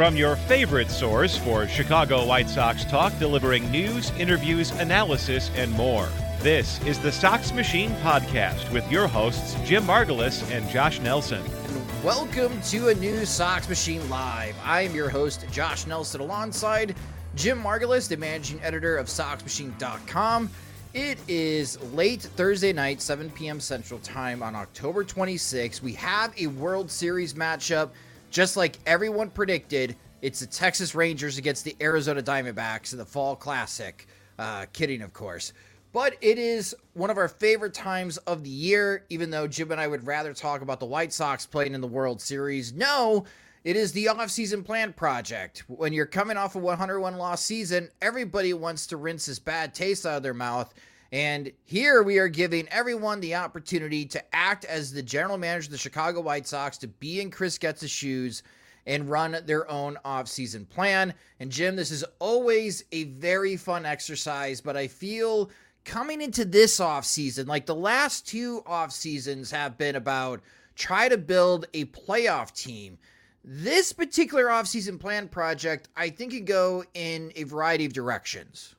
From 0.00 0.16
your 0.16 0.36
favorite 0.36 0.90
source 0.90 1.36
for 1.36 1.68
Chicago 1.68 2.24
White 2.24 2.48
Sox 2.48 2.86
talk, 2.86 3.12
delivering 3.18 3.70
news, 3.70 4.10
interviews, 4.12 4.70
analysis, 4.70 5.50
and 5.56 5.70
more. 5.72 6.08
This 6.38 6.82
is 6.86 6.98
the 6.98 7.12
Sox 7.12 7.52
Machine 7.52 7.90
Podcast 7.96 8.72
with 8.72 8.90
your 8.90 9.06
hosts, 9.06 9.56
Jim 9.62 9.82
Margalus 9.82 10.50
and 10.50 10.66
Josh 10.70 11.00
Nelson. 11.00 11.42
And 11.42 12.02
welcome 12.02 12.62
to 12.62 12.88
a 12.88 12.94
new 12.94 13.26
Sox 13.26 13.68
Machine 13.68 14.08
Live. 14.08 14.56
I 14.64 14.80
am 14.80 14.94
your 14.94 15.10
host, 15.10 15.44
Josh 15.52 15.86
Nelson, 15.86 16.22
alongside 16.22 16.96
Jim 17.34 17.62
Margalus, 17.62 18.08
the 18.08 18.16
managing 18.16 18.58
editor 18.62 18.96
of 18.96 19.06
SoxMachine.com. 19.06 20.48
It 20.94 21.18
is 21.28 21.78
late 21.92 22.22
Thursday 22.22 22.72
night, 22.72 23.02
7 23.02 23.28
p.m. 23.32 23.60
Central 23.60 24.00
Time 24.00 24.42
on 24.42 24.56
October 24.56 25.04
26. 25.04 25.82
We 25.82 25.92
have 25.92 26.32
a 26.40 26.46
World 26.46 26.90
Series 26.90 27.34
matchup 27.34 27.90
just 28.30 28.56
like 28.56 28.78
everyone 28.86 29.30
predicted, 29.30 29.96
it's 30.22 30.40
the 30.40 30.46
Texas 30.46 30.94
Rangers 30.94 31.38
against 31.38 31.64
the 31.64 31.76
Arizona 31.80 32.22
Diamondbacks 32.22 32.92
in 32.92 32.98
the 32.98 33.04
Fall 33.04 33.36
Classic. 33.36 34.06
Uh, 34.38 34.66
kidding, 34.72 35.02
of 35.02 35.12
course. 35.12 35.52
But 35.92 36.16
it 36.20 36.38
is 36.38 36.74
one 36.94 37.10
of 37.10 37.18
our 37.18 37.28
favorite 37.28 37.74
times 37.74 38.16
of 38.18 38.44
the 38.44 38.50
year, 38.50 39.04
even 39.08 39.30
though 39.30 39.48
Jim 39.48 39.72
and 39.72 39.80
I 39.80 39.88
would 39.88 40.06
rather 40.06 40.32
talk 40.32 40.62
about 40.62 40.78
the 40.78 40.86
White 40.86 41.12
Sox 41.12 41.46
playing 41.46 41.74
in 41.74 41.80
the 41.80 41.88
World 41.88 42.20
Series. 42.20 42.72
No, 42.72 43.24
it 43.64 43.76
is 43.76 43.92
the 43.92 44.06
offseason 44.06 44.64
plan 44.64 44.92
project. 44.92 45.64
When 45.66 45.92
you're 45.92 46.06
coming 46.06 46.36
off 46.36 46.54
a 46.54 46.58
101 46.58 47.16
loss 47.16 47.44
season, 47.44 47.90
everybody 48.00 48.54
wants 48.54 48.86
to 48.88 48.96
rinse 48.96 49.26
this 49.26 49.40
bad 49.40 49.74
taste 49.74 50.06
out 50.06 50.18
of 50.18 50.22
their 50.22 50.32
mouth. 50.32 50.72
And 51.12 51.50
here 51.64 52.02
we 52.04 52.18
are 52.18 52.28
giving 52.28 52.68
everyone 52.68 53.20
the 53.20 53.34
opportunity 53.34 54.04
to 54.06 54.34
act 54.34 54.64
as 54.64 54.92
the 54.92 55.02
general 55.02 55.38
manager 55.38 55.66
of 55.66 55.72
the 55.72 55.78
Chicago 55.78 56.20
White 56.20 56.46
Sox, 56.46 56.78
to 56.78 56.88
be 56.88 57.20
in 57.20 57.30
Chris 57.30 57.58
Getz's 57.58 57.90
shoes 57.90 58.44
and 58.86 59.10
run 59.10 59.36
their 59.44 59.68
own 59.70 59.98
offseason 60.04 60.68
plan. 60.68 61.12
And 61.40 61.50
Jim, 61.50 61.74
this 61.74 61.90
is 61.90 62.04
always 62.20 62.84
a 62.92 63.04
very 63.04 63.56
fun 63.56 63.84
exercise, 63.84 64.60
but 64.60 64.76
I 64.76 64.86
feel 64.86 65.50
coming 65.84 66.22
into 66.22 66.44
this 66.44 66.78
offseason, 66.78 67.46
like 67.46 67.66
the 67.66 67.74
last 67.74 68.26
two 68.26 68.62
off 68.64 68.92
seasons 68.92 69.50
have 69.50 69.76
been 69.76 69.96
about 69.96 70.40
try 70.76 71.08
to 71.08 71.18
build 71.18 71.66
a 71.74 71.86
playoff 71.86 72.54
team. 72.54 72.98
This 73.42 73.92
particular 73.92 74.46
offseason 74.46 75.00
plan 75.00 75.26
project, 75.26 75.88
I 75.96 76.10
think, 76.10 76.32
can 76.32 76.44
go 76.44 76.84
in 76.94 77.32
a 77.34 77.44
variety 77.44 77.84
of 77.84 77.92
directions. 77.92 78.76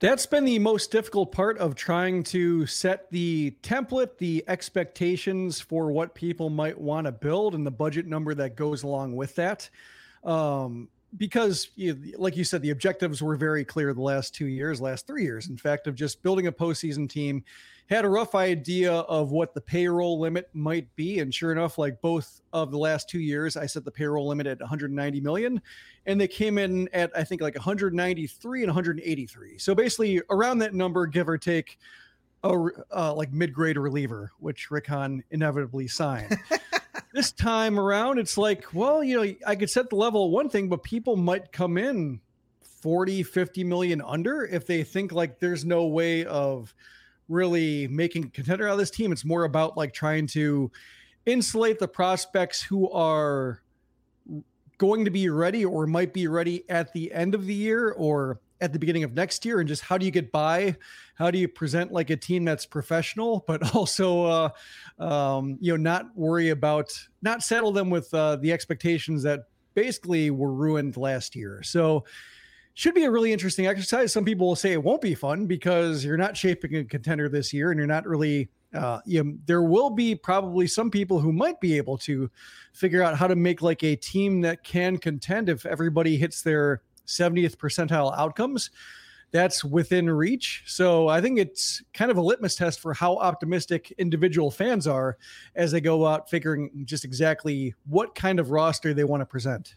That's 0.00 0.24
been 0.24 0.46
the 0.46 0.58
most 0.58 0.90
difficult 0.90 1.30
part 1.30 1.58
of 1.58 1.74
trying 1.74 2.22
to 2.24 2.64
set 2.64 3.10
the 3.10 3.54
template, 3.62 4.16
the 4.16 4.42
expectations 4.48 5.60
for 5.60 5.92
what 5.92 6.14
people 6.14 6.48
might 6.48 6.80
want 6.80 7.04
to 7.04 7.12
build, 7.12 7.54
and 7.54 7.66
the 7.66 7.70
budget 7.70 8.06
number 8.06 8.32
that 8.34 8.56
goes 8.56 8.82
along 8.82 9.14
with 9.14 9.34
that. 9.34 9.68
Um, 10.24 10.88
because, 11.16 11.70
you, 11.76 12.14
like 12.16 12.36
you 12.36 12.44
said, 12.44 12.62
the 12.62 12.70
objectives 12.70 13.22
were 13.22 13.36
very 13.36 13.64
clear 13.64 13.92
the 13.92 14.00
last 14.00 14.34
two 14.34 14.46
years, 14.46 14.80
last 14.80 15.06
three 15.06 15.24
years, 15.24 15.48
in 15.48 15.56
fact, 15.56 15.86
of 15.86 15.94
just 15.94 16.22
building 16.22 16.46
a 16.46 16.52
postseason 16.52 17.08
team. 17.08 17.44
Had 17.88 18.04
a 18.04 18.08
rough 18.08 18.36
idea 18.36 18.92
of 18.92 19.32
what 19.32 19.52
the 19.52 19.60
payroll 19.60 20.20
limit 20.20 20.48
might 20.52 20.94
be 20.94 21.18
and 21.18 21.34
sure 21.34 21.50
enough 21.50 21.76
like 21.76 22.00
both 22.00 22.40
of 22.52 22.70
the 22.70 22.78
last 22.78 23.08
two 23.08 23.18
years 23.18 23.56
i 23.56 23.66
set 23.66 23.84
the 23.84 23.90
payroll 23.90 24.28
limit 24.28 24.46
at 24.46 24.60
190 24.60 25.20
million 25.20 25.60
and 26.06 26.20
they 26.20 26.28
came 26.28 26.56
in 26.56 26.88
at 26.92 27.10
i 27.16 27.24
think 27.24 27.40
like 27.40 27.56
193 27.56 28.62
and 28.62 28.68
183 28.68 29.58
so 29.58 29.74
basically 29.74 30.22
around 30.30 30.58
that 30.58 30.72
number 30.72 31.04
give 31.04 31.28
or 31.28 31.36
take 31.36 31.80
a 32.44 32.68
uh, 32.92 33.12
like 33.12 33.32
mid-grade 33.32 33.76
reliever 33.76 34.30
which 34.38 34.70
Rick 34.70 34.86
Hahn 34.86 35.22
inevitably 35.32 35.88
signed 35.88 36.38
this 37.12 37.32
time 37.32 37.78
around 37.78 38.18
it's 38.18 38.36
like 38.36 38.72
well 38.74 39.02
you 39.02 39.16
know 39.16 39.34
i 39.46 39.54
could 39.54 39.70
set 39.70 39.88
the 39.90 39.96
level 39.96 40.30
one 40.30 40.48
thing 40.48 40.68
but 40.68 40.82
people 40.82 41.16
might 41.16 41.52
come 41.52 41.78
in 41.78 42.20
40 42.82 43.22
50 43.22 43.64
million 43.64 44.00
under 44.00 44.44
if 44.44 44.66
they 44.66 44.82
think 44.82 45.12
like 45.12 45.38
there's 45.38 45.64
no 45.64 45.86
way 45.86 46.24
of 46.24 46.74
really 47.30 47.86
making 47.88 48.24
a 48.24 48.28
contender 48.28 48.68
out 48.68 48.72
of 48.72 48.78
this 48.78 48.90
team. 48.90 49.12
It's 49.12 49.24
more 49.24 49.44
about 49.44 49.76
like 49.76 49.94
trying 49.94 50.26
to 50.28 50.70
insulate 51.24 51.78
the 51.78 51.88
prospects 51.88 52.60
who 52.60 52.90
are 52.90 53.62
going 54.76 55.04
to 55.04 55.10
be 55.10 55.30
ready 55.30 55.64
or 55.64 55.86
might 55.86 56.12
be 56.12 56.26
ready 56.26 56.68
at 56.68 56.92
the 56.92 57.12
end 57.12 57.34
of 57.34 57.46
the 57.46 57.54
year 57.54 57.92
or 57.92 58.40
at 58.60 58.72
the 58.72 58.78
beginning 58.78 59.04
of 59.04 59.14
next 59.14 59.44
year 59.44 59.60
and 59.60 59.68
just 59.68 59.82
how 59.82 59.96
do 59.96 60.04
you 60.04 60.10
get 60.10 60.30
by 60.32 60.76
how 61.14 61.30
do 61.30 61.38
you 61.38 61.48
present 61.48 61.92
like 61.92 62.10
a 62.10 62.16
team 62.16 62.44
that's 62.44 62.66
professional 62.66 63.44
but 63.46 63.74
also 63.74 64.24
uh, 64.24 65.02
um, 65.02 65.56
you 65.60 65.72
know 65.72 65.76
not 65.76 66.06
worry 66.16 66.50
about 66.50 66.92
not 67.22 67.42
settle 67.42 67.72
them 67.72 67.90
with 67.90 68.12
uh, 68.14 68.36
the 68.36 68.52
expectations 68.52 69.22
that 69.22 69.40
basically 69.74 70.30
were 70.30 70.52
ruined 70.52 70.96
last 70.96 71.34
year 71.34 71.62
so 71.62 72.04
should 72.74 72.94
be 72.94 73.04
a 73.04 73.10
really 73.10 73.32
interesting 73.32 73.66
exercise. 73.66 74.12
Some 74.12 74.24
people 74.24 74.46
will 74.46 74.56
say 74.56 74.72
it 74.72 74.82
won't 74.82 75.02
be 75.02 75.14
fun 75.14 75.46
because 75.46 76.02
you're 76.02 76.16
not 76.16 76.34
shaping 76.34 76.76
a 76.76 76.84
contender 76.84 77.28
this 77.28 77.52
year 77.52 77.70
and 77.72 77.78
you're 77.78 77.86
not 77.86 78.06
really 78.06 78.48
uh, 78.72 79.00
you 79.04 79.24
know, 79.24 79.34
there 79.46 79.62
will 79.62 79.90
be 79.90 80.14
probably 80.14 80.66
some 80.66 80.90
people 80.90 81.18
who 81.18 81.32
might 81.32 81.60
be 81.60 81.76
able 81.76 81.98
to 81.98 82.30
figure 82.72 83.02
out 83.02 83.16
how 83.16 83.26
to 83.26 83.34
make 83.34 83.62
like 83.62 83.82
a 83.82 83.96
team 83.96 84.40
that 84.42 84.62
can 84.62 84.96
contend 84.96 85.48
if 85.48 85.66
everybody 85.66 86.16
hits 86.16 86.42
their 86.42 86.82
70th 87.10 87.56
percentile 87.56 88.16
outcomes. 88.16 88.70
That's 89.32 89.64
within 89.64 90.10
reach. 90.10 90.64
So 90.66 91.08
I 91.08 91.20
think 91.20 91.38
it's 91.38 91.82
kind 91.94 92.10
of 92.10 92.16
a 92.16 92.20
litmus 92.20 92.56
test 92.56 92.80
for 92.80 92.92
how 92.92 93.16
optimistic 93.16 93.92
individual 93.98 94.50
fans 94.50 94.86
are 94.86 95.18
as 95.54 95.70
they 95.70 95.80
go 95.80 96.06
out 96.06 96.28
figuring 96.28 96.70
just 96.84 97.04
exactly 97.04 97.74
what 97.86 98.14
kind 98.14 98.40
of 98.40 98.50
roster 98.50 98.92
they 98.92 99.04
want 99.04 99.20
to 99.20 99.26
present. 99.26 99.76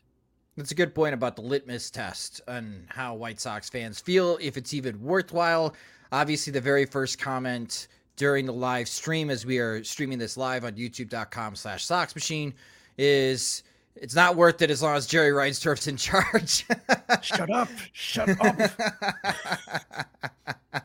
That's 0.57 0.71
a 0.71 0.75
good 0.75 0.93
point 0.93 1.13
about 1.13 1.35
the 1.35 1.41
litmus 1.41 1.89
test 1.89 2.41
and 2.47 2.85
how 2.89 3.15
White 3.15 3.39
Sox 3.39 3.69
fans 3.69 3.99
feel, 3.99 4.37
if 4.39 4.55
it's 4.55 4.73
even 4.73 5.01
worthwhile. 5.01 5.73
Obviously, 6.11 6.53
the 6.53 6.61
very 6.61 6.85
first 6.85 7.17
comment 7.17 7.87
during 8.15 8.45
the 8.45 8.53
live 8.53 8.87
stream, 8.87 9.31
as 9.31 9.45
we 9.45 9.57
are 9.57 9.83
streaming 9.83 10.19
this 10.19 10.37
live 10.37 10.63
on 10.63 10.73
youtube.com 10.73 11.55
slash 11.55 11.85
Sox 11.85 12.13
Machine, 12.13 12.53
is 12.99 13.63
it's 13.95 14.15
not 14.15 14.35
worth 14.35 14.61
it 14.61 14.69
as 14.71 14.81
long 14.81 14.95
as 14.95 15.07
Jerry 15.07 15.31
Reinsdorf's 15.31 15.87
in 15.87 15.97
charge. 15.97 16.65
shut 17.21 17.49
up. 17.49 17.69
Shut 17.91 18.29
up. 18.41 18.71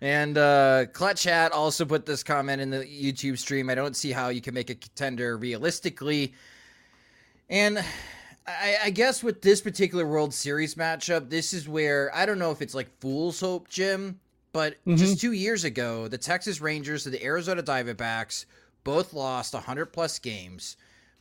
and 0.00 0.38
uh, 0.38 0.86
Clutch 0.92 1.24
Hat 1.24 1.52
also 1.52 1.84
put 1.84 2.06
this 2.06 2.22
comment 2.22 2.60
in 2.60 2.70
the 2.70 2.84
YouTube 2.84 3.38
stream. 3.38 3.70
I 3.70 3.74
don't 3.74 3.96
see 3.96 4.12
how 4.12 4.28
you 4.28 4.40
can 4.40 4.54
make 4.54 4.70
a 4.70 4.74
contender 4.74 5.36
realistically. 5.36 6.34
And 7.48 7.82
I, 8.46 8.76
I, 8.84 8.90
guess 8.90 9.22
with 9.22 9.42
this 9.42 9.60
particular 9.60 10.06
World 10.06 10.32
Series 10.32 10.76
matchup, 10.76 11.30
this 11.30 11.52
is 11.52 11.68
where 11.68 12.14
I 12.14 12.26
don't 12.26 12.38
know 12.38 12.50
if 12.50 12.62
it's 12.62 12.74
like 12.74 12.88
fool's 13.00 13.40
hope, 13.40 13.68
Jim, 13.68 14.20
But 14.52 14.74
mm-hmm. 14.74 14.96
just 14.96 15.20
two 15.20 15.32
years 15.32 15.64
ago, 15.64 16.06
the 16.06 16.18
Texas 16.18 16.60
Rangers 16.60 17.06
and 17.06 17.14
the 17.14 17.24
Arizona 17.24 17.62
Diamondbacks 17.62 18.44
both 18.84 19.12
lost 19.12 19.54
100 19.54 19.86
plus 19.86 20.18
games. 20.18 20.76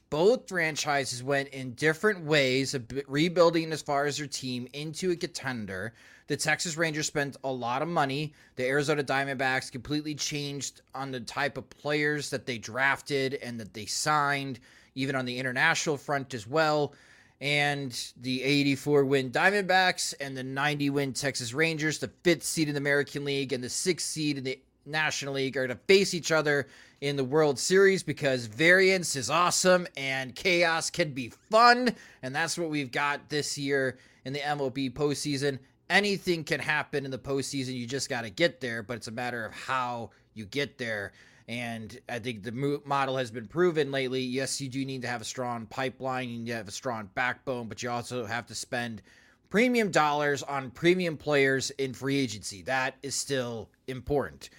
Both 0.10 0.50
franchises 0.50 1.24
went 1.24 1.50
in 1.50 1.74
different 1.74 2.26
ways 2.26 2.74
of 2.74 2.86
rebuilding 3.08 3.72
as 3.72 3.82
far 3.82 4.06
as 4.06 4.18
their 4.18 4.28
team 4.28 4.68
into 4.74 5.12
a 5.12 5.16
contender. 5.16 5.94
The 6.28 6.38
Texas 6.38 6.78
Rangers 6.78 7.08
spent 7.08 7.38
a 7.44 7.52
lot 7.52 7.82
of 7.82 7.88
money. 7.88 8.34
The 8.56 8.66
Arizona 8.66 9.04
Diamondbacks 9.04 9.72
completely 9.72 10.16
changed 10.16 10.82
on 10.96 11.12
the 11.12 11.20
type 11.20 11.58
of 11.58 11.70
players 11.70 12.30
that 12.32 12.46
they 12.46 12.58
drafted 12.58 13.36
and 13.36 13.60
that 13.60 13.74
they 13.74 13.86
signed, 13.86 14.60
even 14.96 15.16
on 15.16 15.26
the 15.26 15.38
international 15.38 15.98
front 15.98 16.34
as 16.34 16.48
well 16.48 16.94
and 17.42 18.12
the 18.22 18.44
84 18.44 19.06
win 19.06 19.32
Diamondbacks 19.32 20.14
and 20.20 20.36
the 20.36 20.44
90 20.44 20.90
win 20.90 21.14
Texas 21.14 21.54
Rangers, 21.54 22.00
the 22.00 22.12
fifth 22.24 22.44
seed 22.44 22.68
in 22.68 22.74
the 22.74 22.80
American 22.80 23.24
League 23.24 23.54
and 23.54 23.64
the 23.64 23.70
sixth 23.70 24.08
seed 24.08 24.38
in 24.38 24.44
the 24.44 24.60
National 24.86 25.36
League, 25.36 25.56
are 25.56 25.68
to 25.68 25.76
face 25.76 26.14
each 26.14 26.32
other 26.32 26.68
in 27.02 27.16
the 27.16 27.24
World 27.24 27.58
Series 27.58 28.04
because 28.04 28.46
variance 28.46 29.16
is 29.16 29.30
awesome 29.30 29.88
and 29.96 30.36
chaos 30.36 30.90
can 30.90 31.12
be 31.14 31.32
fun. 31.50 31.96
And 32.22 32.36
that's 32.36 32.58
what 32.58 32.70
we've 32.70 32.92
got 32.92 33.30
this 33.30 33.58
year 33.58 33.98
in 34.26 34.34
the 34.34 34.40
MLB 34.40 34.94
postseason. 34.94 35.60
Anything 35.90 36.44
can 36.44 36.60
happen 36.60 37.06
in 37.06 37.12
the 37.12 37.18
postseason. 37.18 37.74
You 37.74 37.88
just 37.88 38.10
got 38.10 38.22
to 38.22 38.30
get 38.30 38.60
there, 38.60 38.84
but 38.84 38.98
it's 38.98 39.08
a 39.08 39.12
matter 39.12 39.46
of 39.46 39.54
how 39.54 40.12
you 40.34 40.46
get 40.46 40.78
there. 40.78 41.14
And 41.48 42.00
I 42.08 42.20
think 42.20 42.44
the 42.44 42.82
model 42.86 43.18
has 43.18 43.32
been 43.32 43.48
proven 43.48 43.92
lately. 43.92 44.22
Yes, 44.22 44.62
you 44.62 44.70
do 44.70 44.86
need 44.86 45.02
to 45.02 45.08
have 45.08 45.22
a 45.22 45.26
strong 45.26 45.66
pipeline, 45.66 46.26
and 46.26 46.32
you 46.32 46.40
need 46.40 46.52
to 46.52 46.58
have 46.58 46.68
a 46.68 46.72
strong 46.72 47.10
backbone, 47.16 47.68
but 47.68 47.82
you 47.82 47.90
also 47.90 48.26
have 48.28 48.46
to 48.48 48.56
spend 48.56 49.02
premium 49.50 49.90
dollars 49.90 50.44
on 50.44 50.70
premium 50.70 51.18
players 51.18 51.72
in 51.72 51.94
free 51.94 52.20
agency. 52.20 52.62
That 52.62 52.98
is 53.02 53.16
still 53.16 53.70
important. 53.88 54.52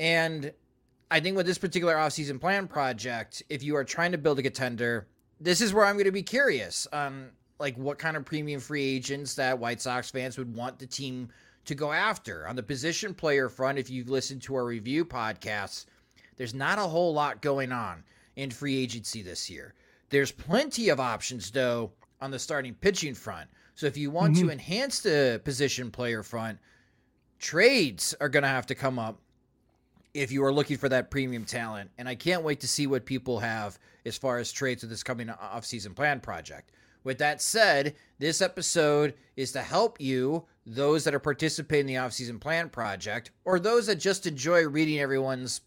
And 0.00 0.52
I 1.14 1.20
think 1.20 1.36
with 1.36 1.46
this 1.46 1.58
particular 1.58 1.94
offseason 1.94 2.40
plan 2.40 2.66
project, 2.66 3.40
if 3.48 3.62
you 3.62 3.76
are 3.76 3.84
trying 3.84 4.10
to 4.10 4.18
build 4.18 4.40
a 4.40 4.42
contender, 4.42 5.06
this 5.38 5.60
is 5.60 5.72
where 5.72 5.84
I'm 5.84 5.94
going 5.94 6.06
to 6.06 6.10
be 6.10 6.24
curious 6.24 6.88
on 6.92 7.30
like 7.60 7.76
what 7.76 8.00
kind 8.00 8.16
of 8.16 8.24
premium 8.24 8.60
free 8.60 8.96
agents 8.96 9.36
that 9.36 9.60
White 9.60 9.80
Sox 9.80 10.10
fans 10.10 10.36
would 10.36 10.52
want 10.52 10.80
the 10.80 10.88
team 10.88 11.28
to 11.66 11.76
go 11.76 11.92
after. 11.92 12.48
On 12.48 12.56
the 12.56 12.64
position 12.64 13.14
player 13.14 13.48
front, 13.48 13.78
if 13.78 13.88
you've 13.88 14.08
listened 14.08 14.42
to 14.42 14.56
our 14.56 14.64
review 14.64 15.04
podcasts, 15.04 15.86
there's 16.36 16.52
not 16.52 16.80
a 16.80 16.82
whole 16.82 17.14
lot 17.14 17.40
going 17.40 17.70
on 17.70 18.02
in 18.34 18.50
free 18.50 18.76
agency 18.76 19.22
this 19.22 19.48
year. 19.48 19.72
There's 20.10 20.32
plenty 20.32 20.88
of 20.88 20.98
options, 20.98 21.48
though, 21.52 21.92
on 22.20 22.32
the 22.32 22.40
starting 22.40 22.74
pitching 22.74 23.14
front. 23.14 23.48
So 23.76 23.86
if 23.86 23.96
you 23.96 24.10
want 24.10 24.34
mm-hmm. 24.34 24.48
to 24.48 24.52
enhance 24.52 24.98
the 24.98 25.40
position 25.44 25.92
player 25.92 26.24
front, 26.24 26.58
trades 27.38 28.16
are 28.20 28.28
going 28.28 28.42
to 28.42 28.48
have 28.48 28.66
to 28.66 28.74
come 28.74 28.98
up 28.98 29.20
if 30.14 30.32
you 30.32 30.44
are 30.44 30.52
looking 30.52 30.78
for 30.78 30.88
that 30.88 31.10
premium 31.10 31.44
talent. 31.44 31.90
And 31.98 32.08
I 32.08 32.14
can't 32.14 32.44
wait 32.44 32.60
to 32.60 32.68
see 32.68 32.86
what 32.86 33.04
people 33.04 33.40
have 33.40 33.78
as 34.06 34.16
far 34.16 34.38
as 34.38 34.52
trades 34.52 34.82
with 34.82 34.90
this 34.90 35.02
coming 35.02 35.26
offseason 35.26 35.94
plan 35.94 36.20
project. 36.20 36.70
With 37.02 37.18
that 37.18 37.42
said, 37.42 37.96
this 38.18 38.40
episode 38.40 39.14
is 39.36 39.52
to 39.52 39.60
help 39.60 40.00
you, 40.00 40.46
those 40.64 41.04
that 41.04 41.14
are 41.14 41.20
participating 41.20 41.88
in 41.88 41.94
the 41.94 42.00
offseason 42.00 42.40
plan 42.40 42.70
project, 42.70 43.32
or 43.44 43.58
those 43.58 43.88
that 43.88 43.96
just 43.96 44.26
enjoy 44.26 44.66
reading 44.66 45.00
everyone's 45.00 45.60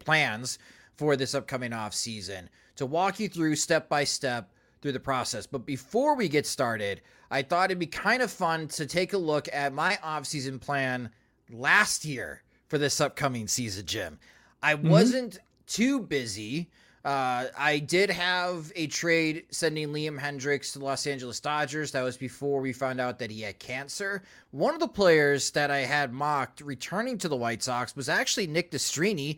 plans 0.00 0.58
for 0.96 1.16
this 1.16 1.34
upcoming 1.34 1.72
off 1.72 1.94
season 1.94 2.50
to 2.76 2.84
walk 2.84 3.20
you 3.20 3.28
through 3.28 3.56
step 3.56 3.88
by 3.88 4.04
step 4.04 4.52
through 4.82 4.92
the 4.92 5.00
process. 5.00 5.46
But 5.46 5.64
before 5.64 6.14
we 6.14 6.28
get 6.28 6.46
started, 6.46 7.00
I 7.30 7.40
thought 7.40 7.70
it'd 7.70 7.78
be 7.78 7.86
kind 7.86 8.20
of 8.20 8.30
fun 8.30 8.68
to 8.68 8.84
take 8.84 9.14
a 9.14 9.18
look 9.18 9.48
at 9.52 9.72
my 9.72 9.98
off-season 10.02 10.58
plan 10.58 11.08
last 11.50 12.04
year 12.04 12.42
for 12.72 12.78
this 12.78 13.02
upcoming 13.02 13.46
season, 13.46 13.84
Jim. 13.84 14.18
I 14.62 14.76
mm-hmm. 14.76 14.88
wasn't 14.88 15.40
too 15.66 16.00
busy. 16.00 16.70
Uh, 17.04 17.48
I 17.54 17.80
did 17.80 18.08
have 18.08 18.72
a 18.74 18.86
trade 18.86 19.44
sending 19.50 19.88
Liam 19.88 20.18
Hendriks 20.18 20.72
to 20.72 20.78
the 20.78 20.86
Los 20.86 21.06
Angeles 21.06 21.38
Dodgers. 21.38 21.92
That 21.92 22.00
was 22.00 22.16
before 22.16 22.62
we 22.62 22.72
found 22.72 22.98
out 22.98 23.18
that 23.18 23.30
he 23.30 23.42
had 23.42 23.58
cancer. 23.58 24.22
One 24.52 24.72
of 24.72 24.80
the 24.80 24.88
players 24.88 25.50
that 25.50 25.70
I 25.70 25.80
had 25.80 26.14
mocked 26.14 26.62
returning 26.62 27.18
to 27.18 27.28
the 27.28 27.36
White 27.36 27.62
Sox 27.62 27.94
was 27.94 28.08
actually 28.08 28.46
Nick 28.46 28.70
Nastrini. 28.70 29.36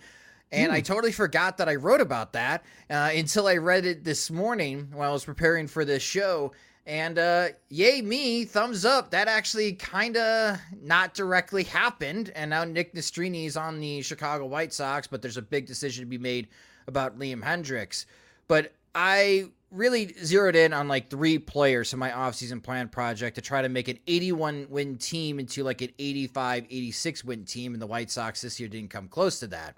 and 0.52 0.70
I 0.70 0.78
hmm. 0.78 0.84
totally 0.84 1.10
forgot 1.10 1.58
that 1.58 1.68
I 1.68 1.74
wrote 1.74 2.00
about 2.00 2.34
that 2.34 2.62
uh, 2.88 3.10
until 3.12 3.48
I 3.48 3.56
read 3.56 3.84
it 3.84 4.04
this 4.04 4.30
morning 4.30 4.90
while 4.92 5.10
I 5.10 5.12
was 5.12 5.24
preparing 5.24 5.66
for 5.66 5.84
this 5.84 6.04
show. 6.04 6.52
And 6.86 7.18
uh, 7.18 7.48
yay, 7.70 8.02
me, 8.02 8.44
thumbs 8.44 8.84
up. 8.84 9.10
That 9.10 9.26
actually 9.26 9.72
kind 9.72 10.16
of 10.16 10.58
not 10.82 11.14
directly 11.14 11.64
happened. 11.64 12.30
And 12.34 12.50
now 12.50 12.64
Nick 12.64 12.94
Nastrini 12.94 13.46
is 13.46 13.56
on 13.56 13.80
the 13.80 14.02
Chicago 14.02 14.44
White 14.46 14.72
Sox, 14.72 15.06
but 15.06 15.22
there's 15.22 15.38
a 15.38 15.42
big 15.42 15.66
decision 15.66 16.04
to 16.04 16.08
be 16.08 16.18
made 16.18 16.48
about 16.86 17.18
Liam 17.18 17.42
Hendriks. 17.42 18.04
But 18.48 18.74
I 18.94 19.46
really 19.70 20.14
zeroed 20.22 20.56
in 20.56 20.72
on 20.72 20.86
like 20.86 21.10
three 21.10 21.38
players 21.38 21.92
in 21.92 21.98
my 21.98 22.10
offseason 22.10 22.62
plan 22.62 22.88
project 22.88 23.34
to 23.36 23.40
try 23.40 23.62
to 23.62 23.68
make 23.68 23.88
an 23.88 23.98
81 24.06 24.66
win 24.68 24.98
team 24.98 25.40
into 25.40 25.64
like 25.64 25.80
an 25.80 25.90
85, 25.98 26.66
86 26.68 27.24
win 27.24 27.44
team. 27.44 27.72
And 27.72 27.80
the 27.80 27.86
White 27.86 28.10
Sox 28.10 28.42
this 28.42 28.60
year 28.60 28.68
didn't 28.68 28.90
come 28.90 29.08
close 29.08 29.40
to 29.40 29.46
that. 29.48 29.76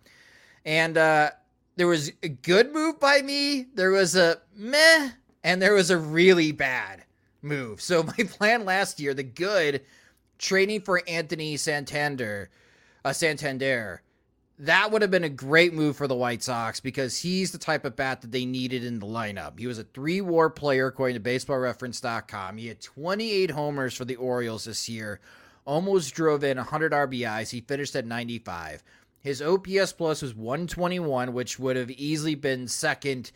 And 0.64 0.98
uh, 0.98 1.30
there 1.76 1.86
was 1.86 2.10
a 2.24 2.28
good 2.28 2.72
move 2.72 2.98
by 2.98 3.22
me, 3.22 3.66
there 3.74 3.92
was 3.92 4.16
a 4.16 4.38
meh, 4.56 5.10
and 5.46 5.62
there 5.62 5.74
was 5.74 5.90
a 5.90 5.96
really 5.96 6.50
bad 6.50 7.04
move. 7.40 7.80
So 7.80 8.02
my 8.18 8.24
plan 8.24 8.64
last 8.66 9.00
year, 9.00 9.14
the 9.14 9.22
good, 9.22 9.82
trading 10.38 10.80
for 10.80 11.00
Anthony 11.08 11.56
Santander, 11.56 12.50
uh, 13.04 13.12
Santander, 13.12 14.02
that 14.58 14.90
would 14.90 15.02
have 15.02 15.10
been 15.10 15.22
a 15.22 15.28
great 15.28 15.72
move 15.72 15.96
for 15.96 16.08
the 16.08 16.16
White 16.16 16.42
Sox 16.42 16.80
because 16.80 17.18
he's 17.18 17.52
the 17.52 17.58
type 17.58 17.84
of 17.84 17.94
bat 17.94 18.22
that 18.22 18.32
they 18.32 18.44
needed 18.44 18.84
in 18.84 18.98
the 18.98 19.06
lineup. 19.06 19.58
He 19.58 19.68
was 19.68 19.78
a 19.78 19.84
three 19.84 20.20
war 20.20 20.50
player, 20.50 20.88
according 20.88 21.22
to 21.22 21.28
baseballreference.com. 21.30 22.56
He 22.56 22.66
had 22.66 22.80
28 22.80 23.50
homers 23.50 23.94
for 23.94 24.04
the 24.04 24.16
Orioles 24.16 24.64
this 24.64 24.88
year, 24.88 25.20
almost 25.64 26.14
drove 26.14 26.42
in 26.42 26.56
100 26.56 26.90
RBIs. 26.90 27.50
He 27.50 27.60
finished 27.60 27.94
at 27.94 28.06
95. 28.06 28.82
His 29.20 29.42
OPS 29.42 29.92
plus 29.92 30.22
was 30.22 30.34
121, 30.34 31.32
which 31.32 31.58
would 31.58 31.76
have 31.76 31.90
easily 31.90 32.34
been 32.34 32.66
second 32.66 33.30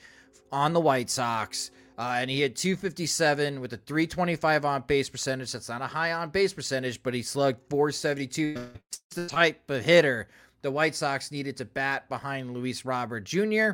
on 0.51 0.73
the 0.73 0.81
White 0.81 1.11
Sox. 1.11 1.71
Uh, 1.99 2.17
and 2.19 2.31
he 2.31 2.41
had 2.41 2.57
257 2.57 3.61
with 3.61 3.73
a 3.73 3.77
325 3.77 4.65
on 4.65 4.85
base 4.87 5.11
percentage. 5.11 5.53
That's 5.53 5.69
not 5.69 5.83
a 5.83 5.87
high 5.87 6.13
on 6.13 6.31
base 6.31 6.53
percentage, 6.53 7.03
but 7.03 7.13
he 7.13 7.23
slugged 7.23 7.61
472. 7.69 8.57
It's 8.87 9.01
the 9.15 9.29
type 9.29 9.69
of 9.69 9.85
hitter 9.85 10.29
the 10.63 10.71
White 10.71 10.95
Sox 10.95 11.31
needed 11.31 11.57
to 11.59 11.65
bat 11.65 12.09
behind 12.09 12.53
Luis 12.53 12.85
Robert 12.85 13.25
Jr. 13.25 13.71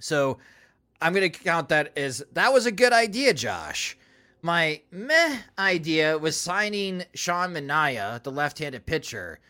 So 0.00 0.38
I'm 1.00 1.12
going 1.12 1.30
to 1.30 1.38
count 1.38 1.68
that 1.68 1.96
as 1.96 2.22
that 2.32 2.52
was 2.52 2.66
a 2.66 2.72
good 2.72 2.92
idea, 2.92 3.34
Josh. 3.34 3.96
My 4.42 4.82
meh 4.90 5.38
idea 5.58 6.18
was 6.18 6.36
signing 6.36 7.04
Sean 7.14 7.54
Manaea, 7.54 8.22
the 8.22 8.30
left 8.30 8.58
handed 8.58 8.84
pitcher. 8.84 9.40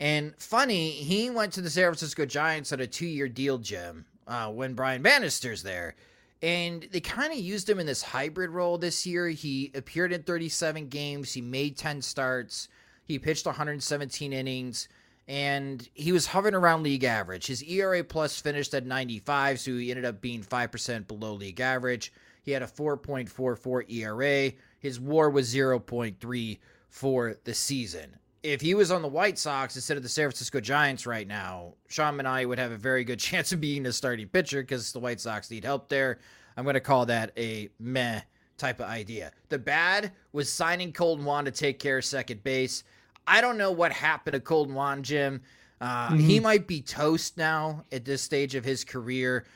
And 0.00 0.34
funny, 0.38 0.90
he 0.90 1.30
went 1.30 1.52
to 1.52 1.60
the 1.60 1.70
San 1.70 1.84
Francisco 1.84 2.24
Giants 2.24 2.72
on 2.72 2.80
a 2.80 2.86
two 2.86 3.06
year 3.06 3.28
deal, 3.28 3.58
Jim, 3.58 4.06
uh, 4.26 4.50
when 4.50 4.74
Brian 4.74 5.02
Bannister's 5.02 5.62
there. 5.62 5.94
And 6.42 6.88
they 6.90 7.00
kind 7.00 7.32
of 7.32 7.38
used 7.38 7.68
him 7.68 7.78
in 7.78 7.86
this 7.86 8.02
hybrid 8.02 8.50
role 8.50 8.78
this 8.78 9.06
year. 9.06 9.28
He 9.28 9.70
appeared 9.74 10.12
in 10.12 10.22
37 10.22 10.88
games, 10.88 11.34
he 11.34 11.42
made 11.42 11.76
10 11.76 12.00
starts, 12.02 12.68
he 13.04 13.18
pitched 13.18 13.44
117 13.44 14.32
innings, 14.32 14.88
and 15.28 15.86
he 15.92 16.12
was 16.12 16.26
hovering 16.26 16.54
around 16.54 16.82
league 16.82 17.04
average. 17.04 17.46
His 17.46 17.62
ERA 17.62 18.02
plus 18.02 18.40
finished 18.40 18.72
at 18.72 18.86
95, 18.86 19.60
so 19.60 19.72
he 19.72 19.90
ended 19.90 20.06
up 20.06 20.20
being 20.20 20.42
5% 20.42 21.06
below 21.06 21.34
league 21.34 21.60
average. 21.60 22.12
He 22.42 22.52
had 22.52 22.62
a 22.62 22.66
4.44 22.66 23.90
ERA. 23.90 24.52
His 24.78 24.98
WAR 24.98 25.28
was 25.28 25.54
0.3 25.54 26.58
for 26.88 27.36
the 27.44 27.54
season 27.54 28.16
if 28.42 28.60
he 28.60 28.74
was 28.74 28.90
on 28.90 29.02
the 29.02 29.08
White 29.08 29.38
Sox 29.38 29.76
instead 29.76 29.96
of 29.96 30.02
the 30.02 30.08
San 30.08 30.24
Francisco 30.24 30.60
Giants 30.60 31.06
right 31.06 31.26
now, 31.26 31.74
Sean 31.88 32.16
Manaea 32.16 32.46
would 32.46 32.58
have 32.58 32.72
a 32.72 32.76
very 32.76 33.04
good 33.04 33.18
chance 33.20 33.52
of 33.52 33.60
being 33.60 33.86
a 33.86 33.92
starting 33.92 34.28
pitcher 34.28 34.62
because 34.62 34.92
the 34.92 35.00
White 35.00 35.20
Sox 35.20 35.50
need 35.50 35.64
help 35.64 35.88
there. 35.88 36.18
I'm 36.56 36.64
going 36.64 36.74
to 36.74 36.80
call 36.80 37.06
that 37.06 37.32
a 37.36 37.70
meh 37.78 38.20
type 38.58 38.80
of 38.80 38.86
idea. 38.86 39.32
The 39.48 39.58
bad 39.58 40.12
was 40.32 40.50
signing 40.50 40.92
Kolten 40.92 41.24
Wong 41.24 41.44
to 41.46 41.50
take 41.50 41.78
care 41.78 41.98
of 41.98 42.04
second 42.04 42.42
base. 42.42 42.84
I 43.26 43.40
don't 43.40 43.56
know 43.56 43.72
what 43.72 43.92
happened 43.92 44.34
to 44.34 44.40
Kolten 44.40 44.72
Wong, 44.72 45.02
Jim. 45.02 45.42
Uh, 45.80 46.08
mm-hmm. 46.08 46.18
He 46.18 46.40
might 46.40 46.66
be 46.66 46.82
toast 46.82 47.38
now 47.38 47.84
at 47.90 48.04
this 48.04 48.22
stage 48.22 48.54
of 48.54 48.64
his 48.64 48.84
career. 48.84 49.46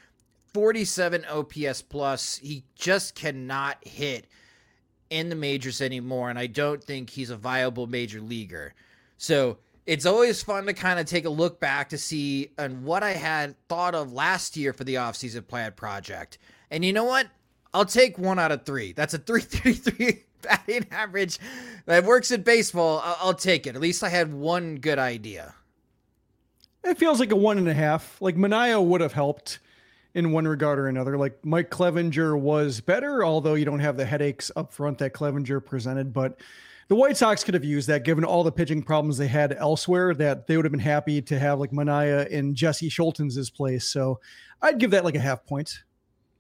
47 0.55 1.25
OPS 1.27 1.83
plus. 1.83 2.39
He 2.39 2.65
just 2.77 3.15
cannot 3.15 3.77
hit 3.87 4.27
in 5.15 5.29
the 5.29 5.37
majors 5.37 5.81
anymore, 5.81 6.29
and 6.29 6.39
I 6.39 6.47
don't 6.47 6.83
think 6.83 7.11
he's 7.11 7.31
a 7.31 7.37
viable 7.37 7.87
major 7.87 8.21
leaguer. 8.21 8.75
So 9.17 9.59
it's 9.87 10.07
always 10.07 10.43
fun 10.43 10.67
to 10.67 10.73
kind 10.73 10.99
of 10.99 11.07
take 11.07 11.25
a 11.25 11.31
look 11.31 11.61
back 11.61 11.91
to 11.91 11.99
see 11.99 12.51
and 12.59 12.85
what 12.85 13.03
I 13.03 13.13
had 13.13 13.55
thought 13.69 13.95
of 13.95 14.13
last 14.13 14.57
year 14.57 14.73
for 14.73 14.85
the 14.85 14.97
offseason 14.97 15.47
plan 15.47 15.73
project. 15.73 16.39
And 16.71 16.85
you 16.85 16.93
know 16.93 17.05
what? 17.05 17.29
I'll 17.73 17.85
take 17.85 18.19
one 18.19 18.39
out 18.39 18.53
of 18.53 18.65
three. 18.65 18.93
That's 18.93 19.15
a 19.15 19.19
333 19.21 20.25
batting 20.43 20.87
average 20.91 21.39
that 21.87 22.05
works 22.05 22.31
in 22.31 22.43
baseball, 22.43 23.01
I'll, 23.05 23.17
I'll 23.21 23.35
take 23.35 23.67
it. 23.67 23.75
At 23.75 23.81
least 23.81 24.03
I 24.03 24.09
had 24.09 24.33
one 24.33 24.77
good 24.77 24.99
idea. 24.99 25.55
It 26.83 26.99
feels 26.99 27.19
like 27.19 27.33
a 27.33 27.37
one 27.37 27.59
and 27.59 27.69
a 27.69 27.75
half. 27.75 28.21
Like 28.21 28.37
Manaea 28.37 28.85
would 28.85 29.01
have 29.01 29.15
helped 29.15 29.59
in 30.15 30.31
one 30.33 30.47
regard 30.47 30.79
or 30.79 30.89
another. 30.89 31.19
Like 31.19 31.45
Mike 31.45 31.71
Clevinger 31.71 32.39
was 32.39 32.81
better, 32.81 33.25
although 33.25 33.55
you 33.55 33.65
don't 33.65 33.81
have 33.81 33.97
the 33.97 34.05
headaches 34.05 34.51
up 34.57 34.73
front 34.73 34.99
that 34.99 35.13
Clevinger 35.13 35.65
presented. 35.65 36.13
But 36.13 36.41
the 36.89 36.95
White 36.95 37.17
Sox 37.17 37.43
could 37.43 37.55
have 37.55 37.65
used 37.65 37.89
that 37.89 38.05
given 38.05 38.25
all 38.25 38.45
the 38.45 38.53
pitching 38.53 38.83
problems 38.83 39.19
they 39.19 39.27
had 39.27 39.53
elsewhere, 39.53 40.15
that 40.15 40.47
they 40.47 40.57
would 40.57 40.65
have 40.65 40.73
been 40.73 40.81
happy 40.81 41.21
to 41.23 41.39
have 41.39 41.59
like 41.59 41.71
Manaea 41.71 42.29
in 42.29 42.55
Jesse 42.55 42.91
Scholtens' 42.91 43.53
place. 43.53 43.89
So 43.89 44.21
I'd 44.63 44.79
give 44.79 44.93
that 44.93 45.05
like 45.05 45.15
a 45.15 45.21
half 45.21 45.45
point. 45.45 45.83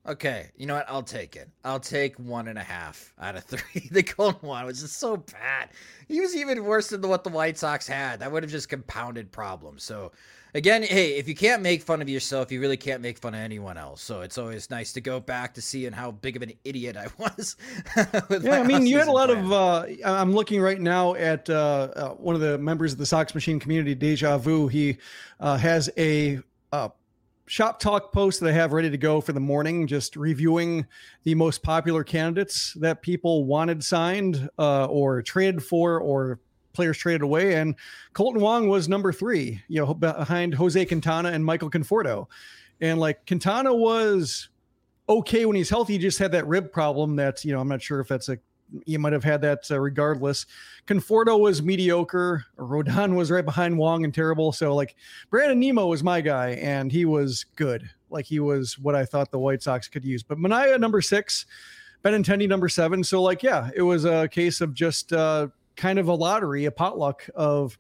Okay, 0.07 0.51
you 0.59 0.67
know 0.67 0.75
what? 0.75 0.85
I'll 0.87 1.03
take 1.03 1.35
it. 1.35 1.49
I'll 1.65 1.81
take 1.81 2.19
one 2.19 2.49
and 2.49 2.59
a 2.59 2.63
half 2.63 3.15
out 3.19 3.37
of 3.37 3.45
three. 3.45 3.89
the 3.91 4.03
Kolten 4.03 4.43
one 4.43 4.67
was 4.67 4.83
just 4.83 4.99
so 4.99 5.17
bad. 5.17 5.71
He 6.09 6.21
was 6.21 6.37
even 6.37 6.63
worse 6.65 6.89
than 6.89 7.01
what 7.03 7.25
the 7.25 7.31
White 7.31 7.57
Sox 7.57 7.87
had. 7.87 8.21
That 8.21 8.31
would 8.31 8.43
have 8.43 8.53
just 8.53 8.69
compounded 8.69 9.33
problems. 9.33 9.83
So 9.83 10.13
again, 10.55 10.83
hey, 10.83 11.17
if 11.17 11.29
you 11.29 11.35
can't 11.35 11.63
make 11.63 11.83
fun 11.83 12.01
of 12.01 12.09
yourself, 12.09 12.51
you 12.51 12.61
really 12.61 12.77
can't 12.77 13.03
make 13.03 13.19
fun 13.19 13.35
of 13.35 13.41
anyone 13.41 13.77
else. 13.77 14.03
So 14.03 14.23
it's 14.23 14.39
always 14.39 14.71
nice 14.71 14.93
to 14.95 15.01
go 15.01 15.21
back 15.21 15.55
to 15.55 15.63
seeing 15.63 15.93
how 15.93 16.13
big 16.13 16.37
of 16.37 16.43
an 16.43 16.53
idiot 16.65 16.97
I 16.97 17.09
was. 17.19 17.57
yeah, 17.97 18.61
I 18.61 18.63
mean, 18.63 18.87
you 18.87 18.99
had 18.99 19.09
a 19.09 19.13
lot 19.13 19.29
plan. 19.29 19.45
of. 19.45 19.53
Uh, 19.53 19.87
I'm 20.05 20.33
looking 20.33 20.61
right 20.61 20.81
now 20.81 21.15
at 21.15 21.51
uh, 21.51 21.89
uh, 21.95 22.09
one 22.11 22.35
of 22.35 22.41
the 22.41 22.59
members 22.59 22.93
of 22.93 22.99
the 22.99 23.07
Sox 23.07 23.35
Machine 23.35 23.59
community, 23.59 23.95
Deja 23.95 24.39
Vu. 24.39 24.69
He 24.69 24.99
uh, 25.41 25.57
has 25.59 25.91
a 25.99 26.39
uh, 26.73 26.89
shop 27.47 27.81
talk 27.81 28.13
post 28.13 28.41
that 28.41 28.49
I 28.49 28.53
have 28.53 28.73
ready 28.73 28.91
to 28.91 28.99
go 28.99 29.21
for 29.21 29.33
the 29.33 29.41
morning, 29.41 29.87
just 29.87 30.17
reviewing 30.17 30.87
the 31.25 31.35
most 31.35 31.63
popular 31.63 32.05
candidates 32.05 32.73
that 32.75 33.03
people 33.03 33.45
wanted 33.45 33.85
signed 33.85 34.49
uh, 34.59 34.87
or 34.87 35.23
traded 35.23 35.63
for 35.63 35.99
or 35.99 36.41
players 36.75 36.99
traded 36.99 37.23
away, 37.23 37.55
and 37.55 37.75
Kolten 38.15 38.41
Wong 38.41 38.69
was 38.69 38.89
number 38.89 39.13
three, 39.13 39.63
you 39.69 39.81
know, 39.81 39.95
behind 39.95 40.55
Jose 40.55 40.85
Quintana 40.87 41.31
and 41.31 41.45
Michael 41.45 41.71
Conforto. 41.71 42.27
And 42.81 42.99
like 43.01 43.27
Quintana 43.27 43.75
was 43.75 44.49
okay 45.09 45.47
when 45.47 45.57
he's 45.57 45.71
healthy, 45.71 45.95
he 45.95 45.99
just 45.99 46.19
had 46.19 46.33
that 46.33 46.47
rib 46.47 46.73
problem 46.73 47.17
that, 47.17 47.45
you 47.45 47.53
know, 47.53 47.61
I'm 47.61 47.69
not 47.69 47.83
sure 47.83 48.01
if 48.01 48.09
that's 48.09 48.29
a 48.29 48.39
you 48.87 48.99
might 48.99 49.13
have 49.13 49.25
had 49.25 49.41
that 49.43 49.71
uh, 49.71 49.79
regardless. 49.79 50.47
Conforto 50.87 51.39
was 51.39 51.63
mediocre. 51.63 52.45
Rodon 52.59 53.15
was 53.15 53.31
right 53.31 53.45
behind 53.45 53.79
Wong 53.79 54.05
and 54.05 54.13
terrible. 54.13 54.53
So 54.53 54.75
like 54.75 54.97
Brandon 55.31 55.61
Nimmo 55.61 55.87
was 55.87 56.03
my 56.03 56.21
guy, 56.21 56.51
and 56.53 56.91
he 56.91 57.05
was 57.05 57.45
good. 57.57 57.89
Like 58.11 58.27
he 58.27 58.41
was 58.41 58.79
what 58.79 58.95
I 58.95 59.05
thought 59.05 59.31
the 59.31 59.39
White 59.39 59.63
Sox 59.63 59.89
could 59.89 60.05
use. 60.05 60.23
But 60.23 60.39
Manaea 60.39 60.79
number 60.79 61.01
six, 61.01 61.47
Benintendi 62.05 62.49
number 62.49 62.69
seven. 62.69 63.05
So 63.05 63.23
like 63.23 63.43
yeah, 63.43 63.71
it 63.75 63.83
was 63.83 64.05
a 64.05 64.29
case 64.29 64.61
of 64.61 64.75
just 64.75 65.13
uh, 65.13 65.49
kind 65.77 65.99
of 65.99 66.09
a 66.09 66.15
lottery, 66.15 66.65
a 66.65 66.71
potluck 66.71 67.29
of 67.35 67.79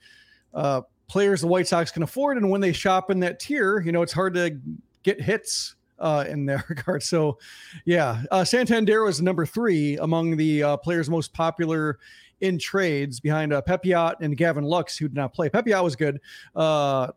uh, 0.53 0.83
players 1.09 1.41
the 1.41 1.47
White 1.47 1.67
Sox 1.67 1.91
can 1.91 2.03
afford. 2.03 2.37
And 2.37 2.51
when 2.51 2.61
they 2.61 2.73
shop 2.73 3.11
in 3.11 3.21
that 3.21 3.41
tier, 3.41 3.81
you 3.81 3.93
know, 3.93 4.03
it's 4.03 4.13
hard 4.13 4.35
to 4.35 4.59
get 5.03 5.21
hits 5.21 5.77
uh, 5.99 6.25
in 6.29 6.47
that 6.47 6.69
regard. 6.69 7.03
So, 7.03 7.39
yeah, 7.85 8.23
uh, 8.31 8.45
Santander 8.45 9.05
was 9.05 9.21
number 9.21 9.47
three 9.47 9.97
among 9.99 10.37
the 10.37 10.63
uh, 10.63 10.77
players 10.79 11.11
most 11.11 11.33
popular 11.33 11.99
in 12.41 12.59
trades 12.59 13.21
behind 13.21 13.53
uh, 13.53 13.63
Pepiot 13.63 14.17
and 14.21 14.37
Gavin 14.37 14.65
Lux, 14.65 14.97
who 14.97 15.09
did 15.09 15.17
not 15.17 15.33
play. 15.33 15.49
Pepiot 15.49 15.83
was 15.83 15.97
good. 15.97 16.21
Uh, 16.55 17.09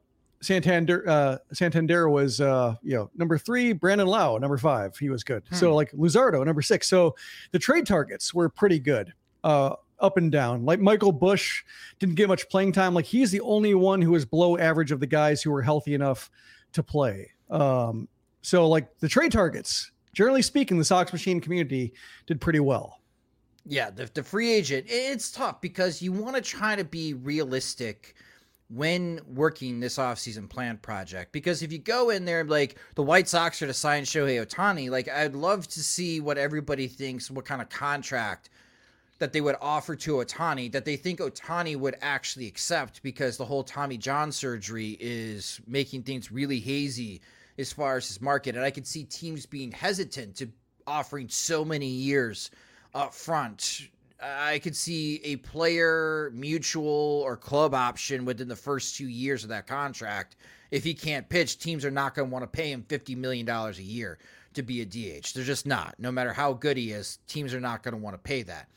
Santander 0.41 1.03
uh, 1.07 1.37
Santander 1.51 2.09
was 2.09 2.39
uh, 2.39 2.75
you 2.83 2.95
know 2.95 3.09
number 3.15 3.37
three. 3.37 3.73
Brandon 3.73 4.07
Lowe 4.07 4.37
number 4.37 4.57
five. 4.57 4.95
He 4.97 5.09
was 5.09 5.23
good. 5.23 5.43
Hmm. 5.49 5.55
So 5.55 5.75
like 5.75 5.91
Luzardo 5.91 6.45
number 6.45 6.61
six. 6.61 6.87
So 6.87 7.15
the 7.51 7.59
trade 7.59 7.85
targets 7.85 8.33
were 8.33 8.47
pretty 8.47 8.79
good. 8.79 9.13
Uh, 9.43 9.75
up 9.99 10.17
and 10.17 10.31
down. 10.31 10.65
Like 10.65 10.79
Michael 10.79 11.11
Busch 11.11 11.63
didn't 11.99 12.15
get 12.15 12.27
much 12.27 12.49
playing 12.49 12.71
time. 12.71 12.93
Like 12.93 13.05
he's 13.05 13.31
the 13.31 13.41
only 13.41 13.73
one 13.75 14.01
who 14.01 14.15
is 14.15 14.25
below 14.25 14.57
average 14.57 14.91
of 14.91 14.99
the 14.99 15.07
guys 15.07 15.41
who 15.41 15.51
were 15.51 15.61
healthy 15.61 15.93
enough 15.93 16.29
to 16.73 16.83
play. 16.83 17.31
Um, 17.49 18.07
so 18.41 18.67
like 18.67 18.99
the 18.99 19.09
trade 19.09 19.31
targets, 19.31 19.91
generally 20.13 20.41
speaking, 20.41 20.77
the 20.77 20.85
Sox 20.85 21.11
machine 21.11 21.39
community 21.41 21.93
did 22.25 22.39
pretty 22.39 22.59
well. 22.59 22.99
Yeah, 23.65 23.89
the, 23.89 24.09
the 24.13 24.23
free 24.23 24.53
agent, 24.53 24.85
it's 24.87 25.31
tough 25.31 25.59
because 25.59 26.01
you 26.01 26.13
want 26.13 26.35
to 26.35 26.41
try 26.41 26.75
to 26.75 26.85
be 26.85 27.13
realistic 27.13 28.15
when 28.69 29.19
working 29.27 29.79
this 29.79 29.97
offseason 29.97 30.49
plan 30.49 30.77
project. 30.77 31.31
Because 31.31 31.61
if 31.61 31.71
you 31.71 31.77
go 31.77 32.09
in 32.09 32.25
there 32.25 32.43
like 32.43 32.77
the 32.95 33.03
White 33.03 33.27
Sox 33.27 33.61
are 33.61 33.67
to 33.67 33.73
sign 33.73 34.03
Shohei 34.03 34.45
Ohtani, 34.45 34.89
like 34.89 35.09
I'd 35.09 35.35
love 35.35 35.67
to 35.69 35.81
see 35.81 36.21
what 36.21 36.37
everybody 36.37 36.87
thinks, 36.87 37.31
what 37.31 37.45
kind 37.45 37.61
of 37.61 37.69
contract 37.69 38.49
that 39.19 39.33
they 39.33 39.41
would 39.41 39.55
offer 39.61 39.95
to 39.95 40.15
Ohtani 40.15 40.71
that 40.71 40.85
they 40.85 40.95
think 40.95 41.19
Ohtani 41.19 41.75
would 41.75 41.95
actually 42.01 42.47
accept 42.47 43.01
because 43.01 43.37
the 43.37 43.45
whole 43.45 43.63
Tommy 43.63 43.97
John 43.97 44.31
surgery 44.31 44.97
is 44.99 45.59
making 45.65 46.03
things 46.03 46.31
really 46.31 46.59
hazy 46.59 47.21
as 47.57 47.73
far 47.73 47.97
as 47.97 48.07
his 48.07 48.21
market. 48.21 48.55
And 48.55 48.63
I 48.63 48.71
could 48.71 48.85
see 48.85 49.03
teams 49.03 49.45
being 49.45 49.71
hesitant 49.71 50.35
to 50.35 50.49
offering 50.85 51.29
so 51.29 51.65
many 51.65 51.87
years 51.87 52.51
up 52.93 53.13
front. 53.13 53.89
I 54.21 54.59
could 54.59 54.75
see 54.75 55.19
a 55.23 55.35
player 55.37 56.31
mutual 56.33 57.21
or 57.25 57.37
club 57.37 57.73
option 57.73 58.25
within 58.25 58.47
the 58.47 58.55
first 58.55 58.95
two 58.95 59.07
years 59.07 59.43
of 59.43 59.49
that 59.49 59.67
contract. 59.67 60.35
If 60.71 60.83
he 60.83 60.93
can't 60.93 61.29
pitch, 61.29 61.59
teams 61.59 61.85
are 61.85 61.91
not 61.91 62.15
going 62.15 62.29
to 62.29 62.33
want 62.33 62.43
to 62.43 62.47
pay 62.47 62.71
him 62.71 62.83
$50 62.87 63.15
million 63.15 63.47
a 63.47 63.71
year 63.73 64.17
to 64.53 64.63
be 64.63 64.81
a 64.81 64.85
DH. 64.85 65.33
They're 65.33 65.43
just 65.43 65.65
not. 65.65 65.95
No 65.97 66.11
matter 66.11 66.33
how 66.33 66.53
good 66.53 66.77
he 66.77 66.91
is, 66.91 67.19
teams 67.27 67.53
are 67.53 67.59
not 67.59 67.83
going 67.83 67.93
to 67.93 68.01
want 68.01 68.15
to 68.15 68.19
pay 68.19 68.43
that. 68.43 68.67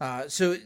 Uh, 0.00 0.28
so 0.28 0.56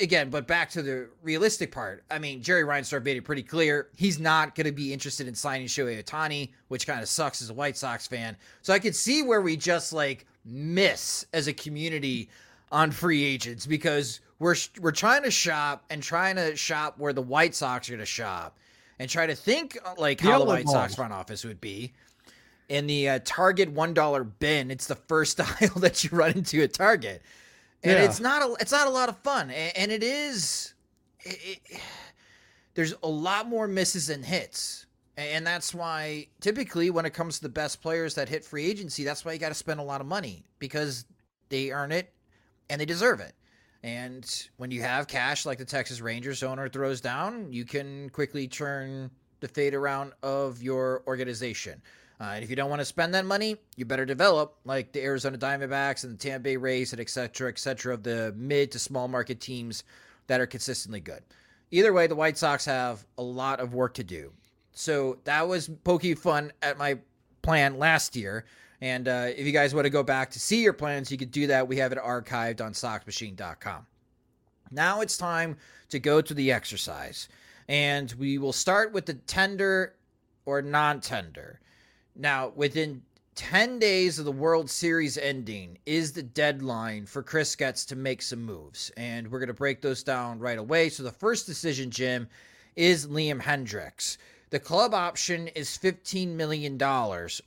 again, 0.00 0.30
but 0.30 0.46
back 0.46 0.70
to 0.70 0.82
the 0.82 1.08
realistic 1.22 1.72
part. 1.72 2.04
I 2.10 2.18
mean, 2.18 2.42
Jerry 2.42 2.62
Reinsdorf 2.62 3.04
made 3.04 3.16
it 3.16 3.22
pretty 3.22 3.42
clear 3.42 3.88
he's 3.96 4.18
not 4.18 4.54
going 4.54 4.66
to 4.66 4.72
be 4.72 4.92
interested 4.92 5.28
in 5.28 5.34
signing 5.34 5.66
Shohei 5.66 6.02
Ohtani, 6.02 6.50
which 6.68 6.86
kind 6.86 7.00
of 7.00 7.08
sucks 7.08 7.42
as 7.42 7.50
a 7.50 7.54
White 7.54 7.76
Sox 7.76 8.06
fan. 8.06 8.36
So 8.62 8.72
I 8.72 8.78
could 8.78 8.96
see 8.96 9.22
where 9.22 9.40
we 9.40 9.56
just 9.56 9.92
like 9.92 10.26
miss 10.44 11.26
as 11.32 11.46
a 11.48 11.52
community 11.52 12.30
on 12.72 12.90
free 12.90 13.22
agents 13.22 13.66
because 13.66 14.20
we're 14.38 14.56
we're 14.80 14.92
trying 14.92 15.22
to 15.24 15.30
shop 15.30 15.84
and 15.90 16.02
trying 16.02 16.36
to 16.36 16.56
shop 16.56 16.98
where 16.98 17.12
the 17.12 17.22
White 17.22 17.54
Sox 17.54 17.88
are 17.88 17.92
going 17.92 18.00
to 18.00 18.06
shop 18.06 18.58
and 18.98 19.08
try 19.08 19.26
to 19.26 19.34
think 19.34 19.78
uh, 19.84 19.94
like 19.98 20.20
how 20.20 20.38
the 20.38 20.44
White 20.44 20.68
Sox 20.68 20.94
front 20.94 21.12
office 21.12 21.44
would 21.44 21.60
be. 21.60 21.92
In 22.68 22.86
the 22.86 23.08
uh, 23.08 23.18
Target 23.24 23.72
one 23.72 23.94
dollar 23.94 24.22
bin, 24.22 24.70
it's 24.70 24.86
the 24.86 24.94
first 24.94 25.40
aisle 25.62 25.80
that 25.80 26.04
you 26.04 26.10
run 26.12 26.32
into 26.32 26.62
at 26.62 26.72
Target 26.72 27.20
and 27.82 27.92
yeah. 27.92 28.04
it's 28.04 28.20
not 28.20 28.42
a 28.42 28.54
it's 28.60 28.72
not 28.72 28.86
a 28.86 28.90
lot 28.90 29.08
of 29.08 29.18
fun, 29.18 29.50
and, 29.50 29.76
and 29.76 29.92
it 29.92 30.02
is. 30.02 30.74
It, 31.20 31.60
it, 31.68 31.80
there's 32.74 32.94
a 33.02 33.08
lot 33.08 33.48
more 33.48 33.66
misses 33.66 34.06
than 34.06 34.22
hits, 34.22 34.86
and 35.16 35.46
that's 35.46 35.74
why 35.74 36.28
typically 36.40 36.90
when 36.90 37.04
it 37.04 37.12
comes 37.12 37.36
to 37.36 37.42
the 37.42 37.48
best 37.48 37.82
players 37.82 38.14
that 38.14 38.28
hit 38.28 38.44
free 38.44 38.66
agency, 38.66 39.04
that's 39.04 39.24
why 39.24 39.32
you 39.32 39.38
got 39.38 39.48
to 39.48 39.54
spend 39.54 39.80
a 39.80 39.82
lot 39.82 40.00
of 40.00 40.06
money 40.06 40.44
because 40.58 41.04
they 41.48 41.70
earn 41.70 41.92
it 41.92 42.12
and 42.68 42.80
they 42.80 42.86
deserve 42.86 43.20
it. 43.20 43.34
And 43.82 44.48
when 44.58 44.70
you 44.70 44.82
have 44.82 45.08
cash 45.08 45.46
like 45.46 45.58
the 45.58 45.64
Texas 45.64 46.00
Rangers 46.00 46.42
owner 46.42 46.68
throws 46.68 47.00
down, 47.00 47.52
you 47.52 47.64
can 47.64 48.10
quickly 48.10 48.46
turn 48.46 49.10
the 49.40 49.48
fate 49.48 49.74
around 49.74 50.12
of 50.22 50.62
your 50.62 51.02
organization. 51.06 51.82
Uh, 52.20 52.32
and 52.34 52.44
if 52.44 52.50
you 52.50 52.56
don't 52.56 52.68
want 52.68 52.80
to 52.80 52.84
spend 52.84 53.14
that 53.14 53.24
money, 53.24 53.56
you 53.76 53.86
better 53.86 54.04
develop 54.04 54.56
like 54.64 54.92
the 54.92 55.02
Arizona 55.02 55.38
Diamondbacks 55.38 56.04
and 56.04 56.12
the 56.12 56.18
Tampa 56.18 56.44
Bay 56.44 56.56
Rays 56.56 56.92
and 56.92 57.00
et 57.00 57.08
cetera, 57.08 57.48
et 57.48 57.58
cetera, 57.58 57.94
of 57.94 58.02
the 58.02 58.34
mid 58.36 58.70
to 58.72 58.78
small 58.78 59.08
market 59.08 59.40
teams 59.40 59.84
that 60.26 60.40
are 60.40 60.46
consistently 60.46 61.00
good. 61.00 61.22
Either 61.70 61.92
way, 61.92 62.06
the 62.06 62.14
White 62.14 62.36
Sox 62.36 62.64
have 62.66 63.06
a 63.16 63.22
lot 63.22 63.58
of 63.58 63.72
work 63.72 63.94
to 63.94 64.04
do. 64.04 64.32
So 64.72 65.18
that 65.24 65.48
was 65.48 65.70
pokey 65.84 66.14
fun 66.14 66.52
at 66.62 66.76
my 66.76 66.98
plan 67.42 67.78
last 67.78 68.14
year. 68.14 68.44
And 68.82 69.08
uh, 69.08 69.28
if 69.36 69.46
you 69.46 69.52
guys 69.52 69.74
want 69.74 69.86
to 69.86 69.90
go 69.90 70.02
back 70.02 70.30
to 70.30 70.40
see 70.40 70.62
your 70.62 70.72
plans, 70.72 71.10
you 71.10 71.18
could 71.18 71.30
do 71.30 71.46
that. 71.46 71.68
We 71.68 71.76
have 71.76 71.92
it 71.92 71.98
archived 71.98 72.60
on 72.60 72.72
soxmachine.com. 72.72 73.86
Now 74.70 75.00
it's 75.00 75.16
time 75.16 75.56
to 75.88 75.98
go 75.98 76.20
to 76.20 76.34
the 76.34 76.52
exercise. 76.52 77.28
And 77.68 78.12
we 78.12 78.38
will 78.38 78.52
start 78.52 78.92
with 78.92 79.06
the 79.06 79.14
tender 79.14 79.94
or 80.44 80.62
non 80.62 81.00
tender. 81.00 81.60
Now, 82.16 82.52
within 82.54 83.02
10 83.36 83.78
days 83.78 84.18
of 84.18 84.24
the 84.24 84.32
World 84.32 84.68
Series 84.68 85.16
ending 85.16 85.78
is 85.86 86.12
the 86.12 86.22
deadline 86.22 87.06
for 87.06 87.22
Chris 87.22 87.56
Getz 87.56 87.84
to 87.86 87.96
make 87.96 88.22
some 88.22 88.42
moves. 88.42 88.90
And 88.96 89.30
we're 89.30 89.38
going 89.38 89.48
to 89.48 89.54
break 89.54 89.80
those 89.80 90.02
down 90.02 90.38
right 90.38 90.58
away. 90.58 90.88
So, 90.88 91.02
the 91.02 91.10
first 91.10 91.46
decision, 91.46 91.90
Jim, 91.90 92.28
is 92.76 93.06
Liam 93.06 93.40
Hendriks. 93.40 94.18
The 94.50 94.58
club 94.58 94.94
option 94.94 95.48
is 95.48 95.78
$15 95.78 96.28
million, 96.34 96.78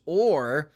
or 0.06 0.72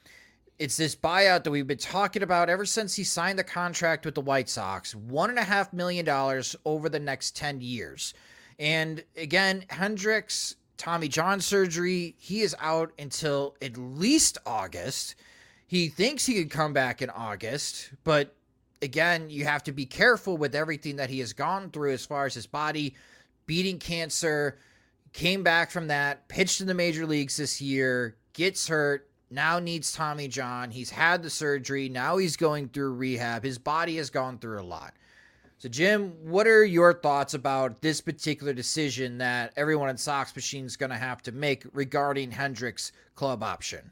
it's 0.59 0.75
this 0.75 0.95
buyout 0.95 1.43
that 1.43 1.51
we've 1.51 1.67
been 1.67 1.77
talking 1.77 2.23
about 2.23 2.49
ever 2.49 2.65
since 2.65 2.95
he 2.95 3.03
signed 3.03 3.39
the 3.39 3.43
contract 3.43 4.05
with 4.05 4.15
the 4.15 4.21
White 4.21 4.49
Sox 4.49 4.93
$1.5 4.93 5.73
million 5.73 6.43
over 6.65 6.89
the 6.89 6.99
next 6.99 7.35
10 7.35 7.61
years. 7.61 8.13
And 8.59 9.03
again, 9.15 9.63
Hendriks 9.69 10.55
Tommy 10.77 11.07
John 11.07 11.41
surgery. 11.41 12.15
He 12.17 12.41
is 12.41 12.55
out 12.59 12.91
until 12.97 13.55
at 13.61 13.77
least 13.77 14.37
August. 14.45 15.15
He 15.67 15.89
thinks 15.89 16.25
he 16.25 16.35
could 16.35 16.51
come 16.51 16.73
back 16.73 17.01
in 17.01 17.09
August, 17.09 17.91
but 18.03 18.33
again, 18.81 19.29
you 19.29 19.43
have 19.43 19.63
to 19.63 19.71
be 19.71 19.85
careful 19.85 20.37
with 20.37 20.55
everything 20.55 20.95
that 20.97 21.09
he 21.09 21.19
has 21.19 21.33
gone 21.33 21.71
through 21.71 21.91
as 21.91 22.05
far 22.05 22.25
as 22.25 22.33
his 22.35 22.47
body 22.47 22.95
beating 23.47 23.79
cancer, 23.79 24.57
came 25.13 25.43
back 25.43 25.71
from 25.71 25.87
that, 25.87 26.27
pitched 26.27 26.61
in 26.61 26.67
the 26.67 26.73
major 26.73 27.05
leagues 27.05 27.37
this 27.37 27.59
year, 27.61 28.15
gets 28.33 28.67
hurt, 28.67 29.09
now 29.29 29.59
needs 29.59 29.91
Tommy 29.91 30.27
John. 30.27 30.71
He's 30.71 30.89
had 30.89 31.23
the 31.23 31.29
surgery. 31.29 31.89
Now 31.89 32.17
he's 32.17 32.37
going 32.37 32.69
through 32.69 32.93
rehab. 32.93 33.43
His 33.43 33.57
body 33.57 33.97
has 33.97 34.09
gone 34.09 34.37
through 34.37 34.61
a 34.61 34.63
lot. 34.63 34.93
So, 35.59 35.67
Jim, 35.69 36.13
what 36.23 36.45
are 36.45 36.63
your 36.63 36.93
thoughts 36.93 37.33
about 37.33 37.81
this 37.81 37.99
particular 37.99 38.53
decision 38.53 39.17
that 39.17 39.53
everyone 39.57 39.89
in 39.89 39.97
Sox 39.97 40.35
Machine 40.35 40.65
is 40.65 40.77
going 40.77 40.91
to 40.91 40.97
have 40.97 41.23
to 41.23 41.31
make 41.31 41.65
regarding 41.73 42.31
Hendriks' 42.31 42.91
club 43.15 43.41
option? 43.41 43.89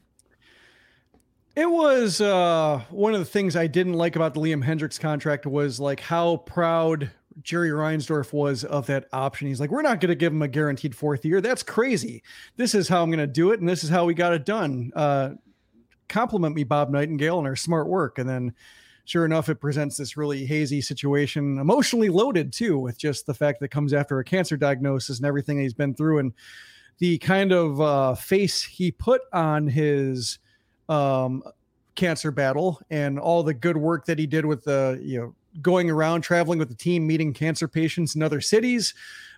It 1.56 1.68
was 1.68 2.20
uh, 2.20 2.82
one 2.90 3.14
of 3.14 3.18
the 3.18 3.24
things 3.24 3.56
I 3.56 3.66
didn't 3.66 3.94
like 3.94 4.14
about 4.14 4.34
the 4.34 4.40
Liam 4.40 4.64
Hendriks 4.64 5.00
contract 5.00 5.44
was 5.44 5.80
like 5.80 5.98
how 5.98 6.36
proud 6.36 7.10
Jerry 7.42 7.70
Reinsdorf 7.70 8.32
was 8.32 8.62
of 8.62 8.86
that 8.86 9.08
option. 9.12 9.48
He's 9.48 9.58
like, 9.58 9.70
we're 9.70 9.82
not 9.82 10.00
going 10.00 10.10
to 10.10 10.14
give 10.14 10.32
him 10.32 10.42
a 10.42 10.48
guaranteed 10.48 10.94
fourth 10.94 11.24
year. 11.24 11.40
That's 11.40 11.64
crazy. 11.64 12.22
This 12.56 12.76
is 12.76 12.88
how 12.88 13.02
I'm 13.02 13.10
going 13.10 13.18
to 13.18 13.26
do 13.26 13.50
it, 13.50 13.58
and 13.58 13.68
this 13.68 13.82
is 13.82 13.90
how 13.90 14.04
we 14.04 14.14
got 14.14 14.32
it 14.32 14.44
done. 14.44 14.92
Uh, 14.94 15.30
compliment 16.08 16.54
me, 16.54 16.62
Bob 16.62 16.90
Nightingale, 16.90 17.38
and 17.38 17.46
our 17.48 17.56
smart 17.56 17.88
work. 17.88 18.18
And 18.18 18.28
then, 18.28 18.54
sure 19.06 19.24
enough, 19.24 19.48
it 19.48 19.60
presents 19.60 19.96
this 19.96 20.16
really 20.16 20.44
hazy 20.44 20.80
situation, 20.80 21.58
emotionally 21.58 22.08
loaded 22.10 22.52
too, 22.52 22.78
with 22.78 22.98
just 22.98 23.24
the 23.24 23.34
fact 23.34 23.60
that 23.60 23.68
comes 23.68 23.94
after 23.94 24.18
a 24.18 24.24
cancer 24.24 24.56
diagnosis 24.56 25.18
and 25.18 25.26
everything 25.26 25.58
he's 25.58 25.74
been 25.74 25.94
through, 25.94 26.18
and 26.18 26.34
the 26.98 27.16
kind 27.18 27.52
of 27.52 27.80
uh, 27.80 28.14
face 28.14 28.62
he 28.62 28.90
put 28.90 29.22
on 29.32 29.66
his 29.66 30.38
um, 30.88 31.42
cancer 31.94 32.30
battle 32.30 32.80
and 32.90 33.18
all 33.18 33.42
the 33.42 33.54
good 33.54 33.76
work 33.76 34.04
that 34.06 34.18
he 34.18 34.26
did 34.26 34.44
with 34.44 34.64
the 34.64 35.00
you 35.02 35.18
know 35.18 35.34
going 35.62 35.88
around 35.88 36.20
traveling 36.20 36.58
with 36.58 36.68
the 36.68 36.74
team, 36.74 37.06
meeting 37.06 37.32
cancer 37.32 37.66
patients 37.66 38.14
in 38.14 38.22
other 38.22 38.40
cities, 38.40 38.92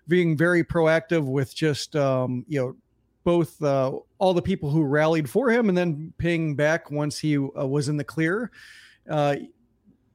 being 0.09 0.37
very 0.37 0.65
proactive 0.65 1.25
with 1.25 1.55
just 1.55 1.95
um, 1.95 2.45
you 2.49 2.61
know 2.61 2.77
both 3.25 3.63
uh, 3.63 3.93
all 4.19 4.33
the 4.33 4.43
people 4.43 4.71
who 4.71 4.83
rallied 4.83 5.29
for 5.29 5.51
him 5.51 5.69
and 5.69 5.77
then 5.77 6.13
paying 6.19 6.57
back 6.57 6.91
once 6.91 7.19
he 7.19 7.37
uh, 7.37 7.67
was 7.67 7.89
in 7.89 7.97
the 7.97 8.05
clear. 8.05 8.51
Uh, 9.09 9.37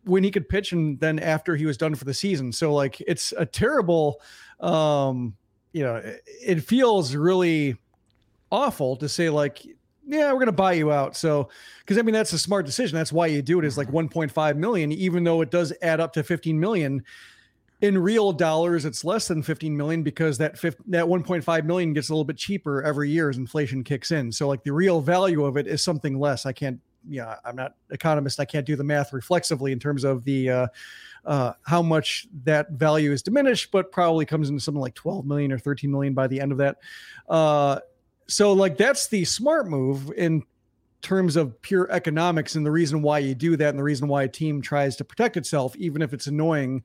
when 0.06 0.24
he 0.24 0.32
could 0.32 0.50
pitch 0.50 0.72
and 0.72 1.00
then 1.00 1.20
after 1.20 1.56
he 1.56 1.66
was 1.66 1.78
done 1.78 1.96
for 1.96 2.06
the 2.06 2.14
season. 2.14 2.52
So 2.52 2.74
like 2.74 3.02
it's 3.02 3.34
a 3.38 3.46
terrible 3.46 4.22
um 4.60 5.36
you 5.72 5.84
know 5.84 6.02
it, 6.26 6.64
feels 6.64 7.16
really 7.16 7.76
awful 8.52 8.96
to 8.98 9.10
say 9.10 9.30
like 9.30 9.66
yeah, 10.06 10.28
we're 10.28 10.40
going 10.40 10.48
to 10.48 10.52
buy 10.52 10.74
you 10.74 10.92
out. 10.92 11.16
So, 11.16 11.50
because 11.80 11.98
I 11.98 12.02
mean, 12.02 12.14
that's 12.14 12.34
a 12.34 12.40
smart 12.40 12.66
decision. 12.66 12.96
That's 12.96 13.14
why 13.14 13.28
you 13.28 13.42
do 13.42 13.60
it 13.60 13.66
is 13.66 13.78
like 13.78 13.88
mm-hmm. 13.88 14.20
1.5 14.20 14.58
million, 14.58 14.92
even 14.92 15.24
though 15.24 15.42
it 15.42 15.52
does 15.52 15.74
add 15.82 16.00
up 16.00 16.14
to 16.14 16.24
15 16.24 16.60
million. 16.60 17.04
In 17.82 17.98
real 17.98 18.32
dollars, 18.32 18.86
it's 18.86 19.04
less 19.04 19.28
than 19.28 19.44
15 19.44 19.76
million 19.76 20.04
because 20.04 20.38
that 20.38 20.58
fifth, 20.58 20.78
that 20.88 21.06
1.5 21.06 21.66
million 21.66 21.94
gets 21.94 22.10
a 22.10 22.14
little 22.14 22.24
bit 22.24 22.38
cheaper 22.38 22.82
every 22.82 23.10
year 23.10 23.30
as 23.30 23.38
inflation 23.38 23.84
kicks 23.84 24.12
in. 24.12 24.32
So, 24.32 24.48
like 24.48 24.64
the 24.64 24.72
real 24.72 25.02
value 25.02 25.44
of 25.44 25.58
it 25.58 25.68
is 25.68 25.82
something 25.82 26.18
less. 26.18 26.46
I 26.46 26.54
can't, 26.54 26.80
yeah, 27.08 27.36
I'm 27.46 27.56
not 27.56 27.76
economist. 27.92 28.40
I 28.40 28.46
can't 28.46 28.66
do 28.66 28.76
the 28.76 28.84
math 28.84 29.14
reflexively 29.14 29.72
in 29.72 29.80
terms 29.80 30.04
of 30.04 30.24
the 30.24 30.50
uh, 30.50 30.68
uh, 31.26 31.54
how 31.66 31.82
much 31.82 32.28
that 32.44 32.72
value 32.72 33.12
is 33.12 33.22
diminished, 33.22 33.72
but 33.72 33.92
probably 33.92 34.26
comes 34.26 34.50
into 34.50 34.62
something 34.62 34.82
like 34.82 34.96
12 34.96 35.26
million 35.26 35.52
or 35.52 35.58
13 35.58 35.92
million 35.92 36.14
by 36.14 36.28
the 36.28 36.40
end 36.40 36.52
of 36.52 36.58
that. 36.58 36.78
Uh, 37.28 37.80
so 38.28 38.54
like 38.54 38.78
that's 38.78 39.08
the 39.08 39.26
smart 39.26 39.68
move 39.68 40.12
in 40.18 40.44
terms 41.02 41.36
of 41.36 41.62
pure 41.62 41.92
economics 41.92 42.56
and 42.56 42.66
the 42.66 42.72
reason 42.72 43.02
why 43.02 43.20
you 43.20 43.36
do 43.36 43.58
that 43.58 43.70
and 43.70 43.78
the 43.78 43.84
reason 43.84 44.08
why 44.08 44.24
a 44.24 44.28
team 44.28 44.62
tries 44.62 44.96
to 44.96 45.04
protect 45.04 45.36
itself 45.36 45.76
even 45.76 46.02
if 46.02 46.14
it's 46.14 46.28
annoying 46.28 46.82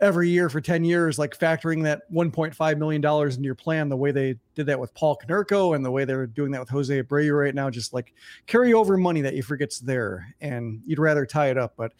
every 0.00 0.28
year 0.28 0.48
for 0.48 0.60
10 0.60 0.84
years 0.84 1.18
like 1.18 1.38
factoring 1.38 1.82
that 1.82 2.10
1.5 2.12 2.78
million 2.78 3.00
dollars 3.00 3.36
into 3.36 3.46
your 3.46 3.54
plan 3.54 3.88
the 3.88 3.96
way 3.96 4.10
they 4.10 4.34
did 4.54 4.66
that 4.66 4.78
with 4.78 4.92
Paul 4.94 5.16
Konerko 5.16 5.76
and 5.76 5.84
the 5.84 5.90
way 5.90 6.04
they're 6.04 6.26
doing 6.26 6.50
that 6.52 6.60
with 6.60 6.68
Jose 6.68 7.02
Abreu 7.02 7.38
right 7.38 7.54
now 7.54 7.70
just 7.70 7.92
like 7.92 8.12
carry 8.46 8.74
over 8.74 8.96
money 8.96 9.20
that 9.20 9.34
you 9.34 9.42
forget's 9.42 9.78
there 9.78 10.34
and 10.40 10.80
you'd 10.84 10.98
rather 10.98 11.24
tie 11.24 11.48
it 11.48 11.58
up 11.58 11.74
but 11.76 11.92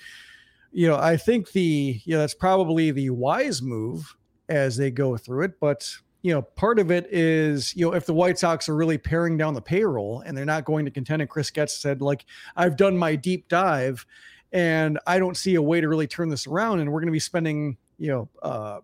you 0.73 0.89
know 0.89 0.97
I 0.97 1.17
think 1.17 1.53
the 1.53 2.01
you 2.05 2.15
know 2.15 2.19
that's 2.19 2.35
probably 2.35 2.91
the 2.91 3.11
wise 3.11 3.63
move 3.63 4.17
as 4.49 4.77
they 4.77 4.91
go 4.91 5.17
through 5.17 5.45
it 5.45 5.61
but 5.61 5.97
you 6.25 6.33
know, 6.33 6.41
part 6.41 6.79
of 6.79 6.91
it 6.91 7.07
is, 7.13 7.77
you 7.77 7.85
know, 7.85 7.93
if 7.93 8.07
the 8.07 8.15
White 8.15 8.39
Sox 8.39 8.67
are 8.71 8.75
really 8.75 8.97
paring 8.97 9.37
down 9.37 9.53
the 9.53 9.61
payroll 9.61 10.23
and 10.25 10.35
they're 10.35 10.47
not 10.47 10.65
going 10.65 10.87
to 10.87 10.91
contend, 10.91 11.21
and 11.21 11.31
Chris 11.31 11.51
Getz 11.51 11.77
said, 11.77 12.01
like, 12.01 12.25
I've 12.57 12.79
done 12.79 12.97
my 12.97 13.15
deep 13.15 13.47
dive 13.51 14.07
and 14.51 14.99
I 15.07 15.19
don't 15.19 15.37
see 15.37 15.57
a 15.57 15.61
way 15.61 15.83
to 15.83 15.89
really 15.89 16.07
turn 16.07 16.31
this 16.31 16.47
around. 16.47 16.81
And 16.81 16.91
we're 16.91 17.01
going 17.01 17.09
to 17.09 17.13
be 17.13 17.21
spending, 17.21 17.77
you 17.99 18.09
know, 18.09 18.29
uh, 18.43 18.81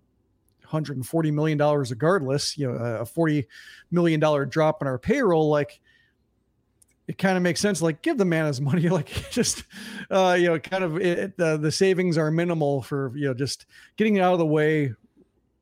140 0.63 1.31
million 1.31 1.59
dollars 1.59 1.91
regardless, 1.91 2.57
you 2.57 2.71
know, 2.71 2.77
a 2.79 3.05
40 3.05 3.47
million 3.91 4.21
dollar 4.21 4.47
drop 4.47 4.83
in 4.83 4.89
our 4.89 4.99
payroll. 4.99 5.49
Like, 5.49 5.81
it 7.09 7.19
kind 7.19 7.37
of 7.37 7.43
makes 7.43 7.61
sense. 7.61 7.83
Like, 7.83 8.03
give 8.03 8.19
the 8.19 8.25
man 8.25 8.47
his 8.47 8.61
money. 8.61 8.89
Like, 8.89 9.31
just, 9.31 9.65
uh, 10.11 10.37
you 10.39 10.47
know, 10.47 10.59
kind 10.59 10.85
of 10.85 10.97
it, 10.99 11.37
the 11.37 11.57
the 11.57 11.73
savings 11.73 12.17
are 12.17 12.31
minimal 12.31 12.83
for 12.83 13.13
you 13.17 13.27
know 13.27 13.35
just 13.35 13.67
getting 13.97 14.17
it 14.17 14.21
out 14.21 14.33
of 14.33 14.39
the 14.39 14.47
way 14.47 14.95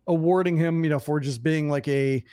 awarding 0.09 0.57
him, 0.57 0.83
you 0.83 0.91
know, 0.91 0.99
for 0.99 1.21
just 1.21 1.43
being 1.43 1.71
like 1.71 1.87
a, 1.87 2.25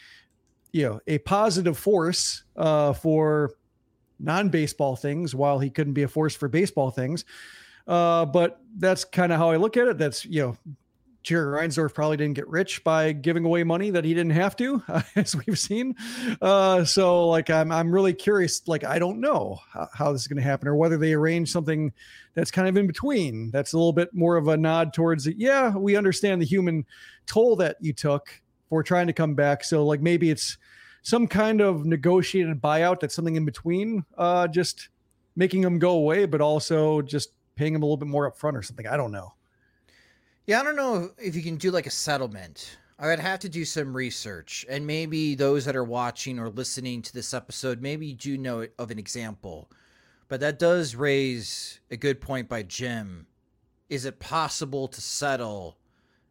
you 0.71 0.84
know, 0.84 0.99
a 1.08 1.17
positive 1.19 1.78
force 1.78 2.43
uh, 2.56 2.93
for 2.93 3.51
non-baseball 4.19 4.95
things, 4.95 5.36
while 5.36 5.60
he 5.60 5.69
couldn't 5.69 5.93
be 5.93 6.04
a 6.04 6.08
force 6.08 6.36
for 6.36 6.47
baseball 6.47 6.89
things. 6.89 7.25
Uh, 7.88 8.25
but 8.25 8.62
that's 8.78 9.04
kind 9.04 9.32
of 9.32 9.38
how 9.38 9.51
I 9.51 9.58
look 9.58 9.78
at 9.78 9.88
it. 9.88 9.97
That's 9.97 10.25
you 10.25 10.41
know, 10.41 10.58
Jerry 11.25 11.59
Reinsdorf 11.59 11.95
probably 11.95 12.17
didn't 12.17 12.35
get 12.35 12.47
rich 12.47 12.83
by 12.83 13.11
giving 13.11 13.45
away 13.45 13.63
money 13.63 13.89
that 13.89 14.05
he 14.05 14.13
didn't 14.13 14.33
have 14.33 14.55
to, 14.57 14.83
as 15.15 15.35
we've 15.35 15.57
seen. 15.57 15.95
Uh, 16.39 16.85
so 16.85 17.27
like 17.27 17.49
I'm 17.49 17.71
I'm 17.71 17.91
really 17.91 18.13
curious. 18.13 18.61
Like 18.67 18.83
I 18.83 18.99
don't 18.99 19.19
know 19.19 19.57
how, 19.73 19.89
how 19.91 20.11
this 20.11 20.21
is 20.21 20.27
going 20.27 20.38
to 20.38 20.43
happen 20.43 20.67
or 20.67 20.75
whether 20.75 20.97
they 20.97 21.13
arrange 21.13 21.51
something 21.51 21.91
that's 22.35 22.51
kind 22.51 22.67
of 22.67 22.77
in 22.77 22.85
between. 22.85 23.49
That's 23.49 23.73
a 23.73 23.77
little 23.77 23.91
bit 23.91 24.13
more 24.13 24.38
of 24.38 24.47
a 24.49 24.55
nod 24.55 24.93
towards 24.93 25.25
it. 25.25 25.38
Yeah, 25.38 25.75
we 25.75 25.95
understand 25.95 26.43
the 26.43 26.45
human 26.45 26.85
toll 27.25 27.55
that 27.55 27.77
you 27.81 27.91
took 27.91 28.29
for 28.69 28.83
trying 28.83 29.07
to 29.07 29.13
come 29.13 29.33
back. 29.33 29.63
So 29.63 29.83
like 29.83 30.01
maybe 30.01 30.29
it's 30.29 30.59
some 31.01 31.25
kind 31.25 31.59
of 31.59 31.88
negotiated 31.88 32.61
buyout 32.61 32.99
that's 32.99 33.15
something 33.15 33.35
in 33.35 33.45
between, 33.45 34.05
uh, 34.15 34.47
just 34.47 34.89
making 35.35 35.61
them 35.61 35.79
go 35.79 35.93
away, 35.93 36.27
but 36.27 36.39
also 36.39 37.01
just 37.01 37.31
paying 37.55 37.73
them 37.73 37.81
a 37.81 37.85
little 37.88 37.97
bit 37.97 38.09
more 38.09 38.31
upfront 38.31 38.53
or 38.53 38.61
something. 38.61 38.85
I 38.85 38.95
don't 38.95 39.11
know. 39.11 39.33
Yeah, 40.47 40.60
I 40.60 40.63
don't 40.63 40.75
know 40.75 41.12
if 41.17 41.36
you 41.36 41.41
can 41.41 41.55
do 41.55 41.71
like 41.71 41.88
a 41.88 41.91
settlement. 41.91 42.77
I 42.99 43.08
would 43.08 43.19
have 43.19 43.39
to 43.39 43.49
do 43.49 43.65
some 43.65 43.95
research, 43.95 44.65
and 44.69 44.88
maybe 44.88 45.36
those 45.36 45.65
that 45.65 45.75
are 45.75 45.84
watching 45.84 46.39
or 46.39 46.49
listening 46.49 47.01
to 47.01 47.13
this 47.13 47.34
episode, 47.34 47.81
maybe 47.81 48.08
you 48.08 48.13
do 48.13 48.38
know 48.38 48.67
of 48.79 48.89
an 48.89 48.99
example. 48.99 49.69
But 50.27 50.39
that 50.39 50.60
does 50.60 50.95
raise 50.95 51.79
a 51.91 51.97
good 51.97 52.21
point 52.21 52.47
by 52.47 52.63
Jim. 52.63 53.27
Is 53.89 54.05
it 54.05 54.19
possible 54.19 54.88
to 54.88 55.01
settle 55.01 55.77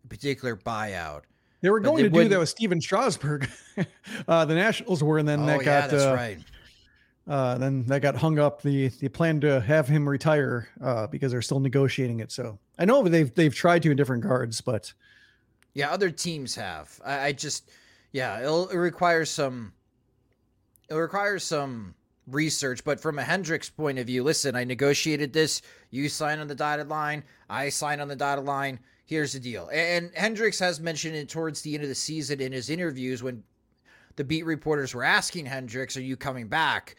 a 0.05 0.09
particular 0.09 0.57
buyout? 0.57 1.23
They 1.61 1.71
were 1.71 1.81
going 1.81 1.97
they 1.97 2.03
to 2.05 2.09
do 2.09 2.29
that 2.29 2.39
with 2.39 2.49
Stephen 2.49 2.81
Strasburg. 2.81 3.49
uh, 4.29 4.45
the 4.45 4.55
Nationals 4.55 5.03
were, 5.03 5.19
and 5.19 5.29
then 5.29 5.43
oh, 5.43 5.47
that 5.47 5.65
yeah, 5.65 5.89
got 5.89 5.93
uh, 5.93 6.15
right. 6.15 6.39
Uh, 7.27 7.57
then 7.57 7.85
that 7.85 8.03
got 8.03 8.17
hung 8.17 8.39
up. 8.39 8.61
The 8.63 8.89
the 8.89 9.09
plan 9.09 9.41
to 9.41 9.61
have 9.61 9.89
him 9.89 10.07
retire 10.09 10.69
uh, 10.83 11.07
because 11.07 11.33
they're 11.33 11.43
still 11.43 11.61
negotiating 11.61 12.21
it. 12.21 12.31
So 12.31 12.59
I 12.79 12.85
know 12.85 13.03
they've 13.03 13.35
they've 13.35 13.55
tried 13.55 13.83
to 13.85 13.91
in 13.91 13.97
different 13.97 14.23
guards, 14.23 14.61
but 14.61 14.93
yeah, 15.73 15.91
other 15.91 16.11
teams 16.11 16.55
have. 16.55 17.01
I, 17.05 17.27
I 17.27 17.33
just 17.33 17.71
yeah, 18.13 18.41
it 18.41 18.77
requires 18.77 19.31
some. 19.31 19.73
It 20.91 20.95
requires 20.95 21.45
some 21.45 21.95
research, 22.27 22.85
but 22.85 23.01
from 23.01 23.19
a 23.19 23.23
Hendriks 23.23 23.75
point 23.75 23.99
of 23.99 24.07
view, 24.07 24.23
listen, 24.23 24.55
I 24.55 24.65
negotiated 24.65 25.33
this. 25.33 25.63
You 25.91 26.09
sign 26.09 26.39
on 26.39 26.47
the 26.47 26.55
dotted 26.55 26.89
line. 26.89 27.25
I 27.49 27.71
sign 27.71 28.01
on 28.01 28.09
the 28.09 28.17
dotted 28.17 28.45
line. 28.45 28.79
Here's 29.07 29.33
the 29.33 29.41
deal. 29.41 29.69
And, 29.73 30.11
and 30.15 30.37
Hendriks 30.37 30.59
has 30.61 30.81
mentioned 30.81 31.17
it 31.17 31.29
towards 31.29 31.63
the 31.63 31.75
end 31.75 31.83
of 31.83 31.89
the 31.89 31.95
season 31.95 32.41
in 32.41 32.53
his 32.53 32.71
interviews 32.71 33.23
when 33.23 33.43
the 34.17 34.25
beat 34.25 34.45
reporters 34.45 34.95
were 34.95 35.05
asking 35.05 35.47
Hendriks, 35.47 35.97
"Are 35.97 36.01
you 36.01 36.17
coming 36.17 36.49
back?" 36.49 36.97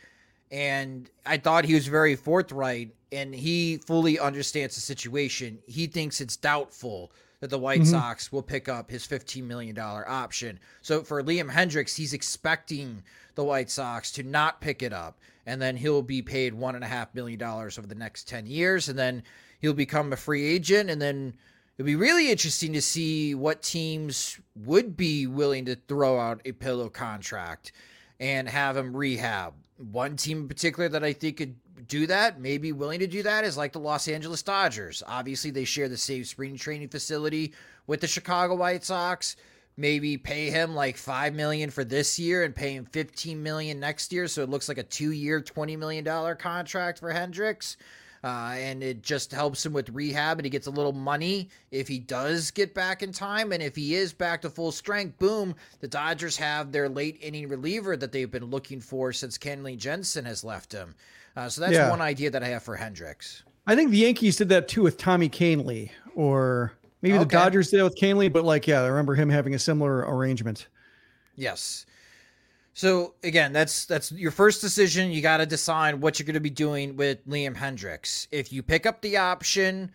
And 0.55 1.09
I 1.25 1.35
thought 1.35 1.65
he 1.65 1.73
was 1.73 1.87
very 1.87 2.15
forthright 2.15 2.95
and 3.11 3.35
he 3.35 3.75
fully 3.75 4.17
understands 4.17 4.75
the 4.75 4.79
situation. 4.79 5.59
He 5.67 5.85
thinks 5.85 6.21
it's 6.21 6.37
doubtful 6.37 7.11
that 7.41 7.49
the 7.49 7.59
White 7.59 7.81
mm-hmm. 7.81 7.91
Sox 7.91 8.31
will 8.31 8.41
pick 8.41 8.69
up 8.69 8.89
his 8.89 9.05
$15 9.05 9.43
million 9.43 9.77
option. 9.77 10.57
So 10.81 11.03
for 11.03 11.21
Liam 11.21 11.51
Hendriks, 11.51 11.97
he's 11.97 12.13
expecting 12.13 13.03
the 13.35 13.43
White 13.43 13.69
Sox 13.69 14.13
to 14.13 14.23
not 14.23 14.61
pick 14.61 14.81
it 14.81 14.93
up. 14.93 15.19
And 15.45 15.61
then 15.61 15.75
he'll 15.75 16.01
be 16.01 16.21
paid 16.21 16.53
$1.5 16.53 17.07
million 17.13 17.43
over 17.43 17.81
the 17.85 17.93
next 17.93 18.25
10 18.29 18.45
years. 18.45 18.87
And 18.87 18.97
then 18.97 19.23
he'll 19.59 19.73
become 19.73 20.13
a 20.13 20.15
free 20.15 20.45
agent. 20.45 20.89
And 20.89 21.01
then 21.01 21.33
it'll 21.77 21.85
be 21.85 21.97
really 21.97 22.31
interesting 22.31 22.71
to 22.71 22.81
see 22.81 23.35
what 23.35 23.61
teams 23.61 24.39
would 24.55 24.95
be 24.95 25.27
willing 25.27 25.65
to 25.65 25.75
throw 25.75 26.17
out 26.17 26.39
a 26.45 26.53
pillow 26.53 26.87
contract 26.87 27.73
and 28.21 28.47
have 28.47 28.77
him 28.77 28.95
rehab 28.95 29.53
one 29.77 30.15
team 30.15 30.39
in 30.39 30.47
particular 30.47 30.89
that 30.89 31.03
I 31.03 31.13
think 31.13 31.37
could 31.37 31.55
do 31.87 32.07
that, 32.07 32.39
maybe 32.39 32.71
willing 32.71 32.99
to 32.99 33.07
do 33.07 33.23
that, 33.23 33.43
is 33.43 33.57
like 33.57 33.73
the 33.73 33.79
Los 33.79 34.07
Angeles 34.07 34.41
Dodgers. 34.41 35.03
Obviously, 35.05 35.51
they 35.51 35.65
share 35.65 35.89
the 35.89 35.97
same 35.97 36.23
spring 36.23 36.57
training 36.57 36.87
facility 36.87 37.53
with 37.85 38.01
the 38.01 38.07
Chicago 38.07 38.55
White 38.55 38.83
Sox. 38.83 39.35
Maybe 39.77 40.17
pay 40.17 40.49
him 40.49 40.73
like 40.73 40.95
five 40.95 41.33
million 41.33 41.69
for 41.69 41.83
this 41.83 42.17
year 42.17 42.45
and 42.45 42.55
pay 42.55 42.73
him 42.75 42.85
fifteen 42.85 43.43
million 43.43 43.79
next 43.79 44.13
year, 44.13 44.27
so 44.27 44.41
it 44.41 44.49
looks 44.49 44.69
like 44.69 44.77
a 44.77 44.83
two-year, 44.83 45.41
twenty 45.41 45.75
million 45.75 46.05
dollar 46.05 46.33
contract 46.33 46.99
for 46.99 47.11
Hendriks. 47.11 47.75
Uh, 48.25 48.55
and 48.57 48.81
it 48.81 49.03
just 49.03 49.31
helps 49.31 49.63
him 49.63 49.71
with 49.71 49.87
rehab 49.89 50.39
and 50.39 50.47
he 50.47 50.49
gets 50.49 50.65
a 50.65 50.71
little 50.71 50.91
money 50.91 51.47
if 51.69 51.87
he 51.87 51.99
does 51.99 52.49
get 52.49 52.73
back 52.73 53.03
in 53.03 53.11
time. 53.11 53.51
And 53.51 53.61
if 53.61 53.75
he 53.75 53.93
is 53.93 54.13
back 54.13 54.41
to 54.41 54.49
full 54.49 54.71
strength 54.71 55.19
boom 55.19 55.53
the 55.79 55.87
dodgers 55.87 56.35
have 56.35 56.71
their 56.71 56.89
late 56.89 57.19
inning 57.21 57.47
reliever 57.47 57.95
that 57.95 58.11
they've 58.11 58.31
been 58.31 58.45
looking 58.45 58.81
for 58.81 59.13
since 59.13 59.37
kenley 59.37 59.77
jansen 59.77 60.25
has 60.25 60.43
left 60.43 60.71
him. 60.71 60.95
Uh, 61.35 61.47
so 61.47 61.61
that's 61.61 61.73
yeah. 61.73 61.87
one 61.87 62.01
idea 62.01 62.31
that 62.31 62.41
i 62.41 62.47
have 62.47 62.63
for 62.63 62.75
hendriks. 62.75 63.43
I 63.67 63.75
think 63.75 63.91
the 63.91 63.97
yankees 63.97 64.37
did 64.37 64.49
that 64.49 64.67
too 64.67 64.81
with 64.81 64.97
tommy 64.97 65.29
kahnle 65.29 65.91
or 66.15 66.73
maybe 67.03 67.13
okay. 67.13 67.23
the 67.23 67.29
dodgers 67.29 67.69
did 67.69 67.79
it 67.79 67.83
with 67.83 67.99
kahnle 67.99 68.33
but 68.33 68.43
like 68.43 68.65
yeah 68.65 68.81
i 68.81 68.87
remember 68.87 69.13
him 69.13 69.29
having 69.29 69.53
a 69.53 69.59
similar 69.59 69.99
arrangement. 69.99 70.65
Yes 71.35 71.85
so 72.75 73.13
again, 73.23 73.53
that's 73.53 73.85
that's 73.85 74.11
your 74.11 74.31
first 74.31 74.59
decision. 74.59 75.09
You 75.09 75.21
got 75.21 75.37
to 75.37 75.45
decide 75.45 76.01
what 76.01 76.19
you're 76.19 76.25
going 76.25 76.33
to 76.33 76.41
be 76.41 76.49
doing 76.49 76.97
with 76.97 77.25
Liam 77.25 77.55
Hendriks. 77.55 78.27
If 78.33 78.51
you 78.51 78.61
pick 78.61 78.85
up 78.85 79.01
the 79.01 79.15
option, 79.15 79.93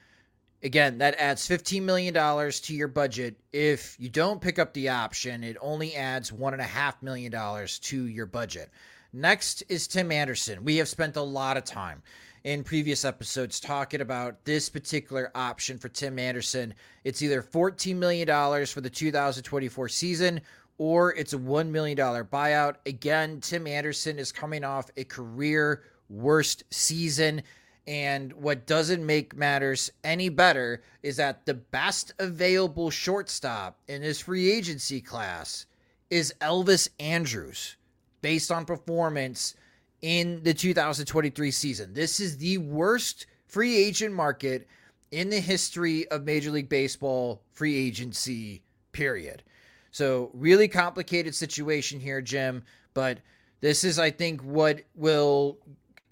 again, 0.63 0.97
that 0.97 1.15
adds 1.21 1.47
$15 1.47 1.83
million 1.83 2.15
to 2.15 2.75
your 2.75 2.89
budget. 2.89 3.37
If 3.53 3.97
you 4.01 4.09
don't 4.09 4.41
pick 4.41 4.59
up 4.59 4.73
the 4.73 4.89
option, 4.89 5.45
it 5.45 5.59
only 5.61 5.95
adds 5.95 6.31
$1.5 6.31 7.03
million 7.03 7.67
to 7.67 8.07
your 8.07 8.25
budget. 8.25 8.71
Next 9.13 9.63
is 9.69 9.87
Tim 9.87 10.11
Anderson. 10.11 10.65
We 10.65 10.77
have 10.77 10.89
spent 10.89 11.17
a 11.17 11.23
lot 11.23 11.59
of 11.59 11.65
time 11.65 12.03
in 12.45 12.65
previous 12.65 13.05
episodes 13.05 13.61
talking 13.61 14.01
about 14.01 14.43
this 14.47 14.71
particular 14.71 15.31
option 15.35 15.77
for 15.77 15.91
Tim 15.91 16.19
Anderson. 16.19 16.73
It's 17.05 17.21
either 17.21 17.43
$14 17.43 17.97
million 17.97 18.27
for 18.67 18.81
the 18.81 18.89
2024 18.89 19.89
season 19.91 20.41
or 20.81 21.15
it's 21.15 21.35
a 21.35 21.39
$1 21.39 21.69
million 21.69 21.95
buyout. 21.99 22.77
Again, 22.87 23.39
Tim 23.43 23.67
Anderson 23.67 24.19
is 24.19 24.33
coming 24.33 24.65
off 24.65 24.91
a 24.97 25.05
career 25.05 25.83
worst 26.09 26.65
season. 26.71 27.43
And 27.87 28.33
what 28.33 28.67
doesn't 28.67 29.05
make 29.05 29.37
matters 29.37 29.93
any 30.05 30.31
better 30.31 30.83
is 31.03 31.19
that 31.19 31.45
the 31.45 31.53
best 31.53 32.15
available 32.19 32.89
shortstop 32.89 33.79
in 33.89 34.01
this 34.01 34.21
free 34.21 34.51
agency 34.51 35.03
class 35.03 35.67
is 36.09 36.33
Elvis 36.41 36.89
Andrus 36.99 37.77
based 38.23 38.51
on 38.51 38.65
performance 38.65 39.57
in 40.01 40.43
the 40.45 40.55
2023 40.55 41.51
season. 41.51 41.93
This 41.93 42.21
is 42.21 42.39
the 42.39 42.57
worst 42.57 43.27
free 43.49 43.77
agent 43.77 44.15
market 44.15 44.67
in 45.11 45.29
the 45.29 45.41
history 45.41 46.09
of 46.09 46.25
Major 46.25 46.51
League 46.51 46.71
Baseball 46.71 47.43
free 47.53 47.77
agency, 47.77 48.63
period. 48.93 49.43
So, 49.91 50.31
really 50.35 50.69
complicated 50.69 51.35
situation 51.35 52.01
here, 52.01 52.21
Jim. 52.21 52.63
But 52.95 53.19
this 53.61 53.85
is, 53.85 53.99
I 53.99 54.11
think, 54.11 54.43
what 54.43 54.83
will 54.95 55.59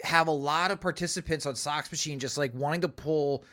have 0.03 0.27
a 0.27 0.31
lot 0.31 0.71
of 0.71 0.79
participants 0.79 1.45
on 1.45 1.55
Sox 1.55 1.91
Machine 1.91 2.19
just 2.19 2.37
like 2.37 2.53
wanting 2.53 2.81
to 2.81 2.89
pull 2.89 3.43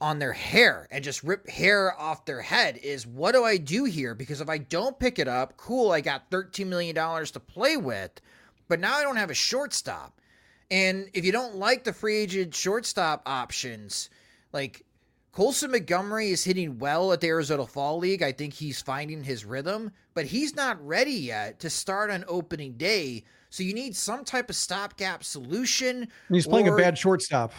on 0.00 0.18
their 0.18 0.32
hair 0.32 0.86
and 0.90 1.02
just 1.02 1.22
rip 1.22 1.48
hair 1.48 1.98
off 1.98 2.24
their 2.26 2.42
head 2.42 2.76
is 2.78 3.06
what 3.06 3.32
do 3.32 3.44
I 3.44 3.56
do 3.56 3.84
here? 3.84 4.14
Because 4.14 4.40
if 4.40 4.48
I 4.48 4.58
don't 4.58 4.98
pick 4.98 5.18
it 5.18 5.28
up, 5.28 5.56
cool, 5.56 5.90
I 5.90 6.00
got 6.00 6.30
$13 6.30 6.66
million 6.66 6.94
to 6.94 7.40
play 7.40 7.76
with, 7.76 8.10
but 8.68 8.80
now 8.80 8.96
I 8.96 9.02
don't 9.02 9.16
have 9.16 9.30
a 9.30 9.34
shortstop. 9.34 10.20
And 10.70 11.08
if 11.14 11.24
you 11.24 11.32
don't 11.32 11.56
like 11.56 11.84
the 11.84 11.92
free 11.92 12.16
agent 12.16 12.54
shortstop 12.54 13.22
options, 13.24 14.10
like 14.52 14.84
Colson 15.36 15.70
Montgomery 15.70 16.30
is 16.30 16.42
hitting 16.42 16.78
well 16.78 17.12
at 17.12 17.20
the 17.20 17.26
Arizona 17.26 17.66
Fall 17.66 17.98
League. 17.98 18.22
I 18.22 18.32
think 18.32 18.54
he's 18.54 18.80
finding 18.80 19.22
his 19.22 19.44
rhythm, 19.44 19.90
but 20.14 20.24
he's 20.24 20.56
not 20.56 20.82
ready 20.82 21.12
yet 21.12 21.60
to 21.60 21.68
start 21.68 22.10
on 22.10 22.24
opening 22.26 22.72
day. 22.78 23.22
So 23.50 23.62
you 23.62 23.74
need 23.74 23.94
some 23.94 24.24
type 24.24 24.48
of 24.48 24.56
stopgap 24.56 25.22
solution. 25.22 26.08
He's 26.30 26.46
playing 26.46 26.70
or, 26.70 26.74
a 26.74 26.78
bad 26.78 26.96
shortstop. 26.96 27.52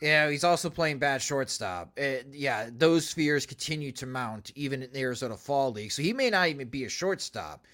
Yeah, 0.00 0.30
he's 0.30 0.42
also 0.42 0.68
playing 0.68 0.98
bad 0.98 1.22
shortstop. 1.22 1.92
Uh, 1.96 2.24
yeah, 2.32 2.70
those 2.76 3.12
fears 3.12 3.46
continue 3.46 3.92
to 3.92 4.06
mount 4.06 4.50
even 4.56 4.82
in 4.82 4.90
the 4.90 4.98
Arizona 4.98 5.36
Fall 5.36 5.70
League. 5.70 5.92
So 5.92 6.02
he 6.02 6.12
may 6.12 6.28
not 6.28 6.48
even 6.48 6.66
be 6.70 6.86
a 6.86 6.88
shortstop. 6.88 7.68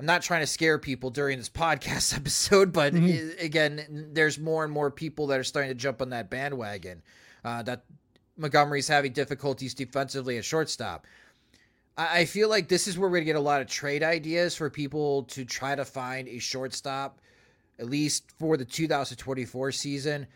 I'm 0.00 0.06
not 0.06 0.22
trying 0.22 0.40
to 0.40 0.46
scare 0.48 0.80
people 0.80 1.10
during 1.10 1.38
this 1.38 1.48
podcast 1.48 2.16
episode, 2.16 2.72
but 2.72 2.94
mm-hmm. 2.94 3.38
again, 3.38 4.08
there's 4.12 4.40
more 4.40 4.64
and 4.64 4.72
more 4.72 4.90
people 4.90 5.28
that 5.28 5.38
are 5.38 5.44
starting 5.44 5.70
to 5.70 5.76
jump 5.76 6.02
on 6.02 6.10
that 6.10 6.30
bandwagon. 6.30 7.00
Uh, 7.44 7.62
that 7.62 7.84
Montgomery's 8.36 8.88
having 8.88 9.12
difficulties 9.12 9.74
defensively 9.74 10.38
at 10.38 10.44
shortstop. 10.44 11.06
I, 11.96 12.20
I 12.20 12.24
feel 12.24 12.48
like 12.48 12.68
this 12.68 12.86
is 12.86 12.98
where 12.98 13.08
we're 13.08 13.16
going 13.16 13.26
to 13.26 13.32
get 13.32 13.36
a 13.36 13.40
lot 13.40 13.60
of 13.60 13.68
trade 13.68 14.02
ideas 14.02 14.54
for 14.54 14.70
people 14.70 15.24
to 15.24 15.44
try 15.44 15.74
to 15.74 15.84
find 15.84 16.28
a 16.28 16.38
shortstop, 16.38 17.20
at 17.78 17.86
least 17.86 18.30
for 18.38 18.56
the 18.56 18.64
2024 18.64 19.72
season. 19.72 20.26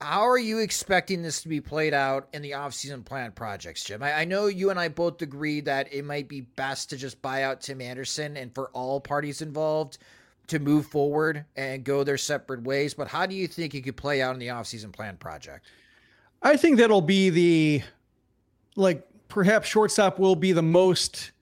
How 0.00 0.28
are 0.28 0.38
you 0.38 0.58
expecting 0.58 1.22
this 1.22 1.42
to 1.42 1.48
be 1.48 1.60
played 1.60 1.92
out 1.92 2.28
in 2.32 2.40
the 2.40 2.52
offseason 2.52 3.04
plan 3.04 3.32
projects, 3.32 3.82
Jim? 3.82 4.00
I, 4.00 4.20
I, 4.20 4.24
know 4.24 4.46
you 4.46 4.70
and 4.70 4.78
I 4.78 4.88
both 4.88 5.22
agree 5.22 5.60
that 5.62 5.92
it 5.92 6.04
might 6.04 6.28
be 6.28 6.42
best 6.42 6.90
to 6.90 6.96
just 6.96 7.20
buy 7.20 7.42
out 7.42 7.62
Tim 7.62 7.80
Anderson 7.80 8.36
and 8.36 8.54
for 8.54 8.68
all 8.68 9.00
parties 9.00 9.42
involved 9.42 9.98
to 10.46 10.60
move 10.60 10.86
forward 10.86 11.44
and 11.56 11.82
go 11.82 12.04
their 12.04 12.16
separate 12.16 12.62
ways. 12.62 12.94
But 12.94 13.08
how 13.08 13.26
do 13.26 13.34
you 13.34 13.48
think 13.48 13.74
it 13.74 13.82
could 13.82 13.96
play 13.96 14.22
out 14.22 14.34
in 14.34 14.38
the 14.38 14.48
offseason 14.48 14.92
plan 14.92 15.16
project? 15.16 15.66
I 16.42 16.56
think 16.56 16.78
that'll 16.78 17.00
be 17.00 17.30
the 17.30 17.82
like 18.76 19.06
perhaps 19.28 19.68
shortstop 19.68 20.18
will 20.18 20.36
be 20.36 20.52
the 20.52 20.62
most 20.62 21.32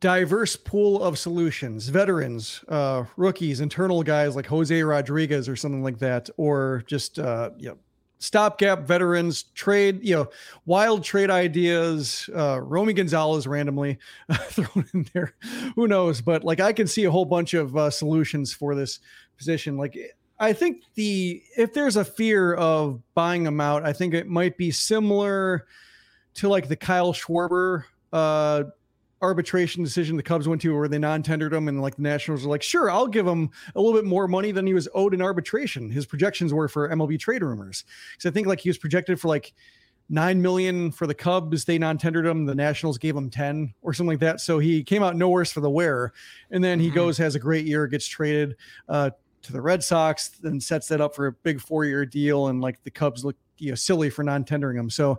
diverse 0.00 0.56
pool 0.56 1.02
of 1.02 1.18
solutions. 1.18 1.88
Veterans 1.88 2.62
uh 2.68 3.04
rookies 3.16 3.60
internal 3.60 4.02
guys 4.02 4.36
like 4.36 4.46
jose 4.46 4.82
rodriguez 4.82 5.48
or 5.48 5.56
something 5.56 5.82
like 5.82 5.98
that 5.98 6.28
or 6.36 6.82
just 6.86 7.18
uh 7.18 7.50
you 7.58 7.68
know 7.68 7.78
stopgap 8.18 8.80
veterans 8.86 9.42
trade 9.54 10.02
you 10.02 10.14
know 10.14 10.26
wild 10.64 11.04
trade 11.04 11.28
ideas 11.28 12.30
uh 12.34 12.58
romy 12.62 12.94
gonzalez 12.94 13.46
randomly 13.46 13.98
thrown 14.32 14.86
in 14.94 15.06
there. 15.12 15.34
Who 15.74 15.86
knows? 15.88 16.20
But 16.20 16.44
like 16.44 16.60
i 16.60 16.72
can 16.72 16.86
see 16.86 17.04
a 17.04 17.10
whole 17.10 17.26
bunch 17.26 17.54
of 17.54 17.76
uh, 17.76 17.90
solutions 17.90 18.52
for 18.52 18.74
this 18.74 19.00
position. 19.36 19.76
Like 19.76 19.98
I 20.38 20.52
think 20.52 20.82
the 20.94 21.42
if 21.56 21.72
there's 21.72 21.96
a 21.96 22.04
fear 22.04 22.54
of 22.54 23.00
buying 23.14 23.44
them 23.44 23.60
out, 23.60 23.84
I 23.84 23.92
think 23.92 24.14
it 24.14 24.26
might 24.26 24.56
be 24.56 24.70
similar 24.70 25.66
to 26.34 26.48
like 26.48 26.68
the 26.68 26.76
Kyle 26.76 27.12
Schwarber 27.12 27.84
uh, 28.12 28.64
arbitration 29.22 29.82
decision 29.82 30.16
the 30.16 30.22
Cubs 30.22 30.46
went 30.46 30.60
to 30.62 30.76
where 30.76 30.88
they 30.88 30.98
non-tendered 30.98 31.52
him 31.52 31.68
and 31.68 31.80
like 31.80 31.96
the 31.96 32.02
Nationals 32.02 32.44
were 32.44 32.50
like, 32.50 32.62
sure, 32.62 32.90
I'll 32.90 33.06
give 33.06 33.26
him 33.26 33.50
a 33.74 33.80
little 33.80 33.98
bit 33.98 34.04
more 34.04 34.28
money 34.28 34.52
than 34.52 34.66
he 34.66 34.74
was 34.74 34.88
owed 34.94 35.14
in 35.14 35.22
arbitration. 35.22 35.90
His 35.90 36.04
projections 36.04 36.52
were 36.52 36.68
for 36.68 36.88
MLB 36.88 37.18
trade 37.18 37.42
rumors. 37.42 37.84
Because 38.12 38.28
I 38.30 38.32
think 38.32 38.46
like 38.46 38.60
he 38.60 38.68
was 38.68 38.78
projected 38.78 39.20
for 39.20 39.28
like 39.28 39.54
nine 40.08 40.42
million 40.42 40.90
for 40.90 41.06
the 41.06 41.14
Cubs. 41.14 41.64
They 41.64 41.78
non-tendered 41.78 42.26
him. 42.26 42.44
The 42.44 42.54
Nationals 42.54 42.98
gave 42.98 43.16
him 43.16 43.30
10 43.30 43.72
or 43.82 43.94
something 43.94 44.12
like 44.12 44.20
that. 44.20 44.40
So 44.40 44.58
he 44.58 44.82
came 44.82 45.02
out 45.02 45.16
no 45.16 45.30
worse 45.30 45.50
for 45.50 45.60
the 45.60 45.70
wear. 45.70 46.12
And 46.50 46.62
then 46.62 46.78
he 46.78 46.88
mm-hmm. 46.88 46.96
goes, 46.96 47.18
has 47.18 47.34
a 47.34 47.40
great 47.40 47.66
year, 47.66 47.86
gets 47.86 48.06
traded. 48.06 48.56
Uh, 48.88 49.10
to 49.44 49.52
the 49.52 49.60
Red 49.60 49.82
Sox, 49.82 50.30
then 50.30 50.60
sets 50.60 50.88
that 50.88 51.00
up 51.00 51.14
for 51.14 51.26
a 51.26 51.32
big 51.32 51.60
four 51.60 51.84
year 51.84 52.04
deal. 52.04 52.48
And 52.48 52.60
like 52.60 52.82
the 52.82 52.90
Cubs 52.90 53.24
look, 53.24 53.36
you 53.58 53.70
know, 53.70 53.74
silly 53.74 54.10
for 54.10 54.22
non 54.22 54.44
tendering 54.44 54.76
him. 54.76 54.90
So 54.90 55.18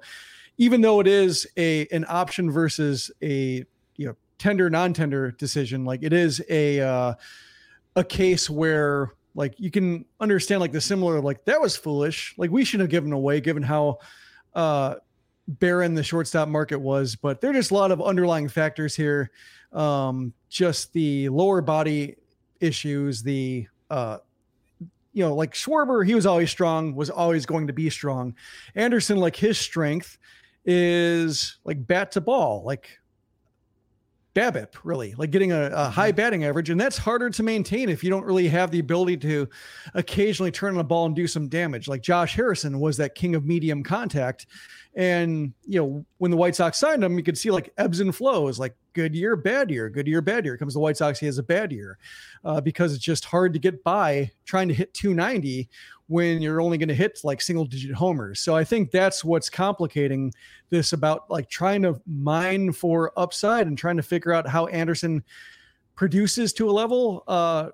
even 0.58 0.82
though 0.82 1.00
it 1.00 1.08
is 1.08 1.48
a 1.58 1.88
an 1.88 2.06
option 2.08 2.52
versus 2.52 3.12
a 3.22 3.66
you 3.96 4.08
know 4.08 4.16
tender 4.38 4.70
non 4.70 4.94
tender 4.94 5.32
decision, 5.32 5.86
like 5.86 6.04
it 6.04 6.14
is 6.14 6.44
a 6.50 6.82
uh, 6.82 7.14
a 7.96 8.04
case 8.04 8.50
where 8.50 9.14
like 9.36 9.54
you 9.60 9.70
can 9.70 10.06
understand 10.20 10.62
like 10.62 10.72
the 10.72 10.82
similar 10.82 11.22
like 11.22 11.44
that 11.46 11.60
was 11.60 11.76
foolish. 11.76 12.34
Like 12.38 12.52
we 12.52 12.66
should 12.66 12.80
have 12.80 12.90
given 12.90 13.12
away 13.14 13.42
given 13.42 13.64
how 13.64 14.00
uh 14.54 14.96
barren 15.48 15.94
the 15.94 16.04
shortstop 16.04 16.48
market 16.48 16.80
was, 16.80 17.16
but 17.16 17.42
there 17.42 17.52
are 17.52 17.54
just 17.54 17.72
a 17.72 17.74
lot 17.74 17.92
of 17.92 18.02
underlying 18.02 18.48
factors 18.48 18.96
here. 18.96 19.32
Um, 19.72 20.34
just 20.50 20.94
the 20.94 21.30
lower 21.30 21.62
body 21.62 22.16
issues, 22.60 23.22
the 23.22 23.68
uh, 23.90 24.18
you 25.14 25.24
know, 25.24 25.34
like 25.34 25.54
Schwarber, 25.54 26.06
he 26.06 26.14
was 26.14 26.26
always 26.26 26.52
strong, 26.52 26.94
was 26.94 27.10
always 27.10 27.46
going 27.46 27.68
to 27.68 27.74
be 27.74 27.90
strong. 27.90 28.36
Anderson, 28.76 29.18
like 29.18 29.36
his 29.36 29.58
strength 29.58 30.18
is 30.66 31.58
like 31.64 31.88
bat 31.88 32.12
to 32.12 32.22
ball, 32.22 32.64
like 32.66 33.00
BABIP, 34.36 34.74
really, 34.84 35.16
like 35.18 35.32
getting 35.32 35.54
a, 35.54 35.68
a, 35.74 35.90
high 35.90 36.10
mm-hmm. 36.10 36.18
batting 36.18 36.44
average. 36.44 36.70
And 36.70 36.80
that's 36.80 36.98
harder 36.98 37.30
to 37.30 37.44
maintain 37.44 37.88
if 37.88 38.04
you 38.04 38.10
don't 38.10 38.26
really 38.26 38.50
have 38.50 38.70
the 38.70 38.80
ability 38.80 39.16
to 39.18 39.48
occasionally 39.94 40.52
turn 40.52 40.74
on 40.74 40.82
a 40.82 40.84
ball 40.84 41.06
and 41.06 41.16
do 41.16 41.28
some 41.28 41.48
damage. 41.48 41.88
Like 41.88 42.02
Josh 42.02 42.36
Harrison 42.36 42.82
was 42.82 42.98
that 42.98 43.16
king 43.16 43.36
of 43.36 43.46
medium 43.46 43.82
contact. 43.82 44.48
And, 44.96 45.54
you 45.66 45.80
know, 45.80 46.06
when 46.18 46.32
the 46.32 46.38
White 46.38 46.58
Sox 46.58 46.78
signed 46.78 47.02
him, 47.02 47.18
you 47.18 47.24
could 47.24 47.38
see 47.38 47.52
like 47.52 47.72
ebbs 47.78 48.02
and 48.02 48.14
flows. 48.14 48.60
Like 48.60 48.76
good 48.96 49.14
year, 49.14 49.36
bad 49.36 49.70
year, 49.70 49.90
good 49.90 50.08
year, 50.08 50.22
bad 50.22 50.46
year. 50.46 50.58
Comes 50.58 50.74
the 50.74 50.80
White 50.80 50.98
Sox, 50.98 51.20
he 51.20 51.28
has 51.28 51.38
a 51.38 51.44
bad 51.44 51.72
year 51.72 52.00
uh, 52.44 52.60
because 52.60 52.96
it's 52.96 53.04
just 53.04 53.26
hard 53.26 53.54
to 53.54 53.60
get 53.60 53.84
by 53.84 54.32
trying 54.46 54.68
to 54.70 54.74
hit 54.74 54.94
290 54.96 55.70
when 56.08 56.42
you're 56.42 56.62
only 56.62 56.78
going 56.78 56.90
to 56.90 56.96
hit 56.96 57.20
like 57.24 57.42
single 57.42 57.66
digit 57.66 57.92
homers. 57.92 58.40
So 58.40 58.56
I 58.56 58.64
think 58.64 58.90
that's 58.90 59.24
what's 59.24 59.50
complicating 59.50 60.34
this 60.70 60.94
about 60.94 61.30
like 61.30 61.50
trying 61.50 61.84
to 61.84 62.02
mine 62.08 62.72
for 62.72 63.12
upside 63.18 63.68
and 63.68 63.78
trying 63.78 63.98
to 63.98 64.04
figure 64.04 64.34
out 64.34 64.48
how 64.48 64.68
Anderson 64.68 65.24
produces 65.96 66.54
to 66.54 66.70
a 66.70 66.72
level 66.72 67.24
uh, 67.28 67.70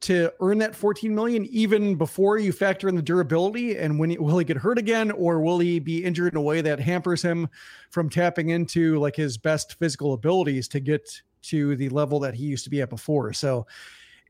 to 0.00 0.32
earn 0.40 0.58
that 0.58 0.74
14 0.74 1.14
million 1.14 1.46
even 1.46 1.94
before 1.94 2.38
you 2.38 2.52
factor 2.52 2.88
in 2.88 2.96
the 2.96 3.02
durability 3.02 3.76
and 3.76 3.98
when 3.98 4.10
he, 4.10 4.18
will 4.18 4.38
he 4.38 4.44
get 4.44 4.56
hurt 4.56 4.78
again 4.78 5.10
or 5.10 5.40
will 5.40 5.58
he 5.58 5.78
be 5.78 6.04
injured 6.04 6.32
in 6.32 6.38
a 6.38 6.42
way 6.42 6.60
that 6.62 6.80
hampers 6.80 7.20
him 7.20 7.48
from 7.90 8.08
tapping 8.08 8.48
into 8.50 8.98
like 8.98 9.14
his 9.14 9.36
best 9.36 9.78
physical 9.78 10.14
abilities 10.14 10.68
to 10.68 10.80
get 10.80 11.20
to 11.42 11.76
the 11.76 11.88
level 11.90 12.18
that 12.20 12.34
he 12.34 12.44
used 12.44 12.64
to 12.64 12.70
be 12.70 12.80
at 12.80 12.88
before? 12.88 13.32
So 13.34 13.66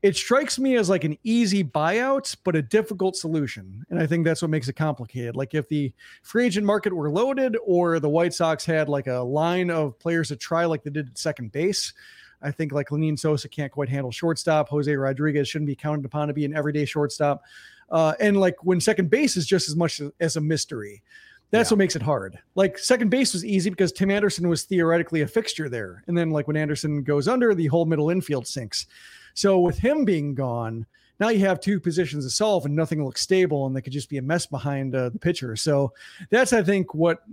it 0.03 0.15
strikes 0.15 0.59
me 0.59 0.75
as 0.75 0.89
like 0.89 1.03
an 1.03 1.17
easy 1.23 1.63
buyout 1.63 2.35
but 2.43 2.55
a 2.55 2.61
difficult 2.61 3.15
solution 3.15 3.85
and 3.91 3.99
i 3.99 4.07
think 4.07 4.25
that's 4.25 4.41
what 4.41 4.49
makes 4.49 4.67
it 4.67 4.73
complicated. 4.73 5.35
Like 5.35 5.53
if 5.53 5.69
the 5.69 5.93
free 6.21 6.47
agent 6.47 6.65
market 6.65 6.91
were 6.91 7.09
loaded 7.09 7.55
or 7.65 7.99
the 7.99 8.09
white 8.09 8.33
sox 8.33 8.65
had 8.65 8.89
like 8.89 9.07
a 9.07 9.19
line 9.19 9.69
of 9.69 9.97
players 9.99 10.29
to 10.29 10.35
try 10.35 10.65
like 10.65 10.83
they 10.83 10.89
did 10.89 11.09
at 11.09 11.17
second 11.17 11.51
base 11.53 11.93
I 12.41 12.51
think 12.51 12.71
like 12.71 12.89
Lenyn 12.89 13.17
Sosa 13.17 13.47
can't 13.47 13.71
quite 13.71 13.89
handle 13.89 14.11
shortstop. 14.11 14.69
Jose 14.69 14.93
Rodriguez 14.93 15.47
shouldn't 15.47 15.67
be 15.67 15.75
counted 15.75 16.05
upon 16.05 16.27
to 16.27 16.33
be 16.33 16.45
an 16.45 16.55
everyday 16.55 16.85
shortstop. 16.85 17.43
Uh, 17.89 18.13
and 18.19 18.39
like 18.39 18.63
when 18.63 18.79
second 18.79 19.09
base 19.09 19.35
is 19.37 19.45
just 19.45 19.67
as 19.69 19.75
much 19.75 20.01
as 20.19 20.35
a 20.35 20.41
mystery. 20.41 21.03
That's 21.51 21.69
yeah. 21.69 21.73
what 21.73 21.79
makes 21.79 21.97
it 21.97 22.01
hard. 22.01 22.39
Like 22.55 22.77
second 22.77 23.09
base 23.09 23.33
was 23.33 23.43
easy 23.43 23.69
because 23.69 23.91
Tim 23.91 24.09
Anderson 24.09 24.47
was 24.47 24.63
theoretically 24.63 25.21
a 25.21 25.27
fixture 25.27 25.67
there. 25.67 26.03
And 26.07 26.17
then 26.17 26.31
like 26.31 26.47
when 26.47 26.55
Anderson 26.55 27.03
goes 27.03 27.27
under, 27.27 27.53
the 27.53 27.67
whole 27.67 27.85
middle 27.85 28.09
infield 28.09 28.47
sinks. 28.47 28.87
So 29.33 29.59
with 29.59 29.77
him 29.77 30.05
being 30.05 30.33
gone, 30.33 30.85
now 31.19 31.29
you 31.29 31.39
have 31.39 31.59
two 31.59 31.79
positions 31.79 32.25
to 32.25 32.29
solve 32.29 32.65
and 32.65 32.75
nothing 32.75 33.03
looks 33.03 33.21
stable 33.21 33.67
and 33.67 33.75
they 33.75 33.81
could 33.81 33.93
just 33.93 34.09
be 34.09 34.17
a 34.17 34.21
mess 34.21 34.45
behind 34.45 34.95
uh, 34.95 35.09
the 35.09 35.19
pitcher. 35.19 35.55
So 35.57 35.93
that's 36.29 36.53
I 36.53 36.63
think 36.63 36.95
what 36.95 37.23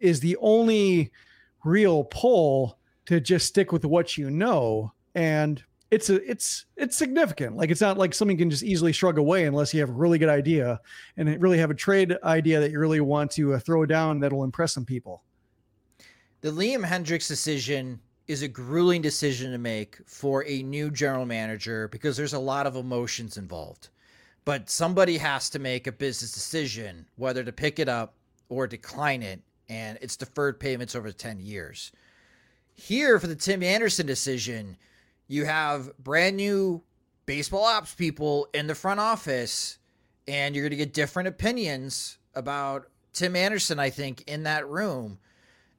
is 0.00 0.20
the 0.20 0.36
only 0.40 1.10
real 1.64 2.04
pull 2.04 2.78
to 3.06 3.20
just 3.20 3.46
stick 3.46 3.72
with 3.72 3.84
what 3.84 4.16
you 4.16 4.30
know 4.30 4.92
and 5.14 5.64
it's 5.90 6.10
a 6.10 6.16
it's 6.28 6.66
it's 6.76 6.96
significant. 6.96 7.56
Like 7.56 7.70
it's 7.70 7.80
not 7.80 7.96
like 7.96 8.12
something 8.12 8.36
you 8.36 8.42
can 8.42 8.50
just 8.50 8.64
easily 8.64 8.92
shrug 8.92 9.18
away 9.18 9.44
unless 9.44 9.72
you 9.72 9.80
have 9.80 9.88
a 9.88 9.92
really 9.92 10.18
good 10.18 10.28
idea 10.28 10.80
and 11.16 11.40
really 11.40 11.58
have 11.58 11.70
a 11.70 11.74
trade 11.74 12.16
idea 12.24 12.60
that 12.60 12.70
you 12.70 12.78
really 12.78 13.00
want 13.00 13.30
to 13.32 13.54
uh, 13.54 13.58
throw 13.58 13.86
down 13.86 14.20
that'll 14.20 14.44
impress 14.44 14.74
some 14.74 14.84
people. 14.84 15.22
The 16.40 16.50
liam 16.50 16.84
hendriks 16.84 17.28
decision 17.28 18.00
is 18.26 18.42
a 18.42 18.48
grueling 18.48 19.00
decision 19.00 19.52
to 19.52 19.58
make 19.58 19.98
for 20.06 20.44
a 20.46 20.62
new 20.62 20.90
general 20.90 21.24
manager 21.24 21.88
because 21.88 22.16
there's 22.16 22.34
a 22.34 22.38
lot 22.38 22.66
of 22.66 22.74
emotions 22.74 23.36
involved. 23.36 23.88
But 24.44 24.68
somebody 24.68 25.16
has 25.18 25.48
to 25.50 25.58
make 25.60 25.86
a 25.86 25.92
business 25.92 26.32
decision 26.32 27.06
whether 27.14 27.44
to 27.44 27.52
pick 27.52 27.78
it 27.78 27.88
up 27.88 28.14
or 28.48 28.66
decline 28.66 29.22
it 29.22 29.40
and 29.68 29.98
it's 30.00 30.16
deferred 30.16 30.58
payments 30.58 30.94
over 30.94 31.12
10 31.12 31.40
years 31.40 31.92
here 32.76 33.18
for 33.18 33.26
the 33.26 33.34
Tim 33.34 33.62
Anderson 33.62 34.06
decision, 34.06 34.76
you 35.28 35.44
have 35.44 35.96
brand 35.98 36.36
new 36.36 36.82
baseball 37.24 37.64
ops 37.64 37.94
people 37.94 38.48
in 38.54 38.66
the 38.66 38.74
front 38.74 39.00
office, 39.00 39.78
and 40.28 40.54
you're 40.54 40.62
going 40.62 40.70
to 40.70 40.76
get 40.76 40.92
different 40.92 41.28
opinions 41.28 42.18
about 42.34 42.86
Tim 43.12 43.34
Anderson, 43.34 43.78
I 43.78 43.90
think, 43.90 44.22
in 44.26 44.44
that 44.44 44.68
room. 44.68 45.18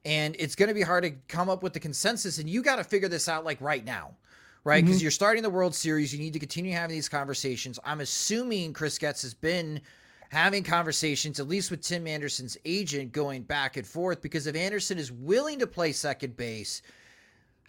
And 0.03 0.35
it's 0.39 0.55
going 0.55 0.69
to 0.69 0.75
be 0.75 0.81
hard 0.81 1.03
to 1.03 1.11
come 1.27 1.49
up 1.49 1.63
with 1.63 1.73
the 1.73 1.79
consensus, 1.79 2.39
and 2.39 2.49
you 2.49 2.61
got 2.61 2.77
to 2.77 2.83
figure 2.83 3.09
this 3.09 3.29
out 3.29 3.45
like 3.45 3.61
right 3.61 3.85
now, 3.85 4.15
right? 4.63 4.83
Because 4.83 4.97
mm-hmm. 4.97 5.03
you're 5.03 5.11
starting 5.11 5.43
the 5.43 5.49
World 5.49 5.75
Series, 5.75 6.13
you 6.13 6.19
need 6.19 6.33
to 6.33 6.39
continue 6.39 6.71
having 6.71 6.95
these 6.95 7.09
conversations. 7.09 7.79
I'm 7.85 8.01
assuming 8.01 8.73
Chris 8.73 8.97
Getz 8.97 9.21
has 9.21 9.33
been 9.33 9.81
having 10.29 10.63
conversations, 10.63 11.39
at 11.39 11.47
least 11.47 11.71
with 11.71 11.81
Tim 11.81 12.07
Anderson's 12.07 12.57
agent, 12.65 13.11
going 13.11 13.43
back 13.43 13.77
and 13.77 13.85
forth. 13.85 14.21
Because 14.21 14.47
if 14.47 14.55
Anderson 14.55 14.97
is 14.97 15.11
willing 15.11 15.59
to 15.59 15.67
play 15.67 15.91
second 15.91 16.35
base, 16.35 16.81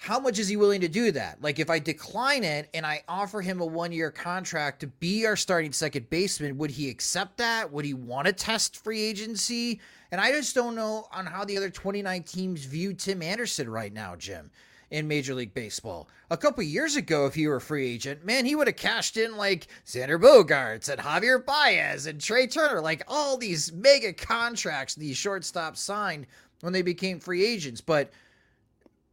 how 0.00 0.20
much 0.20 0.38
is 0.38 0.46
he 0.46 0.56
willing 0.56 0.80
to 0.80 0.88
do 0.88 1.10
that? 1.12 1.42
Like, 1.42 1.58
if 1.58 1.70
I 1.70 1.78
decline 1.80 2.44
it 2.44 2.68
and 2.72 2.86
I 2.86 3.02
offer 3.08 3.40
him 3.40 3.60
a 3.60 3.66
one 3.66 3.90
year 3.90 4.10
contract 4.10 4.80
to 4.80 4.86
be 4.86 5.26
our 5.26 5.36
starting 5.36 5.72
second 5.72 6.08
baseman, 6.08 6.56
would 6.58 6.70
he 6.70 6.88
accept 6.88 7.36
that? 7.38 7.72
Would 7.72 7.84
he 7.84 7.94
want 7.94 8.26
to 8.26 8.32
test 8.32 8.82
free 8.82 9.02
agency? 9.02 9.80
And 10.12 10.20
I 10.20 10.30
just 10.30 10.54
don't 10.54 10.76
know 10.76 11.08
on 11.12 11.26
how 11.26 11.44
the 11.44 11.56
other 11.56 11.70
29 11.70 12.22
teams 12.22 12.64
view 12.64 12.94
Tim 12.94 13.22
Anderson 13.22 13.68
right 13.68 13.92
now, 13.92 14.14
Jim 14.16 14.50
in 14.90 15.06
Major 15.06 15.34
League 15.34 15.54
Baseball. 15.54 16.08
A 16.30 16.36
couple 16.36 16.62
years 16.62 16.96
ago, 16.96 17.26
if 17.26 17.34
he 17.34 17.46
were 17.46 17.56
a 17.56 17.60
free 17.60 17.88
agent, 17.88 18.24
man, 18.24 18.46
he 18.46 18.54
would 18.54 18.66
have 18.66 18.76
cashed 18.76 19.16
in 19.16 19.36
like 19.36 19.68
Xander 19.86 20.20
Bogaerts 20.20 20.88
and 20.88 21.00
Javier 21.00 21.44
Baez 21.44 22.06
and 22.06 22.20
Trea 22.20 22.46
Turner, 22.46 22.80
like 22.80 23.02
all 23.06 23.36
these 23.36 23.72
mega 23.72 24.12
contracts 24.12 24.94
these 24.94 25.16
shortstops 25.16 25.78
signed 25.78 26.26
when 26.60 26.72
they 26.72 26.82
became 26.82 27.20
free 27.20 27.44
agents. 27.44 27.80
But 27.80 28.10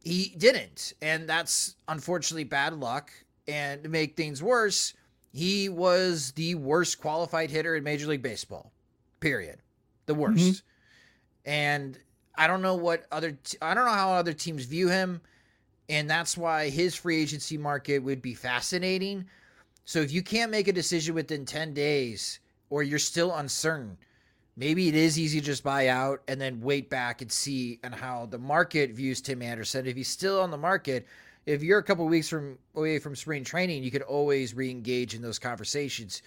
he 0.02 0.34
didn't. 0.38 0.94
And 1.02 1.28
that's 1.28 1.76
unfortunately 1.88 2.44
bad 2.44 2.74
luck. 2.74 3.10
And 3.48 3.82
to 3.82 3.88
make 3.88 4.16
things 4.16 4.42
worse, 4.42 4.94
he 5.32 5.68
was 5.68 6.32
the 6.32 6.54
worst 6.54 7.00
qualified 7.00 7.50
hitter 7.50 7.76
in 7.76 7.84
Major 7.84 8.06
League 8.06 8.22
Baseball, 8.22 8.72
period. 9.20 9.58
The 10.06 10.14
worst. 10.14 10.38
Mm-hmm. 10.38 11.50
And 11.50 11.98
I 12.36 12.46
don't 12.46 12.62
know 12.62 12.76
what 12.76 13.06
other, 13.12 13.32
t- 13.32 13.58
I 13.60 13.74
don't 13.74 13.84
know 13.84 13.92
how 13.92 14.12
other 14.12 14.32
teams 14.32 14.64
view 14.64 14.88
him. 14.88 15.20
And 15.88 16.10
that's 16.10 16.36
why 16.36 16.68
his 16.68 16.94
free 16.94 17.20
agency 17.20 17.56
market 17.56 18.00
would 18.00 18.20
be 18.20 18.34
fascinating. 18.34 19.26
So 19.84 20.00
if 20.00 20.12
you 20.12 20.22
can't 20.22 20.50
make 20.50 20.68
a 20.68 20.72
decision 20.72 21.14
within 21.14 21.44
10 21.44 21.72
days 21.74 22.40
or 22.70 22.82
you're 22.82 22.98
still 22.98 23.34
uncertain, 23.34 23.96
maybe 24.56 24.88
it 24.88 24.96
is 24.96 25.18
easy 25.18 25.38
to 25.40 25.46
just 25.46 25.62
buy 25.62 25.88
out 25.88 26.22
and 26.26 26.40
then 26.40 26.60
wait 26.60 26.90
back 26.90 27.22
and 27.22 27.30
see 27.30 27.78
and 27.84 27.94
how 27.94 28.26
the 28.26 28.38
market 28.38 28.90
views 28.90 29.20
Tim 29.20 29.42
Anderson. 29.42 29.86
If 29.86 29.96
he's 29.96 30.08
still 30.08 30.40
on 30.40 30.50
the 30.50 30.56
market, 30.56 31.06
if 31.46 31.62
you're 31.62 31.78
a 31.78 31.84
couple 31.84 32.04
weeks 32.06 32.28
from 32.28 32.58
away 32.74 32.98
from 32.98 33.14
spring 33.14 33.44
training, 33.44 33.84
you 33.84 33.92
could 33.92 34.02
always 34.02 34.54
re-engage 34.54 35.14
in 35.14 35.22
those 35.22 35.38
conversations. 35.38 36.22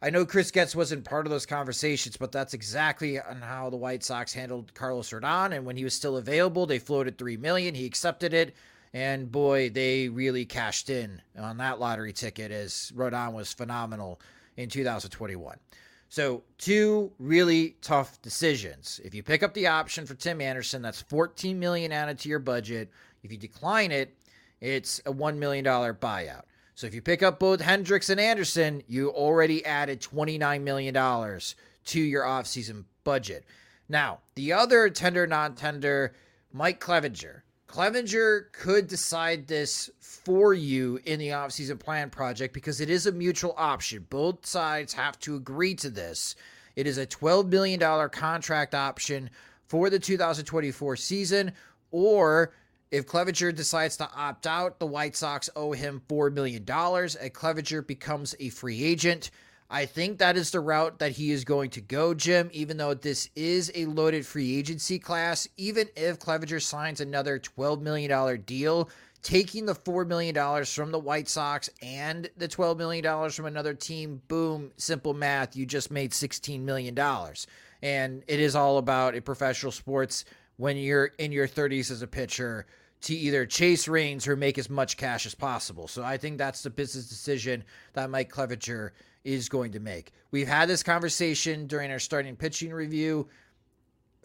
I 0.00 0.10
know 0.10 0.26
Chris 0.26 0.50
Getz 0.50 0.76
wasn't 0.76 1.04
part 1.04 1.26
of 1.26 1.30
those 1.30 1.46
conversations, 1.46 2.16
but 2.16 2.30
that's 2.30 2.54
exactly 2.54 3.18
on 3.18 3.40
how 3.40 3.68
the 3.70 3.76
White 3.76 4.04
Sox 4.04 4.32
handled 4.32 4.72
Carlos 4.74 5.10
Rodon. 5.10 5.56
And 5.56 5.64
when 5.64 5.76
he 5.76 5.82
was 5.82 5.94
still 5.94 6.18
available, 6.18 6.66
they 6.66 6.78
floated 6.78 7.18
three 7.18 7.36
million. 7.36 7.74
He 7.74 7.86
accepted 7.86 8.34
it. 8.34 8.54
And 8.92 9.30
boy, 9.30 9.70
they 9.70 10.08
really 10.08 10.44
cashed 10.44 10.90
in 10.90 11.20
on 11.38 11.58
that 11.58 11.78
lottery 11.78 12.12
ticket 12.12 12.50
as 12.50 12.92
Rodon 12.96 13.32
was 13.32 13.52
phenomenal 13.52 14.20
in 14.56 14.68
2021. 14.68 15.58
So, 16.10 16.42
two 16.56 17.12
really 17.18 17.76
tough 17.82 18.20
decisions. 18.22 18.98
If 19.04 19.14
you 19.14 19.22
pick 19.22 19.42
up 19.42 19.52
the 19.52 19.66
option 19.66 20.06
for 20.06 20.14
Tim 20.14 20.40
Anderson, 20.40 20.80
that's 20.80 21.02
14 21.02 21.58
million 21.58 21.92
added 21.92 22.18
to 22.20 22.30
your 22.30 22.38
budget. 22.38 22.90
If 23.22 23.30
you 23.30 23.36
decline 23.36 23.92
it, 23.92 24.16
it's 24.60 25.00
a 25.00 25.12
$1 25.12 25.36
million 25.36 25.64
buyout. 25.64 26.42
So 26.74 26.86
if 26.86 26.94
you 26.94 27.02
pick 27.02 27.22
up 27.22 27.40
both 27.40 27.60
Hendriks 27.60 28.08
and 28.08 28.20
Anderson, 28.20 28.82
you 28.86 29.10
already 29.10 29.64
added 29.66 30.00
$29 30.00 30.62
million 30.62 30.94
to 30.94 32.00
your 32.00 32.22
offseason 32.22 32.84
budget. 33.02 33.44
Now, 33.88 34.20
the 34.36 34.52
other 34.52 34.88
tender 34.88 35.26
non 35.26 35.54
tender, 35.54 36.14
Mike 36.52 36.80
Clevinger. 36.80 37.42
Clevinger 37.68 38.50
could 38.52 38.88
decide 38.88 39.46
this 39.46 39.90
for 40.00 40.54
you 40.54 40.98
in 41.04 41.18
the 41.18 41.28
offseason 41.28 41.78
plan 41.78 42.08
project 42.08 42.54
because 42.54 42.80
it 42.80 42.88
is 42.88 43.06
a 43.06 43.12
mutual 43.12 43.54
option. 43.56 44.06
Both 44.08 44.46
sides 44.46 44.94
have 44.94 45.18
to 45.20 45.36
agree 45.36 45.74
to 45.76 45.90
this. 45.90 46.34
It 46.76 46.86
is 46.86 46.96
a 46.96 47.06
$12 47.06 47.48
million 47.48 48.08
contract 48.08 48.74
option 48.74 49.28
for 49.66 49.90
the 49.90 49.98
2024 49.98 50.96
season, 50.96 51.52
or 51.90 52.52
if 52.90 53.06
Clevinger 53.06 53.54
decides 53.54 53.98
to 53.98 54.08
opt 54.14 54.46
out, 54.46 54.78
the 54.78 54.86
White 54.86 55.14
Sox 55.14 55.50
owe 55.54 55.72
him 55.72 56.00
$4 56.08 56.32
million, 56.32 56.62
and 56.62 57.34
Clevinger 57.34 57.86
becomes 57.86 58.34
a 58.40 58.48
free 58.48 58.82
agent. 58.82 59.30
I 59.70 59.84
think 59.84 60.18
that 60.18 60.38
is 60.38 60.50
the 60.50 60.60
route 60.60 60.98
that 61.00 61.12
he 61.12 61.30
is 61.30 61.44
going 61.44 61.70
to 61.70 61.82
go, 61.82 62.14
Jim, 62.14 62.48
even 62.54 62.78
though 62.78 62.94
this 62.94 63.28
is 63.36 63.70
a 63.74 63.84
loaded 63.84 64.24
free 64.24 64.56
agency 64.56 64.98
class. 64.98 65.46
Even 65.58 65.88
if 65.94 66.18
Clevinger 66.18 66.62
signs 66.62 67.02
another 67.02 67.38
$12 67.38 67.82
million 67.82 68.42
deal, 68.46 68.88
taking 69.22 69.66
the 69.66 69.74
$4 69.74 70.06
million 70.06 70.64
from 70.64 70.90
the 70.90 70.98
White 70.98 71.28
Sox 71.28 71.68
and 71.82 72.30
the 72.38 72.48
$12 72.48 72.78
million 72.78 73.30
from 73.30 73.44
another 73.44 73.74
team, 73.74 74.22
boom, 74.28 74.70
simple 74.78 75.12
math, 75.12 75.54
you 75.54 75.66
just 75.66 75.90
made 75.90 76.12
$16 76.12 76.60
million. 76.60 76.98
And 77.82 78.22
it 78.26 78.40
is 78.40 78.56
all 78.56 78.78
about 78.78 79.14
in 79.14 79.22
professional 79.22 79.72
sports 79.72 80.24
when 80.56 80.78
you're 80.78 81.12
in 81.18 81.30
your 81.30 81.46
30s 81.46 81.90
as 81.90 82.00
a 82.00 82.06
pitcher 82.06 82.66
to 83.02 83.14
either 83.14 83.46
chase 83.46 83.86
rings 83.86 84.26
or 84.26 84.36
make 84.36 84.58
as 84.58 84.68
much 84.68 84.96
cash 84.96 85.24
as 85.24 85.34
possible. 85.34 85.86
So 85.86 86.02
I 86.02 86.16
think 86.16 86.36
that's 86.38 86.62
the 86.62 86.70
business 86.70 87.08
decision 87.08 87.62
that 87.92 88.10
Mike 88.10 88.30
Clevinger 88.30 88.90
is 89.24 89.48
going 89.48 89.72
to 89.72 89.80
make. 89.80 90.12
We've 90.30 90.48
had 90.48 90.68
this 90.68 90.82
conversation 90.82 91.66
during 91.66 91.90
our 91.90 91.98
starting 91.98 92.34
pitching 92.36 92.72
review. 92.72 93.28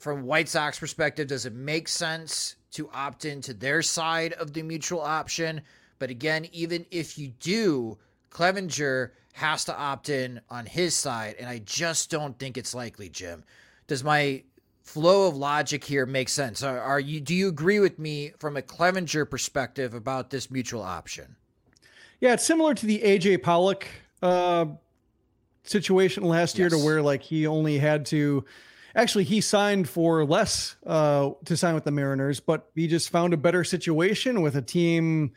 from 0.04 0.24
White 0.24 0.50
Sox 0.50 0.78
perspective, 0.78 1.28
does 1.28 1.46
it 1.46 1.54
make 1.54 1.88
sense 1.88 2.58
to 2.72 2.90
opt 2.94 3.24
into 3.24 3.54
their 3.54 3.82
side 3.82 4.34
of 4.34 4.52
the 4.52 4.62
mutual 4.62 5.00
option? 5.00 5.62
But 5.98 6.10
again, 6.10 6.46
even 6.52 6.86
if 6.92 7.18
you 7.18 7.30
do, 7.40 7.98
Clevinger 8.30 9.12
has 9.32 9.64
to 9.66 9.78
opt 9.78 10.10
in 10.10 10.42
on 10.50 10.66
his 10.66 10.94
side, 10.94 11.36
and 11.40 11.48
I 11.48 11.60
just 11.60 12.12
don't 12.12 12.38
think 12.38 12.58
it's 12.58 12.76
likely, 12.76 13.08
Jim. 13.08 13.46
Does 13.88 14.04
my 14.04 14.44
flow 14.84 15.28
of 15.28 15.36
logic 15.36 15.84
here 15.84 16.06
makes 16.06 16.34
sense? 16.34 16.62
Are, 16.62 16.80
are 16.80 17.00
you 17.00 17.20
do 17.20 17.34
you 17.34 17.48
agree 17.48 17.80
with 17.80 17.98
me 17.98 18.34
from 18.38 18.58
a 18.58 18.62
Clevinger 18.62 19.30
perspective 19.30 19.94
about 19.94 20.30
this 20.30 20.52
mutual 20.52 20.84
option? 20.84 21.36
Yeah, 22.20 22.34
it's 22.34 22.46
similar 22.46 22.74
to 22.74 22.86
the 22.86 23.00
AJ 23.00 23.44
Pollock 23.44 23.88
uh, 24.22 24.66
situation 25.64 26.24
last 26.24 26.58
year, 26.58 26.70
to 26.70 26.78
where 26.78 27.02
like 27.02 27.22
he 27.24 27.48
only 27.48 27.80
had 27.80 28.06
to. 28.08 28.46
Actually, 28.96 29.24
he 29.24 29.42
signed 29.42 29.90
for 29.90 30.24
less 30.24 30.76
uh, 30.86 31.32
to 31.46 31.58
sign 31.58 31.74
with 31.74 31.84
the 31.84 31.92
Mariners, 31.92 32.40
but 32.40 32.70
he 32.76 32.88
just 32.88 33.10
found 33.10 33.34
a 33.34 33.38
better 33.38 33.64
situation 33.64 34.42
with 34.42 34.56
a 34.56 34.62
team 34.62 35.32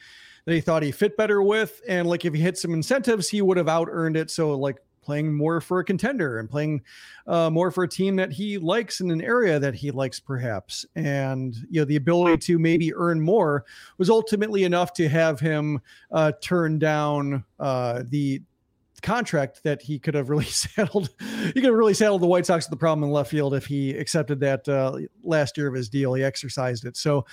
that 0.44 0.54
he 0.54 0.60
thought 0.60 0.82
he 0.82 0.92
fit 0.92 1.16
better 1.16 1.42
with. 1.42 1.80
And 1.88 2.06
like 2.06 2.24
if 2.24 2.34
he 2.34 2.40
hit 2.40 2.58
some 2.58 2.74
incentives, 2.74 3.28
he 3.28 3.40
would 3.40 3.56
have 3.56 3.68
out 3.68 3.88
earned 3.90 4.16
it. 4.16 4.30
So 4.30 4.56
like 4.58 4.76
playing 5.06 5.32
more 5.32 5.60
for 5.60 5.78
a 5.78 5.84
contender 5.84 6.38
and 6.38 6.50
playing 6.50 6.82
uh, 7.28 7.48
more 7.48 7.70
for 7.70 7.84
a 7.84 7.88
team 7.88 8.16
that 8.16 8.32
he 8.32 8.58
likes 8.58 9.00
in 9.00 9.10
an 9.10 9.22
area 9.22 9.58
that 9.58 9.74
he 9.74 9.92
likes 9.92 10.18
perhaps 10.18 10.84
and 10.96 11.54
you 11.70 11.80
know 11.80 11.84
the 11.84 11.96
ability 11.96 12.36
to 12.36 12.58
maybe 12.58 12.92
earn 12.94 13.20
more 13.20 13.64
was 13.98 14.10
ultimately 14.10 14.64
enough 14.64 14.92
to 14.92 15.08
have 15.08 15.38
him 15.38 15.80
uh, 16.10 16.32
turn 16.42 16.78
down 16.78 17.44
uh, 17.60 18.02
the 18.08 18.42
contract 19.02 19.62
that 19.62 19.80
he 19.80 19.98
could 19.98 20.14
have 20.14 20.28
really 20.30 20.44
settled. 20.44 21.10
He 21.20 21.52
could 21.52 21.64
have 21.64 21.74
really 21.74 21.94
settled 21.94 22.22
the 22.22 22.26
White 22.26 22.46
Sox 22.46 22.66
with 22.66 22.70
the 22.70 22.76
problem 22.76 23.04
in 23.04 23.12
left 23.12 23.30
field 23.30 23.54
if 23.54 23.66
he 23.66 23.90
accepted 23.90 24.40
that 24.40 24.68
uh, 24.68 24.98
last 25.22 25.56
year 25.56 25.68
of 25.68 25.74
his 25.74 25.88
deal. 25.88 26.14
He 26.14 26.24
exercised 26.24 26.84
it. 26.84 26.96
So 26.96 27.24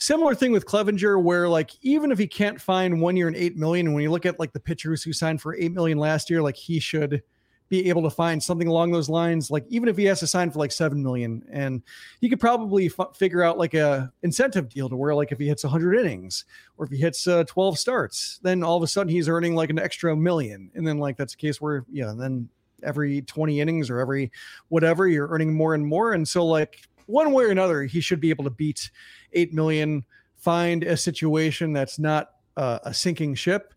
Similar 0.00 0.36
thing 0.36 0.52
with 0.52 0.64
Clevinger, 0.64 1.20
where 1.20 1.48
like 1.48 1.72
even 1.82 2.12
if 2.12 2.18
he 2.18 2.28
can't 2.28 2.60
find 2.60 3.00
one 3.00 3.16
year 3.16 3.26
and 3.26 3.36
eight 3.36 3.56
million, 3.56 3.92
when 3.92 4.04
you 4.04 4.12
look 4.12 4.26
at 4.26 4.38
like 4.38 4.52
the 4.52 4.60
pitchers 4.60 5.02
who 5.02 5.12
signed 5.12 5.42
for 5.42 5.56
eight 5.56 5.72
million 5.72 5.98
last 5.98 6.30
year, 6.30 6.40
like 6.40 6.54
he 6.54 6.78
should 6.78 7.20
be 7.68 7.88
able 7.88 8.02
to 8.04 8.10
find 8.10 8.40
something 8.40 8.68
along 8.68 8.92
those 8.92 9.08
lines. 9.08 9.50
Like 9.50 9.64
even 9.68 9.88
if 9.88 9.96
he 9.96 10.04
has 10.04 10.20
to 10.20 10.28
sign 10.28 10.52
for 10.52 10.60
like 10.60 10.70
seven 10.70 11.02
million, 11.02 11.42
and 11.50 11.82
he 12.20 12.28
could 12.28 12.38
probably 12.38 12.86
f- 12.96 13.16
figure 13.16 13.42
out 13.42 13.58
like 13.58 13.74
a 13.74 14.12
incentive 14.22 14.68
deal 14.68 14.88
to 14.88 14.94
where 14.96 15.16
like 15.16 15.32
if 15.32 15.40
he 15.40 15.48
hits 15.48 15.64
100 15.64 15.96
innings 15.96 16.44
or 16.76 16.84
if 16.84 16.92
he 16.92 16.98
hits 16.98 17.26
uh, 17.26 17.42
12 17.48 17.76
starts, 17.76 18.38
then 18.44 18.62
all 18.62 18.76
of 18.76 18.84
a 18.84 18.86
sudden 18.86 19.10
he's 19.10 19.28
earning 19.28 19.56
like 19.56 19.68
an 19.68 19.80
extra 19.80 20.14
million, 20.14 20.70
and 20.76 20.86
then 20.86 20.98
like 20.98 21.16
that's 21.16 21.34
a 21.34 21.36
case 21.36 21.60
where 21.60 21.84
yeah, 21.90 22.14
then 22.16 22.48
every 22.84 23.22
20 23.22 23.60
innings 23.60 23.90
or 23.90 23.98
every 23.98 24.30
whatever 24.68 25.08
you're 25.08 25.26
earning 25.26 25.52
more 25.52 25.74
and 25.74 25.84
more, 25.84 26.12
and 26.12 26.28
so 26.28 26.46
like 26.46 26.88
one 27.08 27.32
way 27.32 27.44
or 27.44 27.50
another, 27.50 27.82
he 27.82 28.00
should 28.00 28.20
be 28.20 28.30
able 28.30 28.44
to 28.44 28.50
beat 28.50 28.90
eight 29.32 29.52
million, 29.52 30.04
find 30.36 30.84
a 30.84 30.96
situation 30.96 31.72
that's 31.72 31.98
not 31.98 32.32
uh, 32.56 32.78
a 32.84 32.94
sinking 32.94 33.34
ship, 33.34 33.74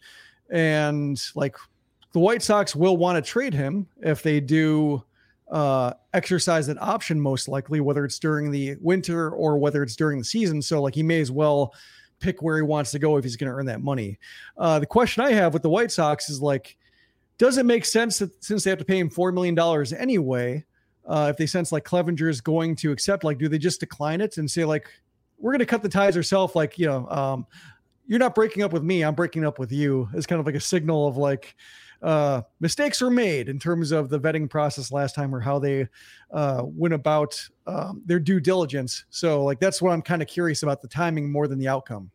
and 0.49 1.21
like 1.35 1.55
the 2.13 2.19
White 2.19 2.41
Sox 2.41 2.75
will 2.75 2.97
want 2.97 3.23
to 3.23 3.29
trade 3.29 3.53
him 3.53 3.87
if 4.01 4.21
they 4.21 4.39
do 4.39 5.03
uh, 5.51 5.93
exercise 6.13 6.67
that 6.67 6.81
option, 6.81 7.19
most 7.19 7.47
likely, 7.47 7.79
whether 7.79 8.05
it's 8.05 8.19
during 8.19 8.51
the 8.51 8.75
winter 8.81 9.31
or 9.31 9.57
whether 9.57 9.83
it's 9.83 9.95
during 9.95 10.17
the 10.19 10.25
season. 10.25 10.61
So 10.61 10.81
like 10.81 10.95
he 10.95 11.03
may 11.03 11.21
as 11.21 11.31
well 11.31 11.73
pick 12.19 12.41
where 12.41 12.57
he 12.57 12.63
wants 12.63 12.91
to 12.91 12.99
go 12.99 13.17
if 13.17 13.23
he's 13.23 13.35
going 13.35 13.49
to 13.49 13.55
earn 13.57 13.65
that 13.65 13.81
money. 13.81 14.17
Uh, 14.57 14.79
the 14.79 14.85
question 14.85 15.23
I 15.23 15.31
have 15.33 15.53
with 15.53 15.61
the 15.61 15.69
White 15.69 15.91
Sox 15.91 16.29
is 16.29 16.41
like, 16.41 16.77
does 17.37 17.57
it 17.57 17.65
make 17.65 17.85
sense 17.85 18.19
that 18.19 18.43
since 18.43 18.63
they 18.63 18.69
have 18.69 18.79
to 18.79 18.85
pay 18.85 18.99
him 18.99 19.09
$4 19.09 19.33
million 19.33 19.57
anyway, 19.99 20.63
uh, 21.05 21.27
if 21.29 21.37
they 21.37 21.45
sense 21.45 21.71
like 21.71 21.83
Clevinger 21.83 22.29
is 22.29 22.41
going 22.41 22.75
to 22.77 22.91
accept, 22.91 23.23
like, 23.23 23.37
do 23.37 23.47
they 23.47 23.57
just 23.57 23.79
decline 23.79 24.21
it 24.21 24.37
and 24.37 24.49
say, 24.49 24.65
like, 24.65 24.87
we're 25.37 25.51
going 25.51 25.59
to 25.59 25.65
cut 25.65 25.81
the 25.81 25.89
ties 25.89 26.15
ourselves? 26.15 26.55
Like, 26.55 26.77
you 26.77 26.85
know, 26.85 27.07
um, 27.09 27.45
you're 28.07 28.19
not 28.19 28.35
breaking 28.35 28.63
up 28.63 28.73
with 28.73 28.83
me, 28.83 29.03
I'm 29.03 29.15
breaking 29.15 29.45
up 29.45 29.59
with 29.59 29.71
you. 29.71 30.09
It's 30.13 30.25
kind 30.25 30.39
of 30.39 30.45
like 30.45 30.55
a 30.55 30.59
signal 30.59 31.07
of 31.07 31.17
like, 31.17 31.55
uh, 32.01 32.41
mistakes 32.59 32.99
were 32.99 33.11
made 33.11 33.47
in 33.47 33.59
terms 33.59 33.91
of 33.91 34.09
the 34.09 34.19
vetting 34.19 34.49
process 34.49 34.91
last 34.91 35.13
time 35.13 35.33
or 35.33 35.39
how 35.39 35.59
they 35.59 35.87
uh, 36.31 36.63
went 36.63 36.93
about 36.93 37.39
um, 37.67 38.01
their 38.05 38.19
due 38.19 38.39
diligence. 38.39 39.05
So, 39.09 39.43
like, 39.43 39.59
that's 39.59 39.81
what 39.81 39.91
I'm 39.91 40.01
kind 40.01 40.21
of 40.21 40.27
curious 40.27 40.63
about 40.63 40.81
the 40.81 40.87
timing 40.87 41.31
more 41.31 41.47
than 41.47 41.59
the 41.59 41.67
outcome. 41.67 42.09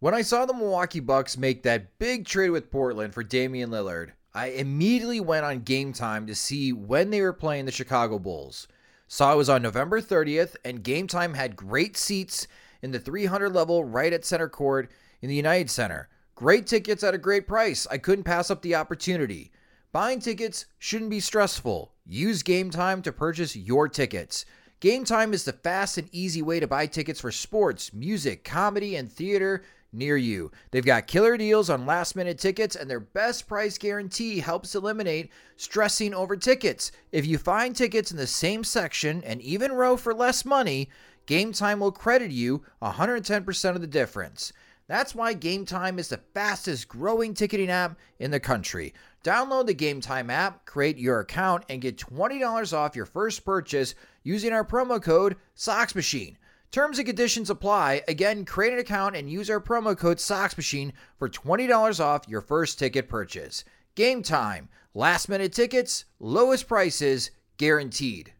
When 0.00 0.14
I 0.14 0.22
saw 0.22 0.46
the 0.46 0.54
Milwaukee 0.54 1.00
Bucks 1.00 1.36
make 1.36 1.62
that 1.64 1.98
big 1.98 2.26
trade 2.26 2.50
with 2.50 2.70
Portland 2.70 3.14
for 3.14 3.22
Damian 3.22 3.70
Lillard, 3.70 4.12
I 4.36 4.48
immediately 4.48 5.18
went 5.18 5.46
on 5.46 5.60
game 5.60 5.94
time 5.94 6.26
to 6.26 6.34
see 6.34 6.70
when 6.70 7.08
they 7.08 7.22
were 7.22 7.32
playing 7.32 7.64
the 7.64 7.72
Chicago 7.72 8.18
Bulls. 8.18 8.68
Saw 9.08 9.32
it 9.32 9.36
was 9.38 9.48
on 9.48 9.62
November 9.62 9.98
30th, 9.98 10.56
and 10.62 10.82
game 10.82 11.06
time 11.06 11.32
had 11.32 11.56
great 11.56 11.96
seats 11.96 12.46
in 12.82 12.90
the 12.90 12.98
300 12.98 13.48
level 13.54 13.82
right 13.82 14.12
at 14.12 14.26
center 14.26 14.50
court 14.50 14.90
in 15.22 15.30
the 15.30 15.34
United 15.34 15.70
Center. 15.70 16.10
Great 16.34 16.66
tickets 16.66 17.02
at 17.02 17.14
a 17.14 17.18
great 17.18 17.48
price. 17.48 17.86
I 17.90 17.96
couldn't 17.96 18.24
pass 18.24 18.50
up 18.50 18.60
the 18.60 18.74
opportunity. 18.74 19.52
Buying 19.90 20.20
tickets 20.20 20.66
shouldn't 20.78 21.08
be 21.08 21.20
stressful. 21.20 21.94
Use 22.04 22.42
Game 22.42 22.68
Time 22.68 23.00
to 23.00 23.12
purchase 23.12 23.56
your 23.56 23.88
tickets. 23.88 24.44
Game 24.80 25.06
Time 25.06 25.32
is 25.32 25.44
the 25.44 25.54
fast 25.54 25.96
and 25.96 26.10
easy 26.12 26.42
way 26.42 26.60
to 26.60 26.66
buy 26.66 26.86
tickets 26.86 27.22
for 27.22 27.32
sports, 27.32 27.94
music, 27.94 28.44
comedy, 28.44 28.96
and 28.96 29.10
theater 29.10 29.62
near 29.96 30.16
you. 30.16 30.50
They've 30.70 30.84
got 30.84 31.06
killer 31.06 31.36
deals 31.36 31.70
on 31.70 31.86
last 31.86 32.14
minute 32.14 32.38
tickets, 32.38 32.76
and 32.76 32.88
their 32.88 33.00
best 33.00 33.48
price 33.48 33.78
guarantee 33.78 34.40
helps 34.40 34.74
eliminate 34.74 35.30
stressing 35.56 36.14
over 36.14 36.36
tickets. 36.36 36.92
If 37.12 37.26
you 37.26 37.38
find 37.38 37.74
tickets 37.74 38.10
in 38.10 38.16
the 38.16 38.26
same 38.26 38.62
section 38.62 39.24
and 39.24 39.40
even 39.40 39.72
row 39.72 39.96
for 39.96 40.14
less 40.14 40.44
money, 40.44 40.90
Game 41.26 41.52
Time 41.52 41.80
will 41.80 41.92
credit 41.92 42.30
you 42.30 42.62
110% 42.82 43.74
of 43.74 43.80
the 43.80 43.86
difference. 43.86 44.52
That's 44.88 45.14
why 45.14 45.32
Game 45.32 45.64
Time 45.64 45.98
is 45.98 46.08
the 46.08 46.20
fastest 46.32 46.86
growing 46.86 47.34
ticketing 47.34 47.70
app 47.70 47.98
in 48.20 48.30
the 48.30 48.38
country. 48.38 48.94
Download 49.24 49.66
the 49.66 49.74
Game 49.74 50.00
Time 50.00 50.30
app, 50.30 50.64
create 50.64 50.98
your 50.98 51.18
account, 51.18 51.64
and 51.68 51.82
get 51.82 51.96
$20 51.98 52.72
off 52.72 52.94
your 52.94 53.06
first 53.06 53.44
purchase 53.44 53.96
using 54.22 54.52
our 54.52 54.64
promo 54.64 55.02
code 55.02 55.36
SOXMachine. 55.56 56.36
Terms 56.72 56.98
and 56.98 57.06
conditions 57.06 57.48
apply. 57.48 58.02
Again, 58.08 58.44
create 58.44 58.72
an 58.72 58.78
account 58.78 59.16
and 59.16 59.30
use 59.30 59.48
our 59.48 59.60
promo 59.60 59.96
code 59.96 60.18
SOXMachine 60.18 60.92
for 61.18 61.28
$20 61.28 62.00
off 62.00 62.28
your 62.28 62.40
first 62.40 62.78
ticket 62.78 63.08
purchase. 63.08 63.64
Game 63.94 64.22
time. 64.22 64.68
Last 64.94 65.28
minute 65.28 65.52
tickets, 65.52 66.04
lowest 66.20 66.68
prices, 66.68 67.30
guaranteed. 67.56 68.32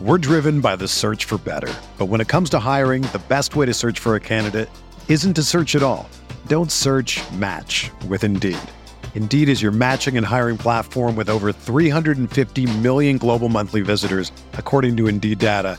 We're 0.00 0.18
driven 0.18 0.60
by 0.60 0.76
the 0.76 0.88
search 0.88 1.26
for 1.26 1.38
better. 1.38 1.72
But 1.98 2.06
when 2.06 2.20
it 2.20 2.28
comes 2.28 2.50
to 2.50 2.58
hiring, 2.58 3.02
the 3.02 3.22
best 3.28 3.54
way 3.54 3.66
to 3.66 3.74
search 3.74 3.98
for 3.98 4.14
a 4.14 4.20
candidate 4.20 4.68
isn't 5.08 5.34
to 5.34 5.42
search 5.42 5.76
at 5.76 5.82
all. 5.82 6.08
Don't 6.46 6.72
search 6.72 7.20
match 7.32 7.90
with 8.08 8.24
Indeed. 8.24 8.58
Indeed 9.14 9.48
is 9.50 9.60
your 9.60 9.72
matching 9.72 10.16
and 10.16 10.26
hiring 10.26 10.56
platform 10.56 11.16
with 11.16 11.28
over 11.28 11.52
350 11.52 12.78
million 12.78 13.18
global 13.18 13.50
monthly 13.50 13.82
visitors, 13.82 14.32
according 14.54 14.96
to 14.96 15.06
Indeed 15.06 15.38
data 15.38 15.78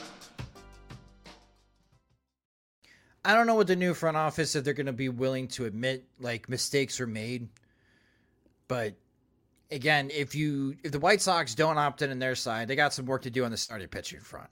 I 3.23 3.35
don't 3.35 3.45
know 3.45 3.55
what 3.55 3.67
the 3.67 3.75
new 3.75 3.93
front 3.93 4.17
office 4.17 4.55
if 4.55 4.63
they're 4.63 4.73
going 4.73 4.87
to 4.87 4.93
be 4.93 5.09
willing 5.09 5.47
to 5.49 5.65
admit 5.65 6.05
like 6.19 6.49
mistakes 6.49 6.99
were 6.99 7.07
made. 7.07 7.49
But 8.67 8.95
again, 9.69 10.09
if 10.11 10.33
you 10.33 10.75
if 10.83 10.91
the 10.91 10.99
White 10.99 11.21
Sox 11.21 11.53
don't 11.53 11.77
opt 11.77 12.01
in 12.01 12.11
on 12.11 12.19
their 12.19 12.35
side, 12.35 12.67
they 12.67 12.75
got 12.75 12.93
some 12.93 13.05
work 13.05 13.23
to 13.23 13.29
do 13.29 13.45
on 13.45 13.51
the 13.51 13.57
starting 13.57 13.87
pitching 13.87 14.21
front. 14.21 14.49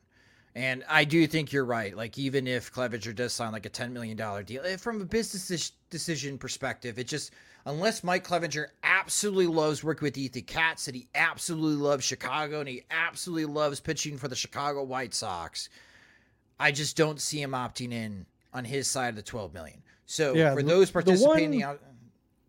And 0.56 0.84
I 0.90 1.06
do 1.06 1.26
think 1.28 1.52
you're 1.52 1.66
right. 1.66 1.96
Like 1.96 2.18
even 2.18 2.48
if 2.48 2.74
Clevinger 2.74 3.16
does 3.16 3.34
sign 3.34 3.52
like 3.52 3.66
a 3.66 3.70
$10 3.70 3.92
million 3.92 4.18
deal, 4.46 4.64
eh, 4.66 4.78
from 4.78 5.02
a 5.02 5.06
business 5.06 5.72
decision 5.90 6.38
perspective, 6.38 7.00
it 7.00 7.08
just 7.08 7.32
unless 7.66 8.04
Mike 8.04 8.28
Clevinger 8.28 8.68
absolutely 8.84 9.48
loves 9.48 9.84
working 9.84 10.06
with 10.06 10.18
Ethan 10.18 10.44
Katz 10.44 10.88
and 10.88 10.96
he 10.96 11.08
absolutely 11.16 11.82
loves 11.82 12.04
Chicago 12.04 12.60
and 12.60 12.70
he 12.70 12.84
absolutely 12.90 13.46
loves 13.46 13.80
pitching 13.80 14.18
for 14.18 14.28
the 14.28 14.36
Chicago 14.36 14.84
White 14.84 15.14
Sox, 15.14 15.70
I 16.60 16.72
just 16.72 16.98
don't 16.98 17.22
see 17.22 17.42
him 17.42 17.52
opting 17.52 17.94
in 17.94 18.26
on 18.54 18.66
his 18.66 18.88
side 18.88 19.10
of 19.10 19.16
the 19.16 19.22
12 19.22 19.54
million. 19.54 19.82
So 20.06 20.34
yeah, 20.34 20.54
for 20.54 20.64
those 20.64 20.90
participating 20.90 21.52
one, 21.52 21.64
out, 21.64 21.82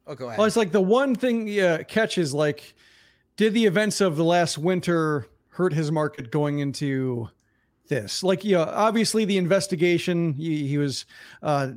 oh, 0.06 0.14
go 0.14 0.26
ahead. 0.26 0.38
Well, 0.38 0.46
it's 0.46 0.56
like 0.56 0.72
the 0.72 0.80
one 0.80 1.14
thing 1.14 1.46
yeah, 1.46 1.82
catch 1.82 2.16
is 2.18 2.32
like, 2.32 2.74
did 3.36 3.54
the 3.54 3.66
events 3.66 4.00
of 4.00 4.16
the 4.16 4.24
last 4.24 4.58
winter 4.58 5.26
hurt 5.48 5.72
his 5.72 5.92
market 5.92 6.30
going 6.30 6.60
into 6.60 7.28
this? 7.88 8.22
Like, 8.22 8.44
you 8.44 8.56
know, 8.56 8.62
obviously 8.62 9.24
the 9.24 9.36
investigation, 9.36 10.32
he, 10.32 10.66
he 10.66 10.78
was, 10.78 11.04
uh, 11.42 11.70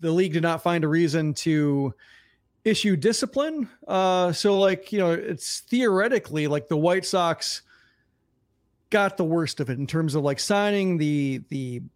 the 0.00 0.10
league 0.10 0.32
did 0.32 0.42
not 0.42 0.62
find 0.62 0.84
a 0.84 0.88
reason 0.88 1.34
to 1.34 1.94
issue 2.64 2.96
discipline. 2.96 3.68
Uh, 3.86 4.32
so, 4.32 4.58
like, 4.58 4.92
you 4.92 4.98
know, 4.98 5.12
it's 5.12 5.60
theoretically 5.60 6.48
like 6.48 6.68
the 6.68 6.76
White 6.76 7.06
Sox 7.06 7.62
got 8.90 9.16
the 9.16 9.24
worst 9.24 9.60
of 9.60 9.70
it 9.70 9.78
in 9.78 9.86
terms 9.86 10.14
of 10.14 10.22
like 10.22 10.38
signing 10.38 10.96
the 10.96 11.42
the 11.48 11.82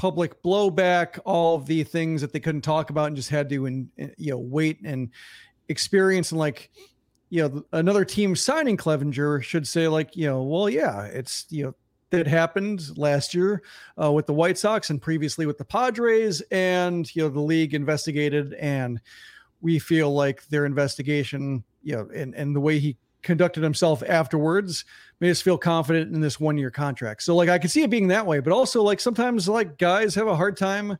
public 0.00 0.42
blowback, 0.42 1.18
all 1.26 1.56
of 1.56 1.66
the 1.66 1.84
things 1.84 2.22
that 2.22 2.32
they 2.32 2.40
couldn't 2.40 2.62
talk 2.62 2.88
about 2.88 3.08
and 3.08 3.16
just 3.16 3.28
had 3.28 3.50
to 3.50 3.66
and 3.66 3.90
you 4.16 4.30
know 4.30 4.38
wait 4.38 4.78
and 4.82 5.10
experience 5.68 6.32
and 6.32 6.38
like 6.38 6.70
you 7.28 7.46
know 7.46 7.62
another 7.72 8.02
team 8.02 8.34
signing 8.34 8.78
Clevinger 8.78 9.42
should 9.42 9.68
say 9.68 9.88
like 9.88 10.16
you 10.16 10.26
know 10.26 10.42
well 10.42 10.70
yeah 10.70 11.02
it's 11.02 11.44
you 11.50 11.64
know 11.64 11.74
that 12.08 12.26
happened 12.26 12.96
last 12.96 13.34
year 13.34 13.62
uh, 14.02 14.10
with 14.10 14.24
the 14.24 14.32
White 14.32 14.56
Sox 14.56 14.88
and 14.88 15.02
previously 15.02 15.44
with 15.44 15.58
the 15.58 15.66
Padres 15.66 16.40
and 16.50 17.14
you 17.14 17.20
know 17.20 17.28
the 17.28 17.38
league 17.38 17.74
investigated 17.74 18.54
and 18.54 19.02
we 19.60 19.78
feel 19.78 20.14
like 20.14 20.46
their 20.46 20.64
investigation 20.64 21.62
you 21.82 21.94
know 21.94 22.08
and 22.14 22.34
and 22.34 22.56
the 22.56 22.60
way 22.60 22.78
he 22.78 22.96
conducted 23.22 23.62
himself 23.62 24.02
afterwards 24.06 24.84
made 25.20 25.30
us 25.30 25.42
feel 25.42 25.58
confident 25.58 26.14
in 26.14 26.20
this 26.20 26.40
one 26.40 26.56
year 26.56 26.70
contract. 26.70 27.22
So 27.22 27.36
like 27.36 27.48
I 27.48 27.58
could 27.58 27.70
see 27.70 27.82
it 27.82 27.90
being 27.90 28.08
that 28.08 28.26
way, 28.26 28.40
but 28.40 28.52
also 28.52 28.82
like 28.82 29.00
sometimes 29.00 29.48
like 29.48 29.78
guys 29.78 30.14
have 30.14 30.26
a 30.26 30.36
hard 30.36 30.56
time 30.56 30.96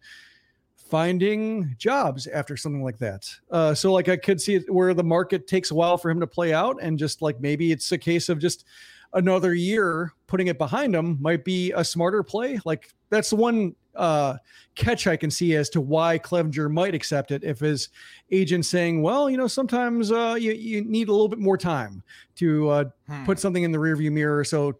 finding 0.76 1.74
jobs 1.78 2.26
after 2.26 2.56
something 2.56 2.82
like 2.82 2.98
that. 2.98 3.28
Uh, 3.50 3.74
so 3.74 3.92
like 3.92 4.08
I 4.08 4.16
could 4.16 4.40
see 4.40 4.56
it 4.56 4.72
where 4.72 4.92
the 4.92 5.04
market 5.04 5.46
takes 5.46 5.70
a 5.70 5.74
while 5.74 5.96
for 5.96 6.10
him 6.10 6.20
to 6.20 6.26
play 6.26 6.52
out, 6.52 6.78
and 6.82 6.98
just 6.98 7.22
like 7.22 7.40
maybe 7.40 7.72
it's 7.72 7.92
a 7.92 7.98
case 7.98 8.28
of 8.28 8.38
just 8.38 8.66
another 9.14 9.54
year 9.54 10.12
putting 10.26 10.48
it 10.48 10.58
behind 10.58 10.94
him 10.94 11.16
might 11.20 11.44
be 11.44 11.72
a 11.72 11.84
smarter 11.84 12.22
play. 12.22 12.58
Like 12.64 12.92
that's 13.08 13.30
the 13.30 13.36
one 13.36 13.74
uh, 13.97 14.36
catch 14.74 15.07
I 15.07 15.16
can 15.16 15.30
see 15.30 15.55
as 15.57 15.68
to 15.70 15.80
why 15.80 16.18
Clevinger 16.18 16.70
might 16.70 16.95
accept 16.95 17.30
it 17.30 17.45
if 17.45 17.61
his 17.61 17.88
agent 18.30 18.66
saying, 18.66 19.03
well, 19.03 19.28
you 19.28 19.36
know, 19.36 19.47
sometimes 19.47 20.12
uh, 20.12 20.36
you, 20.38 20.53
you 20.53 20.82
need 20.82 21.09
a 21.09 21.12
little 21.12 21.28
bit 21.28 21.38
more 21.38 21.59
time 21.59 22.03
to 22.36 22.68
uh, 22.68 22.84
hmm. 23.07 23.24
put 23.24 23.38
something 23.38 23.62
in 23.62 23.72
the 23.72 23.78
rearview 23.78 24.11
mirror. 24.11 24.45
So 24.45 24.78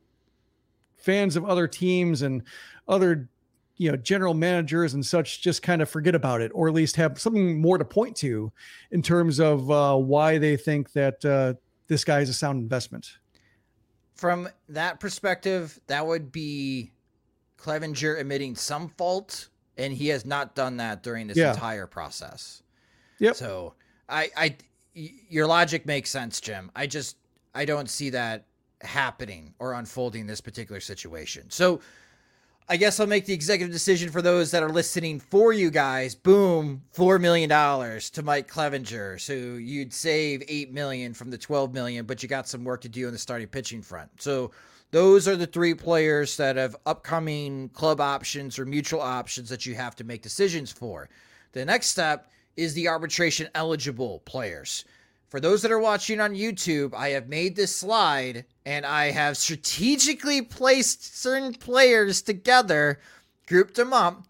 fans 0.97 1.37
of 1.37 1.45
other 1.45 1.67
teams 1.67 2.23
and 2.23 2.43
other 2.89 3.29
you 3.77 3.91
know 3.91 3.97
general 3.97 4.35
managers 4.35 4.93
and 4.93 5.05
such 5.05 5.41
just 5.41 5.63
kind 5.63 5.81
of 5.81 5.89
forget 5.89 6.15
about 6.15 6.43
it 6.43 6.53
or 6.55 6.69
at 6.69 6.75
least 6.75 6.97
have 6.97 7.19
something 7.19 7.59
more 7.59 7.79
to 7.79 7.85
point 7.85 8.15
to 8.15 8.53
in 8.91 9.01
terms 9.01 9.41
of 9.41 9.71
uh, 9.71 9.97
why 9.97 10.37
they 10.37 10.55
think 10.55 10.93
that 10.93 11.25
uh, 11.25 11.55
this 11.87 12.05
guy 12.05 12.21
is 12.21 12.29
a 12.29 12.35
sound 12.35 12.61
investment 12.61 13.17
from 14.17 14.47
that 14.69 15.01
perspective 15.01 15.81
that 15.87 16.07
would 16.07 16.31
be 16.31 16.93
Clevinger 17.61 18.19
admitting 18.19 18.57
some 18.57 18.89
fault, 18.89 19.49
and 19.77 19.93
he 19.93 20.09
has 20.09 20.25
not 20.25 20.55
done 20.55 20.79
that 20.79 21.03
during 21.03 21.27
this 21.27 21.37
yeah. 21.37 21.53
entire 21.53 21.87
process. 21.87 22.63
Yep. 23.19 23.37
So 23.37 23.75
I, 24.09 24.31
I, 24.37 24.57
your 24.95 25.47
logic 25.47 25.87
makes 25.87 26.11
sense, 26.11 26.41
Jim. 26.41 26.71
I 26.75 26.87
just 26.87 27.17
I 27.55 27.65
don't 27.65 27.89
see 27.89 28.11
that 28.11 28.47
happening 28.81 29.55
or 29.59 29.75
unfolding 29.75 30.27
this 30.27 30.41
particular 30.41 30.81
situation. 30.81 31.51
So 31.51 31.81
I 32.69 32.77
guess 32.77 33.01
I'll 33.01 33.07
make 33.07 33.27
the 33.27 33.33
executive 33.33 33.73
decision 33.73 34.11
for 34.11 34.23
those 34.23 34.53
that 34.53 34.63
are 34.63 34.71
listening 34.71 35.19
for 35.19 35.53
you 35.53 35.71
guys. 35.71 36.15
Boom, 36.15 36.83
four 36.93 37.19
million 37.19 37.49
dollars 37.49 38.11
to 38.11 38.23
Mike 38.23 38.49
Clevinger. 38.49 39.21
So 39.21 39.33
you'd 39.33 39.93
save 39.93 40.45
eight 40.49 40.73
million 40.73 41.13
from 41.13 41.31
the 41.31 41.39
twelve 41.39 41.75
million, 41.75 42.07
but 42.07 42.23
you 42.23 42.29
got 42.29 42.49
some 42.49 42.65
work 42.65 42.81
to 42.83 42.89
do 42.89 43.07
on 43.07 43.13
the 43.13 43.19
starting 43.19 43.49
pitching 43.49 43.83
front. 43.83 44.11
So 44.23 44.53
those 44.91 45.29
are 45.29 45.37
the 45.37 45.47
three 45.47 45.75
players 45.75 46.37
that 46.37 46.57
have 46.57 46.77
upcoming 46.85 47.69
club 47.71 48.01
options 48.01 48.59
or 48.59 48.67
mutual 48.67 49.01
options 49.01 49.49
that 49.49 49.67
you 49.67 49.75
have 49.75 49.95
to 49.97 50.05
make 50.05 50.23
decisions 50.23 50.73
for. 50.73 51.09
The 51.53 51.65
next 51.65 51.89
step 51.89 52.31
is 52.57 52.75
the 52.75 52.89
arbitration 52.89 53.49
eligible 53.55 54.21
players. 54.21 54.85
For 55.29 55.39
those 55.39 55.63
that 55.63 55.71
are 55.71 55.79
watching 55.79 56.21
on 56.21 56.35
YouTube, 56.35 56.93
I 56.93 57.11
have 57.11 57.29
made 57.29 57.55
this 57.55 57.75
slide 57.75 58.45
and 58.67 58.85
I 58.85 59.13
have 59.13 59.37
strategically 59.37 60.43
placed 60.43 61.17
certain 61.17 61.55
players 61.55 62.21
together, 62.21 62.99
grouped 63.47 63.77
them 63.77 63.93
up. 63.93 64.25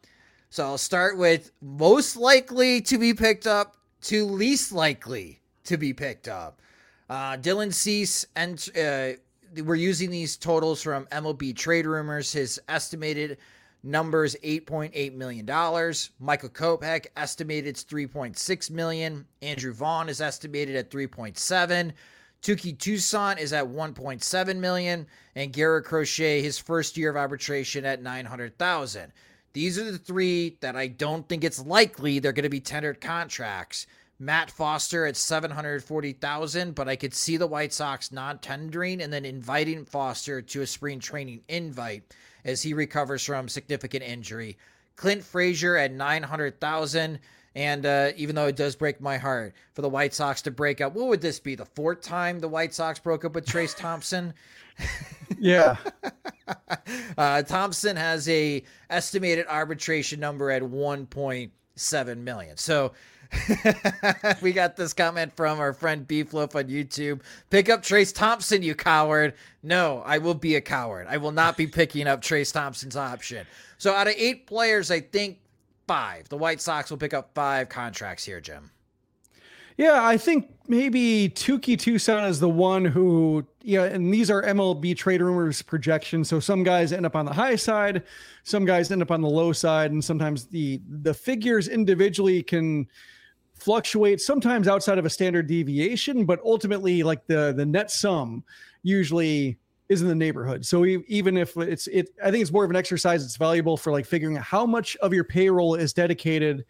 So 0.51 0.65
I'll 0.65 0.79
start 0.79 1.17
with 1.17 1.53
most 1.63 2.17
likely 2.17 2.83
to 2.83 2.99
be 2.99 3.15
picked 3.15 3.47
up 3.47 3.77
to 4.03 4.27
least 4.27 4.73
likely 4.73 5.41
to 5.65 5.79
be 5.79 5.95
picked 5.95 6.29
up. 6.29 6.61
Uh, 7.09 7.37
Dylan 7.37 7.73
Cease 7.73 8.27
and 8.37 8.69
uh, 8.77 9.19
we're 9.57 9.75
using 9.75 10.11
these 10.11 10.37
totals 10.37 10.83
from 10.83 11.07
MLB 11.07 11.57
trade 11.57 11.87
rumors. 11.87 12.33
His 12.33 12.61
estimated 12.69 13.39
numbers 13.83 14.37
$8.8 14.45 15.15
million. 15.15 15.47
Michael 16.19 16.49
Kopech 16.49 17.07
estimated 17.17 17.69
it's 17.69 17.85
3.6 17.85 18.71
million. 18.71 19.27
Andrew 19.43 19.73
Vaughn 19.73 20.09
is 20.09 20.21
estimated 20.21 20.77
at 20.77 20.91
3.7. 20.91 21.93
Touki 22.43 22.77
Toussaint 22.77 23.39
is 23.39 23.53
at 23.53 23.67
1.7 23.67 24.57
million, 24.57 25.07
and 25.35 25.53
Garrett 25.53 25.85
Crochet, 25.85 26.41
his 26.41 26.59
first 26.59 26.97
year 26.97 27.11
of 27.11 27.17
arbitration 27.17 27.85
at 27.85 28.03
900,000. 28.03 29.13
These 29.53 29.79
are 29.79 29.91
the 29.91 29.99
three 29.99 30.57
that 30.61 30.77
I 30.77 30.87
don't 30.87 31.29
think 31.29 31.45
it's 31.45 31.65
likely 31.65 32.19
they're 32.19 32.33
going 32.33 32.45
to 32.45 32.49
be 32.49 32.61
tendered 32.61 33.01
contracts. 33.01 33.87
Matt 34.21 34.51
Foster 34.51 35.07
at 35.07 35.17
740,000, 35.17 36.75
but 36.75 36.89
I 36.89 36.97
could 36.97 37.15
see 37.15 37.39
the 37.39 37.47
White 37.47 37.73
Sox 37.73 38.13
non-tendering 38.13 39.01
and 39.01 39.11
then 39.11 39.25
inviting 39.25 39.87
Foster 39.87 40.43
to 40.43 40.61
a 40.61 40.67
spring 40.67 41.01
training 41.01 41.41
invite 41.49 42.15
as 42.45 42.63
he 42.63 42.75
recovers 42.75 43.25
from 43.25 43.49
significant 43.49 44.05
injury. 44.05 44.59
Clint 44.97 45.25
Frazier 45.25 45.77
at 45.77 45.93
900,000 45.93 47.19
and 47.55 47.85
uh, 47.85 48.13
even 48.17 48.37
though 48.37 48.47
it 48.47 48.57
does 48.57 48.77
break 48.77 49.01
my 49.01 49.19
heart 49.19 49.55
for 49.73 49.83
the 49.83 49.89
White 49.89 50.15
Sox 50.15 50.43
to 50.43 50.51
break 50.51 50.81
up, 50.81 50.95
what 50.95 51.09
would 51.09 51.21
this 51.21 51.41
be? 51.41 51.55
The 51.55 51.65
fourth 51.65 52.01
time 52.01 52.39
the 52.39 52.49
White 52.49 52.75
Sox 52.75 52.99
broke 52.99 53.25
up 53.25 53.35
with 53.35 53.47
Trayce 53.47 53.77
Thompson? 53.77 54.35
yeah. 55.39 55.77
uh, 57.19 57.43
Thompson 57.43 57.97
has 57.97 58.29
a 58.29 58.63
estimated 58.89 59.47
arbitration 59.49 60.21
number 60.21 60.51
at 60.51 60.63
1.7 60.63 62.17
million. 62.19 62.57
So 62.57 62.93
we 64.43 64.53
got 64.53 64.77
this 64.77 64.93
comment 64.93 65.33
from 65.35 65.61
our 65.61 65.73
friend 65.73 66.07
Beefloaf 66.07 66.55
on 66.55 66.65
YouTube. 66.65 67.21
Pick 67.51 67.69
up 67.69 67.83
Trayce 67.83 68.15
Thompson, 68.15 68.63
you 68.63 68.75
coward. 68.75 69.35
No, 69.63 70.03
I 70.05 70.19
will 70.19 70.35
be 70.35 70.57
a 70.57 70.61
coward. 70.61 71.07
I 71.09 71.17
will 71.17 71.33
not 71.33 71.57
be 71.57 71.67
picking 71.67 72.07
up 72.07 72.23
Trayce 72.23 72.53
Thompson's 72.53 72.97
option. 72.97 73.47
So 73.79 73.95
out 73.95 74.09
of 74.09 74.15
eight 74.17 74.47
players, 74.47 74.91
I 74.91 75.01
think 75.01 75.39
five. 75.87 76.29
The 76.29 76.37
White 76.37 76.61
Sox 76.61 76.91
will 76.91 76.99
pick 76.99 77.15
up 77.15 77.31
five 77.35 77.69
contracts 77.69 78.25
here, 78.25 78.41
Jim. 78.41 78.71
Yeah, 79.77 80.05
I 80.07 80.19
think 80.19 80.51
maybe 80.69 81.33
Touki 81.35 81.75
Toussaint 81.75 82.29
is 82.29 82.39
the 82.39 82.51
one 82.51 82.85
who, 82.85 83.47
yeah, 83.63 83.85
and 83.85 84.13
these 84.13 84.31
are 84.31 84.43
MLB 84.43 84.95
trade 84.95 85.23
rumors 85.23 85.63
projections. 85.63 86.29
So 86.29 86.39
some 86.39 86.63
guys 86.63 86.93
end 86.93 87.07
up 87.07 87.17
on 87.17 87.25
the 87.25 87.33
high 87.33 87.57
side, 87.57 88.03
some 88.45 88.67
guys 88.67 88.93
end 88.93 89.01
up 89.01 89.11
on 89.11 89.23
the 89.23 89.29
low 89.29 89.53
side, 89.53 89.91
and 89.91 90.05
sometimes 90.05 90.45
the 90.45 90.83
the 90.87 91.15
figures 91.15 91.67
individually 91.67 92.43
can 92.43 92.87
fluctuate 93.61 94.21
sometimes 94.21 94.69
outside 94.69 94.99
of 94.99 95.05
a 95.05 95.11
standard 95.11 95.47
deviation, 95.47 96.25
but 96.25 96.41
ultimately 96.45 97.03
like 97.03 97.27
the 97.27 97.53
the 97.57 97.67
net 97.67 97.91
sum 97.91 98.45
usually 98.83 99.59
is 99.89 100.03
in 100.03 100.09
the 100.09 100.15
neighborhood. 100.15 100.65
So 100.65 100.85
even 100.85 101.37
if 101.37 101.57
it's 101.57 101.89
it, 101.89 102.11
I 102.25 102.31
think 102.31 102.43
it's 102.43 102.53
more 102.53 102.65
of 102.65 102.71
an 102.71 102.77
exercise. 102.77 103.25
It's 103.25 103.37
valuable 103.37 103.77
for 103.77 103.91
like 103.91 104.07
figuring 104.07 104.37
out 104.37 104.45
how 104.45 104.65
much 104.65 104.97
of 104.97 105.13
your 105.13 105.25
payroll 105.25 105.75
is 105.75 105.93
dedicated 105.93 106.65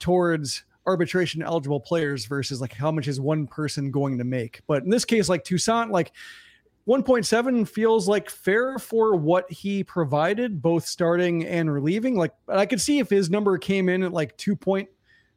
towards 0.00 0.64
arbitration 0.86 1.42
eligible 1.42 1.80
players 1.80 2.26
versus 2.26 2.60
like 2.60 2.72
how 2.72 2.90
much 2.90 3.08
is 3.08 3.20
one 3.20 3.46
person 3.46 3.90
going 3.90 4.18
to 4.18 4.24
make. 4.24 4.60
But 4.66 4.82
in 4.82 4.90
this 4.90 5.04
case, 5.04 5.28
like 5.28 5.44
Toussaint, 5.44 5.90
like 5.90 6.12
1.7 6.86 7.66
feels 7.66 8.08
like 8.08 8.28
fair 8.28 8.78
for 8.78 9.16
what 9.16 9.50
he 9.50 9.82
provided, 9.84 10.60
both 10.60 10.86
starting 10.86 11.46
and 11.46 11.72
relieving. 11.72 12.16
Like 12.16 12.32
I 12.48 12.66
could 12.66 12.80
see 12.80 12.98
if 12.98 13.08
his 13.08 13.30
number 13.30 13.56
came 13.56 13.88
in 13.88 14.02
at 14.02 14.12
like 14.12 14.36
2. 14.36 14.58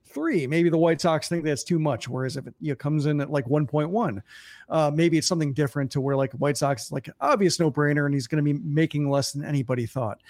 Three. 0.08 0.48
Maybe 0.48 0.70
the 0.70 0.78
White 0.78 1.02
Sox 1.02 1.30
think 1.30 1.44
that's 1.44 1.64
too 1.64 1.80
much. 1.80 2.08
Whereas 2.08 2.38
if 2.38 2.48
it 2.48 2.56
you 2.60 2.72
know, 2.72 2.76
comes 2.76 3.06
in 3.06 3.22
at 3.22 3.30
like 3.30 3.46
1.1, 3.46 4.22
uh, 4.70 4.92
maybe 4.94 5.18
it's 5.18 5.28
something 5.28 5.54
different 5.54 5.92
to 5.92 6.02
where 6.02 6.16
like 6.16 6.32
White 6.34 6.58
Sox 6.58 6.86
is 6.86 6.92
like 6.92 7.10
obvious 7.22 7.60
no 7.60 7.72
brainer 7.72 8.06
and 8.06 8.14
he's 8.14 8.28
going 8.28 8.44
to 8.44 8.54
be 8.54 8.60
making 8.60 9.10
less 9.10 9.32
than 9.32 9.46
anybody 9.46 9.86
thought. 9.86 10.22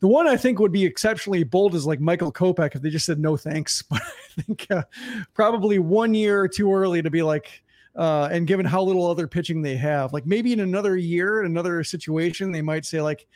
The 0.00 0.08
one 0.08 0.26
I 0.26 0.36
think 0.36 0.58
would 0.58 0.72
be 0.72 0.84
exceptionally 0.84 1.42
bold 1.42 1.74
is 1.74 1.86
like 1.86 2.00
Michael 2.00 2.32
Kopech 2.32 2.74
if 2.74 2.82
they 2.82 2.90
just 2.90 3.06
said 3.06 3.18
no 3.18 3.36
thanks. 3.36 3.82
But 3.90 4.02
I 4.02 4.42
think 4.42 4.66
uh, 4.70 4.82
probably 5.32 5.78
one 5.78 6.12
year 6.12 6.46
too 6.46 6.72
early 6.72 7.00
to 7.00 7.10
be 7.10 7.22
like, 7.22 7.62
uh, 7.94 8.28
and 8.30 8.46
given 8.46 8.66
how 8.66 8.82
little 8.82 9.06
other 9.06 9.26
pitching 9.26 9.62
they 9.62 9.76
have, 9.76 10.12
like 10.12 10.26
maybe 10.26 10.52
in 10.52 10.60
another 10.60 10.96
year, 10.96 11.40
in 11.40 11.46
another 11.46 11.82
situation, 11.82 12.52
they 12.52 12.60
might 12.60 12.84
say 12.84 13.00
like, 13.00 13.26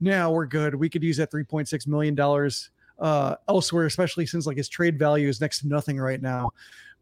"Now 0.00 0.32
we're 0.32 0.46
good. 0.46 0.74
We 0.74 0.88
could 0.88 1.04
use 1.04 1.16
that 1.18 1.30
3.6 1.30 1.86
million 1.86 2.16
dollars 2.16 2.70
uh, 3.00 3.36
elsewhere, 3.48 3.86
especially 3.86 4.26
since 4.26 4.46
like 4.46 4.56
his 4.56 4.68
trade 4.68 4.98
value 4.98 5.28
is 5.28 5.40
next 5.40 5.60
to 5.60 5.68
nothing 5.68 5.98
right 5.98 6.20
now." 6.20 6.50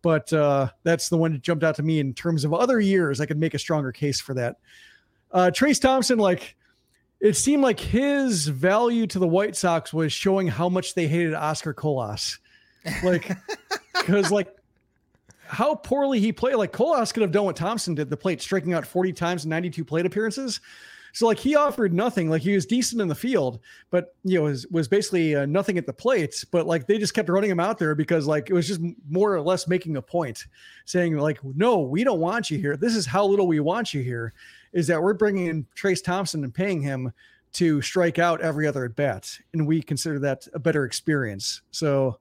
But 0.01 0.33
uh, 0.33 0.69
that's 0.85 1.09
the 1.09 1.17
one 1.17 1.33
that 1.33 1.43
jumped 1.43 1.65
out 1.65 1.75
to 1.77 1.83
me 1.83 1.99
in 1.99 2.15
terms 2.15 2.45
of 2.45 2.55
other 2.55 2.81
years. 2.81 3.21
I 3.21 3.27
could 3.27 3.39
make 3.39 3.55
a 3.55 3.59
stronger 3.59 3.91
case 3.91 4.21
for 4.21 4.35
that. 4.35 4.57
Uh, 5.33 5.51
Trayce 5.53 5.81
Thompson, 5.81 6.19
like 6.19 6.57
it 7.21 7.35
seemed 7.35 7.63
like 7.63 7.81
his 7.81 8.47
value 8.47 9.07
to 9.09 9.19
the 9.19 9.27
White 9.27 9.57
Sox 9.57 9.93
was 9.93 10.13
showing 10.13 10.47
how 10.47 10.69
much 10.69 10.95
they 10.95 11.09
hated 11.09 11.35
Oscar 11.35 11.75
Colas. 11.75 12.39
Like, 13.03 13.31
because 13.95 14.31
like 14.31 14.55
how 15.47 15.75
poorly 15.75 16.21
he 16.21 16.33
played. 16.33 16.55
Like 16.57 16.73
Colas 16.73 17.11
could 17.11 17.23
have 17.23 17.33
done 17.33 17.45
what 17.45 17.57
Thompson 17.57 17.95
did, 17.95 18.09
the 18.11 18.17
plate 18.17 18.41
striking 18.41 18.75
out 18.75 18.87
40 18.87 19.13
times 19.15 19.45
in 19.45 19.51
92 19.51 19.85
plate 19.85 20.07
appearances. 20.07 20.61
So 21.19 21.27
like 21.27 21.41
he 21.41 21.57
offered 21.57 21.93
nothing. 21.93 22.31
Like 22.31 22.43
he 22.43 22.55
was 22.55 22.65
decent 22.65 23.03
in 23.03 23.09
the 23.09 23.15
field, 23.15 23.59
but 23.91 24.15
you 24.23 24.39
know 24.39 24.45
was 24.45 24.69
was 24.69 24.87
basically 24.87 25.35
uh, 25.35 25.47
nothing 25.47 25.77
at 25.77 25.85
the 25.85 25.93
plate. 25.93 26.45
But 26.53 26.69
like 26.69 26.87
they 26.87 26.97
just 26.97 27.13
kept 27.13 27.29
running 27.29 27.51
him 27.51 27.59
out 27.59 27.77
there 27.77 27.97
because 27.97 28.29
like 28.29 28.51
it 28.51 28.53
was 28.53 28.69
just 28.69 28.81
more 29.11 29.35
or 29.35 29.41
less 29.41 29.67
making 29.67 29.97
a 29.97 30.03
point, 30.03 30.47
saying 30.85 31.17
like, 31.17 31.41
no, 31.43 31.81
we 31.81 32.05
don't 32.05 32.21
want 32.21 32.53
you 32.53 32.59
here. 32.59 32.77
This 32.77 32.95
is 32.95 33.05
how 33.05 33.27
little 33.27 33.49
we 33.49 33.59
want 33.59 33.93
you 33.93 34.01
here 34.01 34.33
is 34.73 34.87
that 34.87 35.03
we're 35.03 35.13
bringing 35.13 35.47
in 35.47 35.67
Trayce 35.75 36.05
Thompson 36.05 36.45
and 36.45 36.55
paying 36.55 36.81
him 36.81 37.13
to 37.55 37.83
strike 37.83 38.21
out 38.21 38.41
every 38.41 38.69
other 38.69 38.85
at 38.85 38.95
bat, 38.95 39.37
and 39.55 39.67
we 39.67 39.83
consider 39.83 40.21
that 40.21 40.47
a 40.55 40.61
better 40.61 40.85
experience. 40.85 41.63
So, 41.73 42.21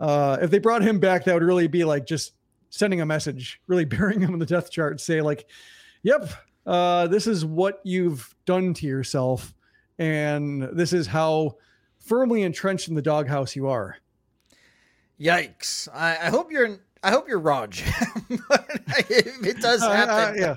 uh, 0.00 0.38
if 0.40 0.50
they 0.50 0.58
brought 0.58 0.80
him 0.80 0.98
back, 0.98 1.24
that 1.24 1.34
would 1.34 1.42
really 1.42 1.68
be 1.68 1.84
like 1.84 2.06
just 2.06 2.32
sending 2.70 3.02
a 3.02 3.06
message, 3.06 3.60
really 3.66 3.84
burying 3.84 4.22
him 4.22 4.32
in 4.32 4.38
the 4.38 4.46
death 4.46 4.70
chart, 4.70 5.02
say 5.02 5.20
like, 5.20 5.50
"Yep, 6.02 6.30
uh, 6.68 7.06
this 7.08 7.26
is 7.26 7.44
what 7.44 7.80
you've 7.82 8.34
done 8.44 8.74
to 8.74 8.86
yourself, 8.86 9.54
and 9.98 10.62
this 10.72 10.92
is 10.92 11.06
how 11.06 11.56
firmly 11.98 12.42
entrenched 12.42 12.88
in 12.88 12.94
the 12.94 13.02
doghouse 13.02 13.56
you 13.56 13.68
are." 13.68 13.96
Yikes! 15.20 15.88
I, 15.92 16.26
I 16.26 16.30
hope 16.30 16.52
you're. 16.52 16.78
I 17.02 17.10
hope 17.10 17.28
you're 17.28 17.38
wrong, 17.38 17.68
if 17.70 19.46
it 19.46 19.60
does 19.60 19.82
happen, 19.82 20.10
uh, 20.10 20.16
uh, 20.16 20.32
yeah. 20.36 20.54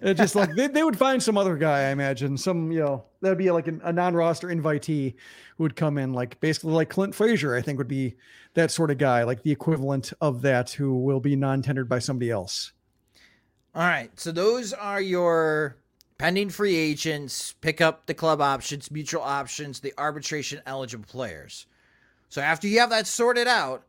It's 0.00 0.18
just 0.18 0.34
like 0.34 0.54
they, 0.54 0.68
they 0.68 0.82
would 0.82 0.96
find 0.96 1.22
some 1.22 1.36
other 1.36 1.56
guy, 1.56 1.88
I 1.88 1.90
imagine. 1.90 2.38
Some, 2.38 2.72
you 2.72 2.80
know, 2.80 3.04
that'd 3.20 3.36
be 3.36 3.50
like 3.50 3.68
an, 3.68 3.80
a 3.84 3.92
non-roster 3.92 4.48
invitee 4.48 5.14
who 5.56 5.64
would 5.64 5.76
come 5.76 5.98
in, 5.98 6.12
like 6.12 6.40
basically 6.40 6.72
like 6.72 6.88
Clint 6.88 7.14
Frazier, 7.14 7.54
I 7.54 7.60
think 7.60 7.78
would 7.78 7.88
be 7.88 8.14
that 8.54 8.70
sort 8.70 8.90
of 8.90 8.98
guy, 8.98 9.24
like 9.24 9.42
the 9.42 9.52
equivalent 9.52 10.12
of 10.20 10.42
that 10.42 10.70
who 10.70 10.96
will 10.96 11.20
be 11.20 11.36
non-tendered 11.36 11.88
by 11.88 11.98
somebody 11.98 12.30
else. 12.30 12.72
All 13.74 13.82
right. 13.82 14.10
So 14.18 14.30
those 14.30 14.72
are 14.72 15.00
your 15.00 15.76
pending 16.18 16.50
free 16.50 16.76
agents, 16.76 17.54
pick 17.60 17.80
up 17.80 18.06
the 18.06 18.14
club 18.14 18.40
options, 18.40 18.90
mutual 18.90 19.22
options, 19.22 19.80
the 19.80 19.92
arbitration 19.98 20.62
eligible 20.64 21.06
players. 21.06 21.66
So 22.28 22.40
after 22.40 22.68
you 22.68 22.78
have 22.80 22.90
that 22.90 23.06
sorted 23.06 23.48
out 23.48 23.84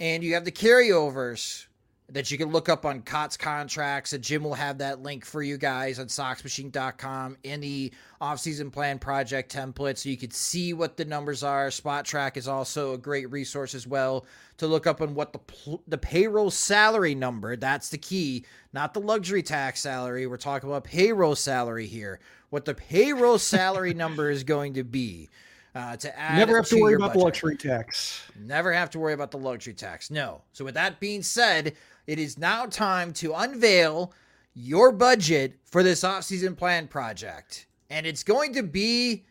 and 0.00 0.24
you 0.24 0.34
have 0.34 0.44
the 0.44 0.52
carryovers, 0.52 1.66
that 2.08 2.30
you 2.30 2.38
can 2.38 2.52
look 2.52 2.68
up 2.68 2.86
on 2.86 3.02
COTS 3.02 3.36
contracts. 3.36 4.12
And 4.12 4.22
Jim 4.22 4.44
will 4.44 4.54
have 4.54 4.78
that 4.78 5.02
link 5.02 5.24
for 5.24 5.42
you 5.42 5.58
guys 5.58 5.98
on 5.98 6.06
soxmachine.com 6.06 7.36
in 7.42 7.60
the 7.60 7.92
offseason 8.20 8.72
plan 8.72 8.98
project 8.98 9.52
template 9.52 9.98
so 9.98 10.08
you 10.08 10.16
can 10.16 10.30
see 10.30 10.72
what 10.72 10.96
the 10.96 11.04
numbers 11.04 11.42
are. 11.42 11.68
Spotrac 11.68 12.36
is 12.36 12.46
also 12.46 12.94
a 12.94 12.98
great 12.98 13.30
resource 13.30 13.74
as 13.74 13.86
well 13.86 14.24
to 14.58 14.66
look 14.66 14.86
up 14.86 15.00
on 15.00 15.14
what 15.14 15.32
the 15.32 15.78
the 15.86 15.98
payroll 15.98 16.50
salary 16.50 17.14
number, 17.14 17.56
that's 17.56 17.88
the 17.90 17.98
key, 17.98 18.44
not 18.72 18.94
the 18.94 19.00
luxury 19.00 19.42
tax 19.42 19.80
salary. 19.80 20.26
We're 20.26 20.36
talking 20.36 20.68
about 20.68 20.84
payroll 20.84 21.34
salary 21.34 21.86
here. 21.86 22.20
What 22.50 22.64
the 22.64 22.74
payroll 22.74 23.38
salary 23.38 23.94
number 23.94 24.30
is 24.30 24.44
going 24.44 24.74
to 24.74 24.84
be. 24.84 25.28
Uh, 25.74 25.94
to 25.94 26.18
add 26.18 26.38
never 26.38 26.56
have 26.56 26.66
to, 26.66 26.76
to 26.76 26.80
worry 26.80 26.94
about 26.94 27.08
budget. 27.08 27.20
the 27.20 27.24
luxury 27.24 27.56
tax. 27.56 28.22
Never 28.40 28.72
have 28.72 28.88
to 28.90 28.98
worry 28.98 29.12
about 29.12 29.30
the 29.30 29.36
luxury 29.36 29.74
tax. 29.74 30.10
No. 30.10 30.40
So 30.54 30.64
with 30.64 30.72
that 30.72 31.00
being 31.00 31.22
said, 31.22 31.74
it 32.06 32.18
is 32.18 32.38
now 32.38 32.66
time 32.66 33.12
to 33.14 33.34
unveil 33.34 34.12
your 34.54 34.92
budget 34.92 35.58
for 35.64 35.82
this 35.82 36.02
offseason 36.02 36.56
plan 36.56 36.88
project. 36.88 37.66
And 37.90 38.06
it's 38.06 38.22
going 38.22 38.54
to 38.54 38.62
be 38.62 39.24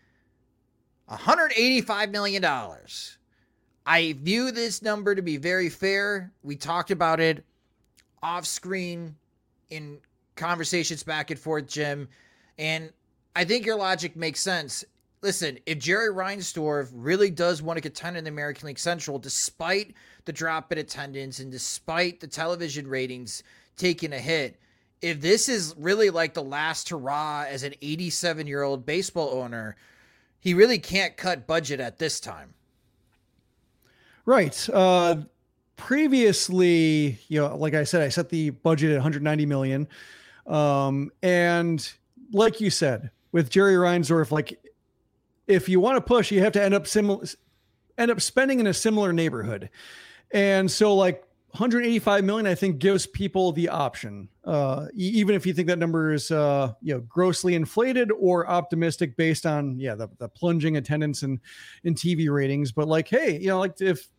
$185 1.10 2.12
million. 2.12 2.46
I 3.86 4.14
view 4.14 4.52
this 4.52 4.82
number 4.82 5.16
to 5.16 5.22
be 5.22 5.38
very 5.38 5.70
fair. 5.70 6.32
We 6.44 6.56
talked 6.56 6.92
about 6.92 7.20
it 7.20 7.44
off 8.24 8.46
screen 8.46 9.16
in 9.70 10.00
conversations 10.36 11.04
back 11.04 11.32
and 11.32 11.40
forth, 11.40 11.68
Jim. 11.68 12.08
And 12.58 12.92
I 13.36 13.46
think 13.46 13.66
your 13.66 13.78
logic 13.78 14.16
makes 14.16 14.42
sense. 14.42 14.84
Listen, 15.26 15.58
if 15.66 15.80
Jerry 15.80 16.14
Reinsdorf 16.14 16.92
really 16.94 17.32
does 17.32 17.60
want 17.60 17.78
to 17.78 17.82
contend 17.82 18.16
in 18.16 18.24
the 18.24 18.30
American 18.30 18.68
League 18.68 18.78
Central, 18.78 19.18
despite 19.18 19.96
the 20.26 20.32
drop 20.32 20.72
in 20.72 20.78
attendance 20.78 21.40
and 21.40 21.52
despite 21.52 22.20
the 22.20 22.28
television 22.28 22.88
ratings 22.88 23.42
taking 23.76 24.14
a 24.14 24.20
hit, 24.20 24.60
if 25.02 25.20
this 25.20 25.50
is 25.50 25.74
really 25.80 26.12
like 26.12 26.36
the 26.36 26.44
last 26.44 26.90
hurrah 26.90 27.44
as 27.50 27.64
an 27.64 27.74
87 27.82 28.46
year 28.46 28.62
old 28.62 28.86
baseball 28.86 29.32
owner, 29.42 29.76
he 30.42 30.54
really 30.54 30.78
can't 30.78 31.18
cut 31.18 31.48
budget 31.48 31.80
at 31.80 31.98
this 31.98 32.20
time. 32.20 32.54
Right. 34.26 34.70
Uh, 34.72 35.24
previously, 35.76 37.18
you 37.30 37.42
know, 37.42 37.58
like 37.58 37.74
I 37.74 37.84
said, 37.84 38.04
I 38.04 38.10
set 38.10 38.30
the 38.30 38.52
budget 38.52 38.92
at 38.92 38.98
190 38.98 39.48
million. 39.48 39.88
Um, 40.46 41.12
and 41.24 41.92
like 42.32 42.62
you 42.62 42.70
said, 42.70 43.10
with 43.32 43.50
Jerry 43.50 43.74
Reinsdorf, 43.74 44.30
like 44.30 44.60
if 45.48 45.70
you 45.70 45.80
want 45.80 45.98
to 45.98 46.02
push, 46.02 46.32
you 46.32 46.42
have 46.42 46.54
to 46.54 46.64
end 46.64 46.74
up 46.74 46.88
similar, 46.88 47.26
end 47.98 48.12
up 48.12 48.22
spending 48.22 48.60
in 48.60 48.68
a 48.68 48.74
similar 48.74 49.14
neighborhood. 49.14 49.70
And 50.32 50.70
so 50.70 50.96
like 50.96 51.24
185 51.52 52.24
million, 52.26 52.48
I 52.48 52.56
think 52.56 52.80
gives 52.80 53.08
people 53.08 53.54
the 53.54 53.70
option, 53.70 54.28
uh, 54.44 54.88
even 54.94 55.36
if 55.36 55.46
you 55.46 55.54
think 55.54 55.68
that 55.70 55.80
number 55.80 56.12
is, 56.12 56.30
uh, 56.30 56.74
you 56.82 56.94
know, 56.94 57.00
grossly 57.02 57.56
inflated 57.56 58.12
or 58.12 58.48
optimistic 58.50 59.16
based 59.16 59.46
on, 59.46 59.80
yeah, 59.80 59.96
the, 59.96 60.10
the 60.18 60.28
plunging 60.28 60.78
attendance 60.78 61.24
and 61.24 61.40
in 61.84 61.96
TV 61.96 62.30
ratings. 62.30 62.74
But 62.74 62.88
like, 62.88 63.08
hey, 63.08 63.40
you 63.40 63.48
know, 63.48 63.60
like 63.60 63.80
if 63.80 64.10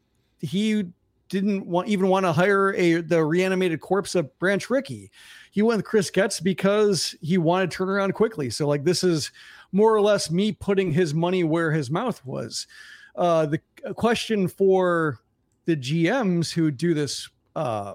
he 0.40 0.84
didn't 1.28 1.66
want 1.66 1.88
even 1.88 2.08
want 2.08 2.24
to 2.24 2.32
hire 2.32 2.72
a 2.74 3.00
the 3.00 3.22
reanimated 3.22 3.80
corpse 3.80 4.14
of 4.14 4.38
Branch 4.38 4.70
Rickey, 4.70 5.10
he 5.50 5.60
went 5.60 5.78
with 5.78 5.86
Chris 5.86 6.08
Getz 6.08 6.40
because 6.40 7.14
he 7.20 7.36
wanted 7.36 7.70
to 7.70 7.76
turn 7.76 7.90
around 7.90 8.14
quickly. 8.14 8.48
So 8.48 8.66
like, 8.66 8.84
this 8.84 9.04
is 9.04 9.30
more 9.76 9.94
or 9.94 10.00
less 10.00 10.30
me 10.30 10.52
putting 10.52 10.92
his 10.92 11.12
money 11.12 11.44
where 11.44 11.70
his 11.70 11.90
mouth 11.90 12.24
was. 12.24 12.66
Uh, 13.14 13.46
the 13.46 13.60
question 13.94 14.48
for 14.48 15.20
the 15.66 15.76
GMs 15.76 16.52
who 16.52 16.70
do 16.70 16.94
this 16.94 17.28
uh, 17.54 17.94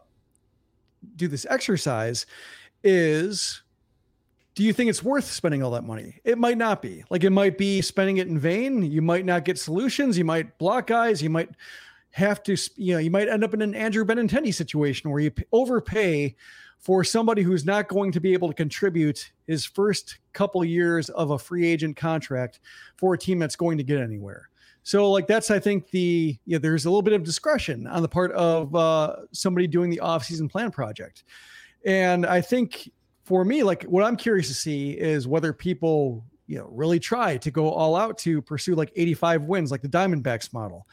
do 1.15 1.27
this 1.27 1.45
exercise 1.49 2.25
is 2.84 3.63
do 4.53 4.63
you 4.63 4.73
think 4.73 4.89
it's 4.89 5.01
worth 5.01 5.25
spending 5.25 5.63
all 5.63 5.71
that 5.71 5.84
money? 5.84 6.19
It 6.23 6.38
might 6.38 6.57
not 6.57 6.82
be. 6.82 7.03
Like 7.09 7.23
it 7.23 7.29
might 7.29 7.57
be 7.57 7.82
spending 7.82 8.17
it 8.17 8.27
in 8.27 8.38
vain. 8.38 8.84
You 8.84 9.01
might 9.01 9.25
not 9.25 9.45
get 9.45 9.57
solutions. 9.57 10.17
You 10.17 10.25
might 10.25 10.57
block 10.57 10.88
guys. 10.88 11.23
You 11.23 11.29
might 11.29 11.49
have 12.11 12.43
to, 12.43 12.57
you 12.75 12.93
know, 12.93 12.99
you 12.99 13.09
might 13.09 13.29
end 13.29 13.43
up 13.43 13.53
in 13.53 13.61
an 13.61 13.73
Andrew 13.73 14.05
Benintendi 14.05 14.53
situation 14.53 15.09
where 15.09 15.21
you 15.21 15.32
overpay 15.51 16.36
for 16.82 17.03
somebody 17.03 17.43
who's 17.43 17.63
not 17.63 17.88
going 17.88 18.11
to 18.11 18.19
be 18.19 18.34
able 18.34 18.47
to 18.47 18.53
contribute 18.55 19.32
his 19.45 19.65
first 19.65 20.17
couple 20.34 20.65
years 20.65 21.09
of 21.09 21.29
a 21.29 21.38
free 21.38 21.65
agent 21.65 21.95
contract 21.95 22.59
for 22.97 23.13
a 23.13 23.17
team 23.17 23.38
that's 23.38 23.55
going 23.55 23.77
to 23.77 23.84
get 23.84 23.99
anywhere. 23.99 24.49
So 24.84 25.11
like 25.11 25.27
that's 25.27 25.51
I 25.51 25.59
think 25.59 25.91
the 25.91 26.36
yeah 26.45 26.57
there's 26.57 26.86
a 26.86 26.89
little 26.89 27.03
bit 27.03 27.13
of 27.13 27.23
discretion 27.23 27.86
on 27.86 28.01
the 28.01 28.09
part 28.09 28.32
of 28.32 28.75
uh, 28.75 29.15
somebody 29.32 29.67
doing 29.67 29.91
the 29.91 29.99
off-season 29.99 30.49
plan 30.49 30.71
project, 30.71 31.23
and 31.86 32.25
I 32.25 32.41
think 32.41 32.91
for 33.23 33.45
me 33.45 33.61
like 33.61 33.84
what 33.84 34.03
I'm 34.03 34.17
curious 34.17 34.47
to 34.47 34.55
see 34.55 34.91
is 34.91 35.27
whether 35.27 35.53
people 35.53 36.25
you 36.47 36.57
know 36.57 36.67
really 36.71 36.99
try 36.99 37.38
to 37.38 37.51
go 37.51 37.69
all 37.69 37.95
out 37.95 38.17
to 38.19 38.41
pursue 38.41 38.73
like 38.73 38.91
85 38.95 39.43
wins 39.43 39.69
like 39.69 39.84
the 39.84 39.88
Diamondbacks 39.88 40.51
model 40.51 40.88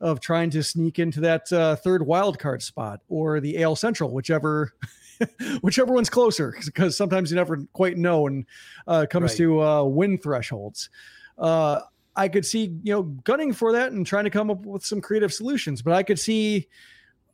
of 0.00 0.20
trying 0.20 0.50
to 0.50 0.62
sneak 0.62 0.98
into 0.98 1.20
that 1.20 1.52
uh, 1.52 1.76
third 1.76 2.04
wild 2.04 2.38
card 2.38 2.62
spot 2.62 3.00
or 3.08 3.40
the 3.40 3.62
AL 3.62 3.76
Central, 3.76 4.10
whichever 4.10 4.72
whichever 5.60 5.92
one's 5.92 6.10
closer, 6.10 6.54
because 6.64 6.96
sometimes 6.96 7.30
you 7.30 7.36
never 7.36 7.58
quite 7.72 7.96
know 7.96 8.22
when 8.22 8.46
uh, 8.88 9.02
it 9.04 9.10
comes 9.10 9.32
right. 9.32 9.38
to 9.38 9.62
uh, 9.62 9.84
win 9.84 10.18
thresholds. 10.18 10.90
Uh, 11.38 11.80
I 12.16 12.28
could 12.28 12.46
see, 12.46 12.76
you 12.82 12.92
know, 12.92 13.02
gunning 13.02 13.52
for 13.52 13.72
that 13.72 13.92
and 13.92 14.06
trying 14.06 14.24
to 14.24 14.30
come 14.30 14.50
up 14.50 14.64
with 14.64 14.84
some 14.84 15.00
creative 15.00 15.32
solutions. 15.32 15.82
But 15.82 15.94
I 15.94 16.02
could 16.02 16.18
see 16.18 16.68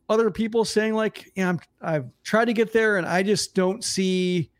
other 0.08 0.30
people 0.30 0.64
saying, 0.64 0.94
like, 0.94 1.30
yeah, 1.34 1.50
I'm, 1.50 1.60
I've 1.82 2.06
tried 2.24 2.46
to 2.46 2.52
get 2.52 2.72
there 2.72 2.96
and 2.96 3.06
I 3.06 3.22
just 3.22 3.54
don't 3.54 3.84
see 3.84 4.50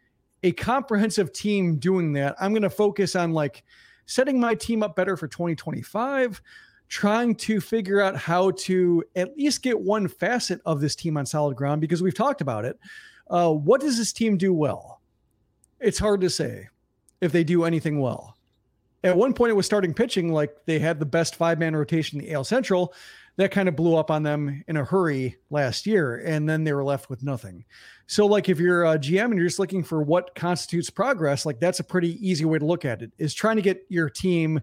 a 0.43 0.53
comprehensive 0.53 1.33
team 1.33 1.77
doing 1.77 2.13
that. 2.15 2.37
I'm 2.41 2.53
going 2.53 2.63
to 2.63 2.71
focus 2.71 3.17
on 3.17 3.33
like 3.33 3.65
setting 4.07 4.39
my 4.41 4.55
team 4.55 4.83
up 4.83 4.97
better 4.97 5.17
for 5.17 5.29
2025, 5.29 6.41
trying 6.91 7.37
to 7.37 7.61
figure 7.61 8.01
out 8.01 8.17
how 8.17 8.51
to 8.51 9.03
at 9.15 9.37
least 9.39 9.63
get 9.63 9.81
one 9.81 10.09
facet 10.09 10.61
of 10.67 10.81
this 10.81 10.97
team 10.97 11.17
on 11.17 11.25
solid 11.25 11.57
ground 11.57 11.81
because 11.81 12.03
we've 12.03 12.15
talked 12.15 12.41
about 12.41 12.65
it. 12.65 12.79
Uh, 13.31 13.53
what 13.53 13.81
does 13.81 13.97
this 13.97 14.13
team 14.13 14.37
do 14.37 14.53
well? 14.53 15.01
It's 15.79 16.01
hard 16.01 16.21
to 16.21 16.29
say 16.29 16.69
if 17.21 17.31
they 17.31 17.45
do 17.45 17.65
anything 17.65 18.01
well. 18.01 18.37
At 19.05 19.17
one 19.17 19.33
point, 19.33 19.51
it 19.51 19.55
was 19.55 19.65
starting 19.65 19.95
pitching 19.95 20.33
like 20.33 20.55
they 20.67 20.79
had 20.81 20.99
the 20.99 21.07
best 21.07 21.37
five 21.37 21.59
man 21.59 21.75
rotation 21.75 22.21
in 22.21 22.27
the 22.27 22.33
AL 22.33 22.45
Central. 22.45 22.93
That 23.37 23.53
kind 23.53 23.69
of 23.69 23.77
blew 23.77 23.97
up 23.97 24.11
on 24.11 24.23
them 24.25 24.63
in 24.67 24.77
a 24.77 24.85
hurry 24.85 25.37
last 25.49 25.87
year, 25.87 26.17
and 26.27 26.47
then 26.47 26.65
they 26.65 26.75
were 26.75 26.85
left 26.85 27.09
with 27.09 27.23
nothing. 27.23 27.65
So, 28.07 28.27
like, 28.27 28.51
if 28.51 28.59
you're 28.59 28.85
a 28.85 28.99
GM 28.99 29.27
and 29.27 29.37
you're 29.37 29.47
just 29.47 29.61
looking 29.61 29.83
for 29.83 30.03
what 30.03 30.35
constitutes 30.35 30.91
progress, 30.91 31.47
like 31.47 31.61
that's 31.61 31.81
a 31.81 31.85
pretty 31.85 32.19
easy 32.29 32.45
way 32.45 32.59
to 32.59 32.67
look 32.67 32.85
at 32.85 33.01
it. 33.01 33.13
Is 33.17 33.33
trying 33.33 33.57
to 33.57 33.63
get 33.63 33.87
your 33.89 34.11
team 34.11 34.61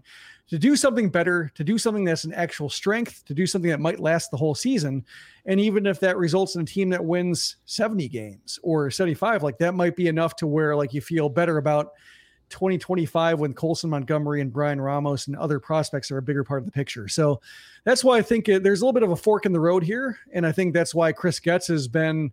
to 0.48 0.58
do 0.58 0.76
something 0.76 1.10
better, 1.10 1.50
to 1.54 1.62
do 1.62 1.76
something 1.78 2.04
that's 2.04 2.24
an 2.24 2.32
actual 2.32 2.70
strength, 2.70 3.24
to 3.26 3.34
do 3.34 3.46
something 3.46 3.70
that 3.70 3.80
might 3.80 4.00
last 4.00 4.30
the 4.30 4.36
whole 4.36 4.54
season. 4.54 5.04
And 5.44 5.60
even 5.60 5.86
if 5.86 6.00
that 6.00 6.16
results 6.16 6.54
in 6.54 6.62
a 6.62 6.66
team 6.66 6.88
that 6.90 7.04
wins 7.04 7.56
70 7.66 8.08
games 8.08 8.58
or 8.62 8.90
75, 8.90 9.42
like 9.42 9.58
that 9.58 9.74
might 9.74 9.94
be 9.94 10.08
enough 10.08 10.36
to 10.36 10.46
where 10.46 10.74
like 10.74 10.94
you 10.94 11.00
feel 11.00 11.28
better 11.28 11.58
about 11.58 11.92
2025 12.48 13.40
when 13.40 13.52
Colson 13.52 13.90
Montgomery 13.90 14.40
and 14.40 14.50
Bryan 14.50 14.80
Ramos 14.80 15.26
and 15.26 15.36
other 15.36 15.60
prospects 15.60 16.10
are 16.10 16.18
a 16.18 16.22
bigger 16.22 16.44
part 16.44 16.60
of 16.60 16.66
the 16.66 16.72
picture. 16.72 17.08
So 17.08 17.42
that's 17.84 18.02
why 18.02 18.16
I 18.16 18.22
think 18.22 18.46
there's 18.46 18.80
a 18.80 18.84
little 18.84 18.94
bit 18.94 19.02
of 19.02 19.10
a 19.10 19.16
fork 19.16 19.44
in 19.44 19.52
the 19.52 19.60
road 19.60 19.82
here. 19.82 20.18
And 20.32 20.46
I 20.46 20.52
think 20.52 20.72
that's 20.72 20.94
why 20.94 21.12
Chris 21.12 21.40
Getz 21.40 21.66
has 21.66 21.88
been, 21.88 22.32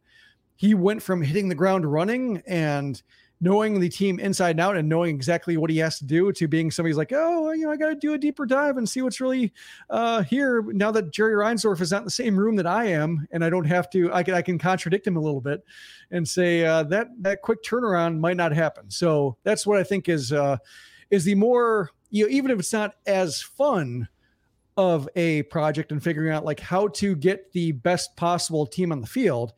he 0.56 0.74
went 0.74 1.02
from 1.02 1.22
hitting 1.22 1.50
the 1.50 1.56
ground 1.56 1.86
running 1.86 2.42
and 2.48 3.02
knowing 3.42 3.80
the 3.80 3.90
team 3.90 4.20
inside 4.20 4.52
and 4.52 4.60
out 4.60 4.78
and 4.78 4.88
knowing 4.88 5.14
exactly 5.14 5.58
what 5.58 5.70
he 5.70 5.78
has 5.78 6.00
to 6.00 6.06
do 6.06 6.32
to 6.32 6.48
being 6.48 6.72
somebody's 6.72 6.98
like, 6.98 7.12
oh, 7.14 7.52
you 7.52 7.66
know, 7.66 7.72
I 7.72 7.78
got 7.78 7.90
to 7.90 7.96
do 7.96 8.14
a 8.14 8.18
deeper 8.18 8.46
dive 8.46 8.78
and 8.78 8.88
see 8.88 9.02
what's 9.02 9.20
really 9.20 9.54
uh, 9.90 10.24
here 10.24 10.64
now 10.72 10.92
that 10.92 11.12
Jerry 11.12 11.34
Reinsdorf 11.34 11.82
is 11.82 11.92
not 11.92 12.00
in 12.00 12.06
the 12.06 12.12
same 12.12 12.38
room 12.38 12.56
that 12.56 12.68
I 12.68 12.86
am, 12.86 13.28
and 13.32 13.44
I 13.44 13.50
don't 13.50 13.66
have 13.66 13.90
to, 13.92 14.14
I 14.14 14.24
can, 14.24 14.34
I 14.34 14.42
can 14.42 14.58
contradict 14.58 15.06
him 15.06 15.18
a 15.18 15.22
little 15.22 15.42
bit 15.42 15.64
and 16.12 16.28
say 16.28 16.66
uh, 16.66 16.84
that 16.84 17.10
that 17.20 17.42
quick 17.42 17.64
turnaround 17.64 18.20
might 18.20 18.38
not 18.38 18.52
happen. 18.52 18.90
So 18.90 19.38
that's 19.44 19.68
what 19.68 19.80
I 19.80 19.84
think 19.84 20.08
is 20.10 20.32
uh, 20.32 20.58
is 21.10 21.26
the 21.26 21.36
more 21.36 21.92
you 22.10 22.24
know, 22.24 22.30
even 22.30 22.52
if 22.52 22.60
it's 22.60 22.74
not 22.74 22.96
as 23.06 23.42
fun 23.42 24.08
of 24.78 25.08
a 25.16 25.44
project 25.44 25.92
and 25.92 26.04
figuring 26.04 26.32
out 26.32 26.46
like 26.46 26.60
how 26.60 26.88
to 26.90 27.16
get 27.16 27.52
the 27.54 27.72
best 27.72 28.16
possible 28.16 28.66
team 28.66 28.92
on 28.92 29.02
the 29.02 29.08
field. 29.08 29.54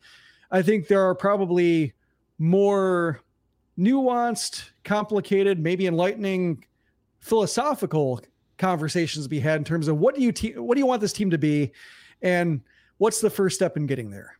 I 0.50 0.62
think 0.62 0.86
there 0.86 1.02
are 1.02 1.14
probably 1.14 1.92
more 2.38 3.20
nuanced, 3.78 4.70
complicated, 4.84 5.58
maybe 5.58 5.86
enlightening 5.86 6.64
philosophical 7.20 8.20
conversations 8.58 9.24
to 9.24 9.28
be 9.28 9.40
had 9.40 9.56
in 9.56 9.64
terms 9.64 9.88
of 9.88 9.98
what 9.98 10.14
do 10.14 10.20
you 10.20 10.32
te- 10.32 10.58
what 10.58 10.74
do 10.74 10.80
you 10.80 10.86
want 10.86 11.00
this 11.00 11.12
team 11.12 11.30
to 11.30 11.38
be? 11.38 11.72
And 12.22 12.60
what's 12.98 13.20
the 13.20 13.30
first 13.30 13.56
step 13.56 13.76
in 13.76 13.86
getting 13.86 14.10
there. 14.10 14.36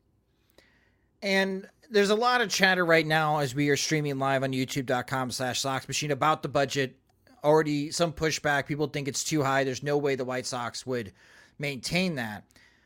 And 1.22 1.68
there's 1.90 2.10
a 2.10 2.14
lot 2.14 2.40
of 2.40 2.50
chatter 2.50 2.84
right 2.84 3.06
now 3.06 3.38
as 3.38 3.54
we 3.54 3.68
are 3.70 3.76
streaming 3.76 4.18
live 4.18 4.42
on 4.42 4.52
youtube.com 4.52 5.30
slash 5.30 5.60
sox 5.60 5.88
machine 5.88 6.10
about 6.10 6.42
the 6.42 6.48
budget. 6.48 6.96
Already 7.42 7.90
some 7.90 8.12
pushback. 8.12 8.66
People 8.66 8.88
think 8.88 9.08
it's 9.08 9.24
too 9.24 9.42
high. 9.42 9.64
There's 9.64 9.82
no 9.82 9.96
way 9.96 10.16
the 10.16 10.24
white 10.24 10.44
sox 10.44 10.84
would 10.84 11.12
maintain 11.58 12.16
that. 12.16 12.44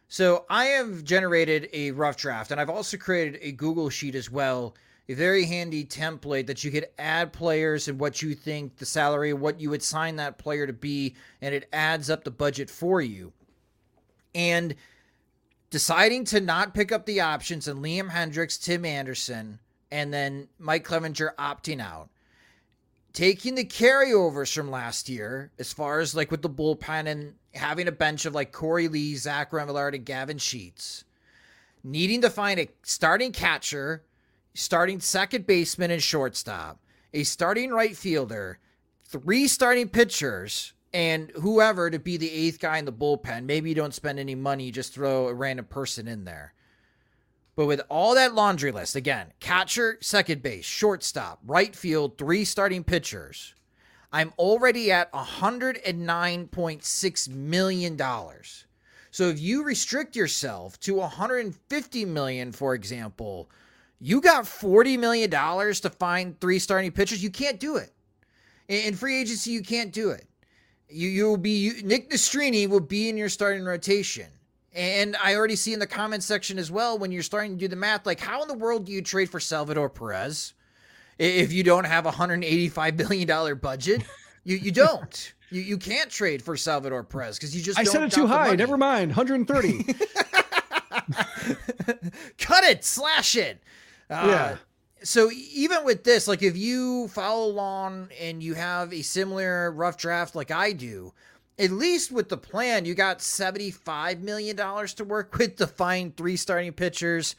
So 0.09 0.44
i 0.50 0.66
have 0.66 1.05
generated 1.05 1.70
a 1.72 1.90
rough 1.92 2.18
draft 2.18 2.50
and 2.50 2.61
i've 2.61 2.68
also 2.68 2.98
created 2.98 3.38
a 3.40 3.53
google 3.53 3.88
sheet 3.88 4.14
as 4.14 4.30
well 4.30 4.74
very 5.14 5.44
handy 5.44 5.84
template 5.84 6.46
that 6.46 6.64
you 6.64 6.70
could 6.70 6.88
add 6.98 7.32
players 7.32 7.88
and 7.88 7.98
what 7.98 8.22
you 8.22 8.34
think 8.34 8.76
the 8.76 8.86
salary, 8.86 9.32
what 9.32 9.60
you 9.60 9.70
would 9.70 9.82
sign 9.82 10.16
that 10.16 10.38
player 10.38 10.66
to 10.66 10.72
be, 10.72 11.14
and 11.40 11.54
it 11.54 11.68
adds 11.72 12.10
up 12.10 12.24
the 12.24 12.30
budget 12.30 12.70
for 12.70 13.00
you. 13.00 13.32
And 14.34 14.74
deciding 15.70 16.24
to 16.26 16.40
not 16.40 16.74
pick 16.74 16.92
up 16.92 17.06
the 17.06 17.20
options 17.20 17.66
and 17.66 17.82
Liam 17.82 18.10
Hendriks, 18.10 18.62
Tim 18.62 18.84
Anderson, 18.84 19.58
and 19.90 20.12
then 20.12 20.48
Mike 20.58 20.86
Clevinger 20.86 21.34
opting 21.36 21.80
out. 21.80 22.08
Taking 23.12 23.54
the 23.54 23.64
carryovers 23.64 24.54
from 24.54 24.70
last 24.70 25.08
year, 25.08 25.50
as 25.58 25.72
far 25.72 26.00
as 26.00 26.14
like 26.14 26.30
with 26.30 26.42
the 26.42 26.48
bullpen 26.48 27.06
and 27.06 27.34
having 27.54 27.88
a 27.88 27.92
bench 27.92 28.24
of 28.24 28.34
like 28.34 28.52
Corey 28.52 28.88
Lee, 28.88 29.16
Zach 29.16 29.50
Remillard, 29.50 29.94
and 29.94 30.06
Gavin 30.06 30.38
Sheets. 30.38 31.04
Needing 31.84 32.22
to 32.22 32.30
find 32.30 32.58
a 32.60 32.68
starting 32.82 33.32
catcher 33.32 34.02
starting 34.55 35.00
second 35.00 35.46
baseman 35.46 35.90
and 35.90 36.03
shortstop, 36.03 36.78
a 37.12 37.24
starting 37.24 37.70
right 37.70 37.96
fielder, 37.96 38.59
three 39.05 39.48
starting 39.48 39.88
pitchers, 39.88 40.74
and 40.92 41.30
whoever 41.30 41.90
to 41.90 41.98
be 41.98 42.16
the 42.16 42.30
eighth 42.30 42.61
guy 42.61 42.78
in 42.78 42.84
the 42.84 42.92
bullpen. 42.92 43.44
Maybe 43.44 43.70
you 43.70 43.74
don't 43.74 43.94
spend 43.94 44.18
any 44.18 44.34
money, 44.34 44.64
you 44.64 44.72
just 44.72 44.92
throw 44.92 45.28
a 45.28 45.34
random 45.34 45.66
person 45.66 46.09
in 46.09 46.24
there. 46.24 46.55
But 47.55 47.66
with 47.66 47.82
all 47.90 48.14
that 48.14 48.32
laundry 48.34 48.72
list, 48.72 48.96
again, 48.96 49.34
catcher, 49.38 49.98
second 50.00 50.42
base, 50.42 50.64
shortstop, 50.64 51.40
right 51.46 51.76
field, 51.76 52.16
three 52.16 52.46
starting 52.46 52.82
pitchers, 52.82 53.55
I'm 54.11 54.32
already 54.38 54.90
at 54.92 55.12
$109.6 55.12 57.28
million. 57.28 58.00
So 59.11 59.28
if 59.28 59.38
you 59.40 59.64
restrict 59.64 60.16
yourself 60.16 60.80
to 60.80 60.94
150 60.94 62.05
million, 62.07 62.53
for 62.53 62.74
example, 62.74 63.50
you 64.05 64.20
got 64.20 64.44
$40 64.44 64.98
million 64.98 65.30
to 65.30 65.90
find 65.90 66.38
three 66.40 66.59
starting 66.59 66.90
pitchers. 66.90 67.22
You 67.22 67.30
can't 67.30 67.61
do 67.61 67.76
it. 67.76 67.92
In 68.66 68.96
free 68.96 69.20
agency, 69.20 69.53
you 69.53 69.62
can't 69.62 69.92
do 69.92 70.11
it. 70.11 70.26
You 70.88 71.09
you'll 71.09 71.36
be 71.36 71.50
you, 71.50 71.82
Nick 71.84 72.11
Nastrini 72.11 72.68
will 72.68 72.80
be 72.80 73.09
in 73.09 73.16
your 73.16 73.28
starting 73.28 73.64
rotation. 73.64 74.26
And 74.74 75.14
I 75.22 75.36
already 75.36 75.55
see 75.55 75.72
in 75.72 75.78
the 75.78 75.86
comment 75.86 76.24
section 76.24 76.59
as 76.59 76.70
well 76.70 76.98
when 76.98 77.12
you're 77.12 77.22
starting 77.22 77.53
to 77.53 77.59
do 77.59 77.68
the 77.68 77.76
math, 77.76 78.05
like 78.05 78.18
how 78.18 78.42
in 78.42 78.48
the 78.48 78.55
world 78.55 78.86
do 78.86 78.92
you 78.92 79.03
trade 79.03 79.30
for 79.30 79.38
Salvador 79.38 79.88
Perez 79.88 80.55
if 81.18 81.53
you 81.53 81.62
don't 81.62 81.84
have 81.84 82.05
a 82.07 82.11
$185 82.11 82.96
billion 82.96 83.59
budget? 83.59 84.03
You 84.44 84.57
you 84.57 84.72
don't. 84.72 85.34
You 85.50 85.61
you 85.61 85.78
can't 85.78 86.11
trade 86.11 86.42
for 86.42 86.57
Salvador 86.57 87.05
Perez 87.05 87.36
because 87.38 87.55
you 87.55 87.62
just 87.62 87.78
I 87.78 87.84
said 87.84 88.03
it 88.03 88.11
too 88.11 88.26
high. 88.26 88.57
Never 88.57 88.76
mind. 88.76 89.14
130. 89.14 89.84
Cut 92.38 92.64
it, 92.64 92.84
slash 92.84 93.36
it. 93.36 93.62
Uh, 94.12 94.26
yeah. 94.26 94.56
So 95.02 95.30
even 95.32 95.84
with 95.84 96.04
this, 96.04 96.28
like 96.28 96.42
if 96.42 96.56
you 96.56 97.08
follow 97.08 97.46
along 97.46 98.08
and 98.20 98.42
you 98.42 98.54
have 98.54 98.92
a 98.92 99.02
similar 99.02 99.70
rough 99.72 99.96
draft 99.96 100.36
like 100.36 100.50
I 100.50 100.72
do, 100.72 101.12
at 101.58 101.70
least 101.70 102.12
with 102.12 102.28
the 102.28 102.36
plan, 102.36 102.84
you 102.84 102.94
got 102.94 103.18
$75 103.18 104.20
million 104.20 104.56
to 104.56 105.04
work 105.04 105.34
with 105.38 105.56
to 105.56 105.66
find 105.66 106.16
three 106.16 106.36
starting 106.36 106.72
pitchers, 106.72 107.36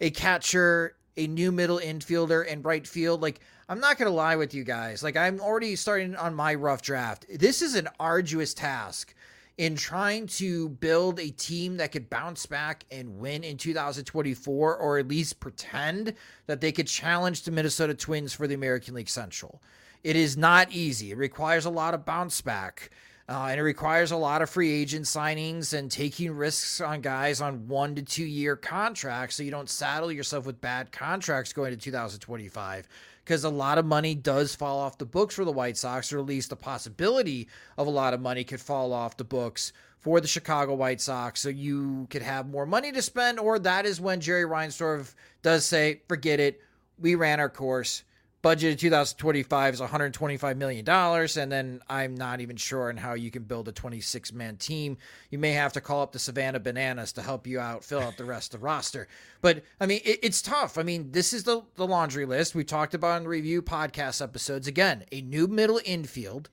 a 0.00 0.10
catcher, 0.10 0.96
a 1.16 1.26
new 1.26 1.50
middle 1.50 1.78
infielder, 1.78 2.44
and 2.50 2.64
right 2.64 2.86
field. 2.86 3.22
Like, 3.22 3.40
I'm 3.68 3.80
not 3.80 3.98
going 3.98 4.08
to 4.10 4.14
lie 4.14 4.36
with 4.36 4.54
you 4.54 4.64
guys. 4.64 5.02
Like, 5.02 5.16
I'm 5.16 5.40
already 5.40 5.74
starting 5.74 6.14
on 6.14 6.34
my 6.34 6.54
rough 6.54 6.82
draft. 6.82 7.26
This 7.32 7.62
is 7.62 7.74
an 7.74 7.88
arduous 7.98 8.54
task 8.54 9.14
in 9.58 9.74
trying 9.74 10.26
to 10.26 10.68
build 10.68 11.18
a 11.18 11.30
team 11.30 11.78
that 11.78 11.92
could 11.92 12.10
bounce 12.10 12.44
back 12.44 12.84
and 12.90 13.18
win 13.18 13.42
in 13.42 13.56
2024, 13.56 14.76
or 14.76 14.98
at 14.98 15.08
least 15.08 15.40
pretend 15.40 16.12
that 16.46 16.60
they 16.60 16.72
could 16.72 16.86
challenge 16.86 17.42
the 17.42 17.50
Minnesota 17.50 17.94
Twins 17.94 18.34
for 18.34 18.46
the 18.46 18.54
American 18.54 18.94
League 18.94 19.08
Central. 19.08 19.62
It 20.04 20.14
is 20.14 20.36
not 20.36 20.70
easy. 20.72 21.10
It 21.10 21.16
requires 21.16 21.64
a 21.64 21.70
lot 21.70 21.94
of 21.94 22.04
bounce 22.04 22.40
back. 22.42 22.90
Uh, 23.28 23.48
and 23.50 23.58
it 23.58 23.64
requires 23.64 24.12
a 24.12 24.16
lot 24.16 24.40
of 24.40 24.48
free 24.48 24.72
agent 24.72 25.04
signings 25.04 25.76
and 25.76 25.90
taking 25.90 26.30
risks 26.30 26.80
on 26.80 27.00
guys 27.00 27.40
on 27.40 27.66
one 27.66 27.94
to 27.96 28.02
two 28.02 28.24
year 28.24 28.54
contracts 28.54 29.34
so 29.34 29.42
you 29.42 29.50
don't 29.50 29.68
saddle 29.68 30.12
yourself 30.12 30.46
with 30.46 30.60
bad 30.60 30.92
contracts 30.92 31.52
going 31.52 31.72
to 31.72 31.76
2025 31.76 32.86
because 33.26 33.42
a 33.42 33.50
lot 33.50 33.78
of 33.78 33.84
money 33.84 34.14
does 34.14 34.54
fall 34.54 34.78
off 34.78 34.98
the 34.98 35.04
books 35.04 35.34
for 35.34 35.44
the 35.44 35.50
White 35.50 35.76
Sox, 35.76 36.12
or 36.12 36.20
at 36.20 36.26
least 36.26 36.50
the 36.50 36.56
possibility 36.56 37.48
of 37.76 37.88
a 37.88 37.90
lot 37.90 38.14
of 38.14 38.20
money 38.20 38.44
could 38.44 38.60
fall 38.60 38.92
off 38.92 39.16
the 39.16 39.24
books 39.24 39.72
for 39.98 40.20
the 40.20 40.28
Chicago 40.28 40.74
White 40.74 41.00
Sox. 41.00 41.40
So 41.40 41.48
you 41.48 42.06
could 42.08 42.22
have 42.22 42.48
more 42.48 42.66
money 42.66 42.92
to 42.92 43.02
spend, 43.02 43.40
or 43.40 43.58
that 43.58 43.84
is 43.84 44.00
when 44.00 44.20
Jerry 44.20 44.44
Reinsdorf 44.44 45.12
does 45.42 45.66
say, 45.66 46.02
forget 46.06 46.38
it. 46.38 46.60
We 47.00 47.16
ran 47.16 47.40
our 47.40 47.48
course 47.50 48.04
budget 48.46 48.74
of 48.74 48.78
2025 48.78 49.74
is 49.74 49.80
125 49.80 50.56
million 50.56 50.84
dollars 50.84 51.36
and 51.36 51.50
then 51.50 51.80
i'm 51.88 52.14
not 52.14 52.40
even 52.40 52.54
sure 52.54 52.90
on 52.90 52.96
how 52.96 53.14
you 53.14 53.28
can 53.28 53.42
build 53.42 53.66
a 53.66 53.72
26 53.72 54.32
man 54.32 54.56
team. 54.56 54.96
You 55.30 55.38
may 55.40 55.50
have 55.50 55.72
to 55.72 55.80
call 55.80 56.00
up 56.00 56.12
the 56.12 56.20
savannah 56.20 56.60
bananas 56.60 57.10
to 57.14 57.22
help 57.22 57.48
you 57.48 57.58
out 57.58 57.82
fill 57.82 57.98
out 57.98 58.16
the 58.16 58.24
rest 58.24 58.54
of 58.54 58.60
the 58.60 58.64
roster. 58.64 59.08
But 59.40 59.64
i 59.80 59.86
mean 59.86 60.00
it, 60.04 60.20
it's 60.22 60.40
tough. 60.40 60.78
I 60.78 60.84
mean 60.84 61.10
this 61.10 61.32
is 61.32 61.42
the, 61.42 61.62
the 61.74 61.88
laundry 61.88 62.24
list. 62.24 62.54
We 62.54 62.62
talked 62.62 62.94
about 62.94 63.20
in 63.20 63.26
review 63.26 63.62
podcast 63.62 64.22
episodes. 64.22 64.68
Again 64.68 65.02
a 65.10 65.22
new 65.22 65.48
middle 65.48 65.80
infield 65.84 66.48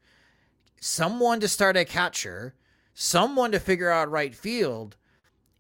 someone 0.80 1.42
to 1.42 1.48
start 1.48 1.78
at 1.78 1.90
catcher, 1.90 2.56
someone 2.96 3.52
to 3.52 3.60
figure 3.60 3.92
out 3.92 4.10
right 4.10 4.34
field, 4.34 4.96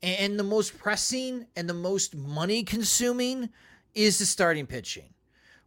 and 0.01 0.39
the 0.39 0.43
most 0.43 0.79
pressing 0.79 1.45
and 1.55 1.69
the 1.69 1.75
most 1.75 2.15
money 2.15 2.63
consuming 2.63 3.49
is 3.93 4.17
the 4.17 4.25
starting 4.25 4.65
pitching. 4.65 5.13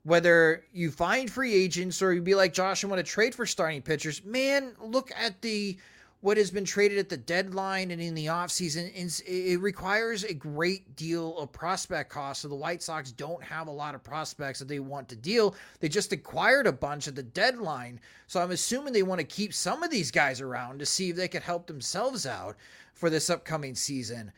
Whether 0.07 0.63
you 0.73 0.93
find 0.93 1.29
free 1.29 1.53
agents 1.53 2.01
or 2.01 2.13
you 2.13 2.23
be 2.23 2.37
like 2.37 2.53
Josh 2.53 2.85
and 2.85 2.93
want 2.93 3.05
to 3.05 3.13
trade 3.13 3.35
for 3.35 3.45
starting 3.45 3.83
pitchers, 3.83 4.25
man, 4.25 4.77
look 4.81 5.11
at 5.19 5.43
the 5.43 5.77
what 6.21 6.37
has 6.37 6.49
been 6.49 6.65
traded 6.65 6.99
at 6.99 7.09
the 7.09 7.17
deadline 7.17 7.91
and 7.91 8.01
in 8.01 8.15
the 8.15 8.27
offseason. 8.27 8.89
It 9.27 9.61
requires 9.61 10.23
a 10.23 10.33
great 10.33 10.95
deal 10.95 11.37
of 11.39 11.51
prospect 11.51 12.09
cost. 12.09 12.43
So 12.43 12.49
the 12.49 12.55
White 12.55 12.85
Sox 12.85 13.11
don't 13.11 13.43
have 13.43 13.67
a 13.67 13.73
lot 13.73 13.97
of 13.97 14.05
prospects 14.05 14.61
that 14.61 14.69
they 14.69 14.79
want 14.79 15.09
to 15.09 15.17
deal. 15.17 15.57
They 15.81 15.89
just 15.89 16.13
acquired 16.13 16.69
a 16.69 16.73
bunch 16.73 17.09
at 17.09 17.17
the 17.17 17.25
deadline. 17.25 17.99
So 18.29 18.41
I'm 18.41 18.53
assuming 18.53 18.93
they 18.93 19.03
want 19.03 19.19
to 19.21 19.27
keep 19.27 19.53
some 19.53 19.83
of 19.83 19.91
these 19.91 20.13
guys 20.13 20.41
around 20.41 20.79
to 20.79 20.87
see 20.87 21.11
if 21.11 21.17
they 21.17 21.27
could 21.27 21.43
help 21.43 21.67
themselves 21.67 22.27
out 22.27 22.57
for 22.95 23.11
this 23.11 23.29
upcoming 23.29 23.75
season. 23.75 24.31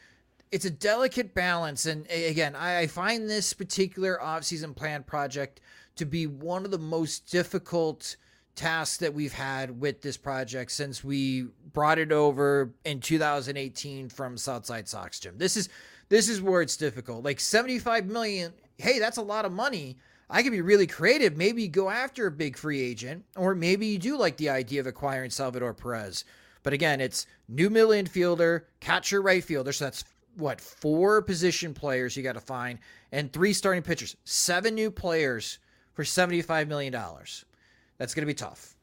It's 0.50 0.64
a 0.64 0.70
delicate 0.70 1.34
balance. 1.34 1.86
And 1.86 2.06
again, 2.10 2.56
I 2.56 2.86
find 2.86 3.28
this 3.28 3.52
particular 3.52 4.18
offseason 4.22 4.74
plan 4.74 5.02
project 5.02 5.60
to 5.96 6.06
be 6.06 6.26
one 6.26 6.64
of 6.64 6.70
the 6.70 6.78
most 6.78 7.30
difficult 7.30 8.16
tasks 8.54 8.96
that 8.98 9.14
we've 9.14 9.32
had 9.32 9.80
with 9.80 10.02
this 10.02 10.16
project 10.16 10.72
since 10.72 11.04
we 11.04 11.46
brought 11.72 11.98
it 11.98 12.10
over 12.10 12.74
in 12.84 13.00
2018 13.00 14.08
from 14.08 14.36
Southside 14.36 14.88
Sox 14.88 15.20
Jim. 15.20 15.38
This 15.38 15.56
is 15.56 15.68
this 16.08 16.28
is 16.28 16.40
where 16.40 16.62
it's 16.62 16.76
difficult. 16.76 17.24
Like 17.24 17.38
75 17.38 18.06
million, 18.06 18.52
hey, 18.78 18.98
that's 18.98 19.18
a 19.18 19.22
lot 19.22 19.44
of 19.44 19.52
money. 19.52 19.98
I 20.30 20.42
could 20.42 20.52
be 20.52 20.60
really 20.60 20.86
creative. 20.86 21.36
Maybe 21.36 21.62
you 21.62 21.68
go 21.68 21.88
after 21.88 22.26
a 22.26 22.30
big 22.30 22.56
free 22.56 22.80
agent, 22.80 23.24
or 23.36 23.54
maybe 23.54 23.86
you 23.86 23.98
do 23.98 24.16
like 24.16 24.36
the 24.36 24.50
idea 24.50 24.80
of 24.80 24.86
acquiring 24.86 25.30
Salvador 25.30 25.72
Perez. 25.74 26.24
But 26.62 26.72
again, 26.72 27.00
it's 27.00 27.26
new 27.48 27.70
middle 27.70 27.90
infielder, 27.90 28.62
catcher, 28.80 29.22
right 29.22 29.42
fielder. 29.42 29.72
So 29.72 29.84
that's 29.86 30.04
what 30.38 30.60
four 30.60 31.20
position 31.22 31.74
players 31.74 32.16
you 32.16 32.22
got 32.22 32.34
to 32.34 32.40
find, 32.40 32.78
and 33.12 33.32
three 33.32 33.52
starting 33.52 33.82
pitchers. 33.82 34.16
Seven 34.24 34.74
new 34.74 34.90
players 34.90 35.58
for 35.94 36.04
$75 36.04 36.68
million. 36.68 36.92
That's 36.92 38.14
going 38.14 38.22
to 38.22 38.26
be 38.26 38.34
tough. 38.34 38.74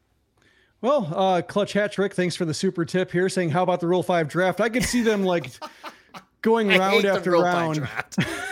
Well, 0.81 1.11
uh, 1.15 1.41
Clutch 1.41 1.73
Hat 1.73 1.91
Trick, 1.91 2.13
thanks 2.13 2.35
for 2.35 2.45
the 2.45 2.53
super 2.53 2.85
tip 2.85 3.11
here 3.11 3.29
saying, 3.29 3.49
How 3.49 3.63
about 3.63 3.79
the 3.79 3.87
Rule 3.87 4.03
5 4.03 4.27
draft? 4.27 4.61
I 4.61 4.69
could 4.69 4.83
see 4.83 5.01
them 5.01 5.23
like 5.23 5.49
going 6.41 6.67
round 6.67 7.05
after 7.05 7.31
round, 7.31 7.87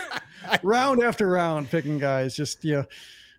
round 0.62 1.02
after 1.02 1.28
round, 1.28 1.70
picking 1.70 1.98
guys, 1.98 2.34
just, 2.34 2.64
yeah, 2.64 2.84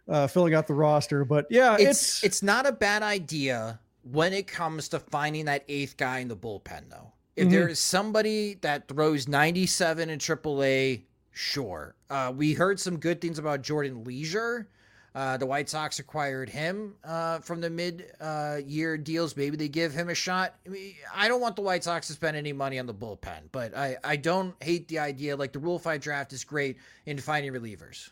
uh, 0.08 0.28
filling 0.28 0.54
out 0.54 0.68
the 0.68 0.74
roster. 0.74 1.26
But 1.26 1.48
yeah, 1.50 1.76
it's, 1.76 1.84
it's, 1.84 2.24
it's 2.24 2.44
not 2.44 2.68
a 2.68 2.72
bad 2.72 3.02
idea 3.02 3.80
when 4.12 4.32
it 4.32 4.48
comes 4.48 4.90
to 4.90 5.00
finding 5.00 5.46
that 5.46 5.66
eighth 5.68 5.98
guy 5.98 6.20
in 6.20 6.28
the 6.28 6.38
bullpen, 6.38 6.90
though. 6.90 7.12
If 7.36 7.44
mm-hmm. 7.48 7.52
there 7.52 7.68
is 7.68 7.80
somebody 7.80 8.56
that 8.62 8.88
throws 8.88 9.28
97 9.28 10.10
in 10.10 10.20
AAA, 10.20 11.02
sure. 11.32 11.96
Uh, 12.10 12.32
we 12.36 12.54
heard 12.54 12.80
some 12.80 12.98
good 12.98 13.20
things 13.20 13.40
about 13.40 13.62
Jordan 13.62 14.04
Leasure. 14.04 14.68
Uh, 15.14 15.38
the 15.38 15.46
White 15.46 15.70
Sox 15.70 16.00
acquired 16.00 16.50
him 16.50 16.94
uh, 17.06 17.40
from 17.40 17.62
the 17.62 17.70
mid 17.70 18.12
uh, 18.20 18.58
year 18.66 18.98
deals. 18.98 19.38
Maybe 19.38 19.56
they 19.56 19.70
give 19.70 19.94
him 19.94 20.10
a 20.10 20.16
shot. 20.16 20.56
I, 20.66 20.70
mean, 20.70 20.94
I, 21.14 21.30
don't 21.30 21.40
want 21.40 21.56
the 21.56 21.62
White 21.62 21.86
Sox 21.86 22.08
to 22.08 22.14
spend 22.14 22.36
any 22.36 22.52
money 22.52 22.80
on 22.80 22.86
the 22.86 22.94
bullpen, 22.94 23.44
but 23.54 23.76
I, 23.78 23.96
I 24.04 24.18
don't 24.18 24.54
hate 24.62 24.90
the 24.90 25.00
idea. 25.00 25.38
Like 25.38 25.54
the 25.54 25.60
Rule 25.60 25.80
5 25.80 26.02
draft 26.02 26.34
is 26.34 26.44
great 26.44 26.78
in 27.06 27.18
finding 27.18 27.54
relievers. 27.54 28.10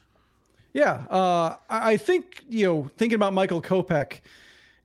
Yeah. 0.72 1.04
Uh, 1.10 1.58
I 1.70 1.98
think, 1.98 2.44
you 2.50 2.66
know, 2.66 2.90
thinking 2.98 3.16
about 3.16 3.34
Michael 3.34 3.62
Kopech 3.62 4.22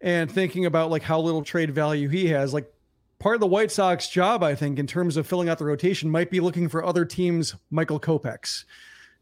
and 0.00 0.30
thinking 0.30 0.66
about 0.66 0.90
like 0.90 1.02
how 1.02 1.20
little 1.20 1.42
trade 1.42 1.70
value 1.70 2.08
he 2.08 2.26
has, 2.28 2.52
like 2.52 2.72
part 3.18 3.34
of 3.34 3.40
the 3.40 3.46
White 3.46 3.70
Sox 3.70 4.08
job, 4.08 4.42
I 4.42 4.54
think, 4.54 4.78
in 4.78 4.86
terms 4.86 5.16
of 5.16 5.26
filling 5.26 5.48
out 5.48 5.58
the 5.58 5.64
rotation, 5.64 6.10
might 6.10 6.30
be 6.30 6.40
looking 6.40 6.68
for 6.68 6.84
other 6.84 7.04
teams' 7.04 7.54
Michael 7.70 8.00
Kopechs 8.00 8.64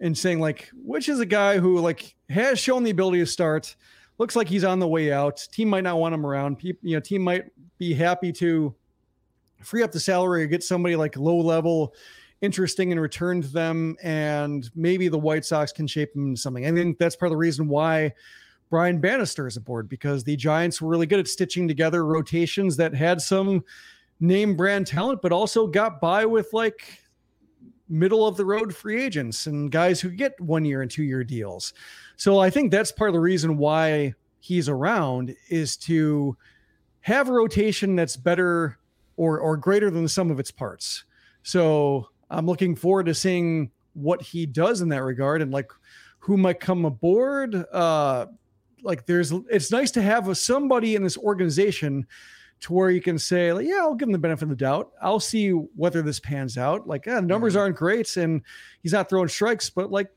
and 0.01 0.17
saying 0.17 0.41
like 0.41 0.71
which 0.75 1.09
is 1.09 1.21
a 1.21 1.27
guy 1.27 1.59
who 1.59 1.79
like 1.79 2.15
has 2.29 2.59
shown 2.59 2.85
the 2.85 2.91
ability 2.91 3.19
to 3.19 3.27
start. 3.27 3.77
Looks 4.19 4.37
like 4.37 4.49
he's 4.49 4.65
on 4.65 4.79
the 4.79 4.89
way 4.89 5.13
out. 5.13 5.47
Team 5.53 5.69
might 5.69 5.85
not 5.85 5.99
want 5.99 6.15
him 6.15 6.25
around. 6.27 6.59
You 6.63 6.77
know 6.83 7.01
team 7.01 7.23
might 7.23 7.47
be 7.79 7.95
happy 7.95 8.33
to 8.33 8.75
free 9.63 9.83
up 9.83 9.93
the 9.93 10.01
salary 10.01 10.45
or 10.45 10.47
get 10.47 10.63
somebody 10.63 10.97
like 10.97 11.17
low 11.17 11.39
level 11.39 11.95
interesting 12.43 12.91
in 12.91 13.01
return 13.01 13.41
to 13.41 13.49
them 13.49 13.97
and 14.03 14.71
maybe 14.75 15.09
the 15.09 15.19
white 15.19 15.45
sox 15.45 15.73
can 15.73 15.87
shape 15.87 16.13
them 16.13 16.29
into 16.29 16.41
something. 16.41 16.67
I 16.67 16.73
think 16.73 16.99
that's 16.99 17.17
part 17.17 17.29
of 17.29 17.33
the 17.33 17.39
reason 17.39 17.67
why 17.67 18.13
brian 18.71 18.99
bannister 18.99 19.47
is 19.47 19.57
aboard 19.57 19.89
because 19.89 20.25
the 20.25 20.37
giants 20.37 20.81
were 20.81 20.89
really 20.89 21.07
good 21.07 21.21
at 21.21 21.29
stitching 21.29 21.69
together 21.69 22.05
rotations 22.05 22.77
that 22.77 22.95
had 22.95 23.21
some 23.21 23.65
name 24.21 24.57
brand 24.57 24.87
talent 24.87 25.21
but 25.23 25.33
also 25.33 25.67
got 25.67 26.01
by 26.01 26.25
with 26.25 26.53
like 26.53 27.01
middle 27.89 28.27
of 28.27 28.37
the 28.37 28.45
road 28.45 28.75
free 28.75 29.03
agents 29.03 29.47
and 29.47 29.71
guys 29.71 30.01
who 30.01 30.11
get 30.11 30.39
one 30.41 30.65
year 30.65 30.83
and 30.83 30.91
two 30.91 31.05
year 31.05 31.23
deals. 31.23 31.73
So 32.17 32.39
I 32.39 32.51
think 32.51 32.71
that's 32.71 32.93
part 32.93 33.09
of 33.09 33.15
the 33.15 33.21
reason 33.21 33.57
why 33.57 34.15
he's 34.41 34.69
around 34.69 35.35
is 35.49 35.77
to 35.79 36.37
have 37.01 37.29
a 37.29 37.33
rotation 37.33 37.97
that's 37.97 38.17
better 38.17 38.79
or 39.17 39.39
or 39.39 39.57
greater 39.57 39.91
than 39.91 40.03
the 40.03 40.09
sum 40.09 40.31
of 40.31 40.41
its 40.41 40.51
parts. 40.51 41.05
So 41.43 42.09
I'm 42.31 42.47
looking 42.47 42.75
forward 42.75 43.07
to 43.07 43.15
seeing 43.15 43.71
what 43.95 44.21
he 44.21 44.47
does 44.47 44.81
in 44.81 44.89
that 44.91 45.03
regard 45.03 45.41
and 45.41 45.53
like 45.53 45.71
who 46.19 46.37
might 46.37 46.61
come 46.61 46.85
aboard. 46.85 47.55
Uh 47.73 48.27
like 48.83 49.07
there's 49.07 49.33
it's 49.51 49.71
nice 49.71 49.91
to 49.93 50.03
have 50.03 50.29
a, 50.29 50.35
somebody 50.35 50.95
in 50.95 51.03
this 51.03 51.19
organization 51.19 52.07
to 52.61 52.73
where 52.73 52.91
you 52.91 53.01
can 53.01 53.19
say, 53.19 53.53
like, 53.53 53.67
yeah, 53.67 53.79
I'll 53.81 53.95
give 53.95 54.09
him 54.09 54.13
the 54.13 54.19
benefit 54.19 54.45
of 54.45 54.49
the 54.49 54.57
doubt. 54.57 54.93
I'll 55.03 55.21
see 55.21 55.51
whether 55.51 56.03
this 56.03 56.19
pans 56.19 56.57
out. 56.57 56.87
Like, 56.87 57.07
yeah, 57.07 57.21
numbers 57.21 57.53
mm-hmm. 57.53 57.61
aren't 57.61 57.77
great 57.77 58.17
and 58.17 58.43
he's 58.83 58.93
not 58.93 59.09
throwing 59.09 59.29
strikes, 59.29 59.69
but 59.69 59.91
like 59.91 60.09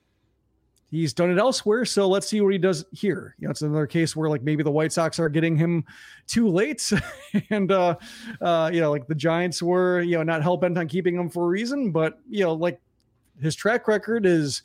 he's 0.90 1.14
done 1.14 1.30
it 1.30 1.38
elsewhere. 1.38 1.86
So 1.86 2.08
let's 2.08 2.28
see 2.28 2.42
what 2.42 2.54
he 2.54 2.58
does 2.58 2.86
here. 2.92 3.36
You 3.40 3.48
know, 3.48 3.52
it's 3.52 3.62
another 3.62 3.88
case 3.88 4.16
where 4.16 4.30
like 4.30 4.42
maybe 4.42 4.64
the 4.64 4.72
White 4.72 4.92
Sox 4.92 5.20
are 5.20 5.30
getting 5.30 5.56
him 5.56 5.84
too 6.28 6.48
late. 6.48 6.92
and 7.50 7.72
uh 7.72 7.96
uh, 8.42 8.70
you 8.74 8.80
know, 8.80 8.92
like 8.92 9.08
the 9.08 9.16
Giants 9.16 9.62
were, 9.62 10.02
you 10.02 10.18
know, 10.18 10.24
not 10.24 10.42
hell 10.42 10.58
bent 10.58 10.78
on 10.78 10.88
keeping 10.88 11.16
him 11.16 11.30
for 11.30 11.46
a 11.46 11.48
reason, 11.48 11.92
but 11.92 12.20
you 12.30 12.44
know, 12.44 12.54
like 12.54 12.80
his 13.42 13.56
track 13.56 13.88
record 13.88 14.26
is 14.26 14.64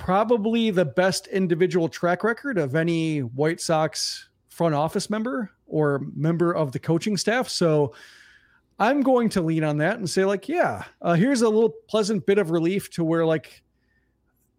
probably 0.00 0.70
the 0.70 0.84
best 0.84 1.26
individual 1.26 1.86
track 1.86 2.24
record 2.24 2.56
of 2.56 2.74
any 2.74 3.20
White 3.20 3.60
Sox 3.60 4.30
front 4.48 4.74
office 4.74 5.10
member 5.10 5.50
or 5.66 6.00
member 6.16 6.52
of 6.52 6.72
the 6.72 6.78
coaching 6.78 7.18
staff. 7.18 7.50
So 7.50 7.94
I'm 8.78 9.02
going 9.02 9.28
to 9.28 9.42
lean 9.42 9.62
on 9.62 9.76
that 9.76 9.98
and 9.98 10.08
say, 10.08 10.24
like, 10.24 10.48
yeah, 10.48 10.84
uh, 11.02 11.12
here's 11.12 11.42
a 11.42 11.48
little 11.48 11.74
pleasant 11.86 12.24
bit 12.24 12.38
of 12.38 12.50
relief 12.50 12.90
to 12.92 13.04
where, 13.04 13.26
like, 13.26 13.62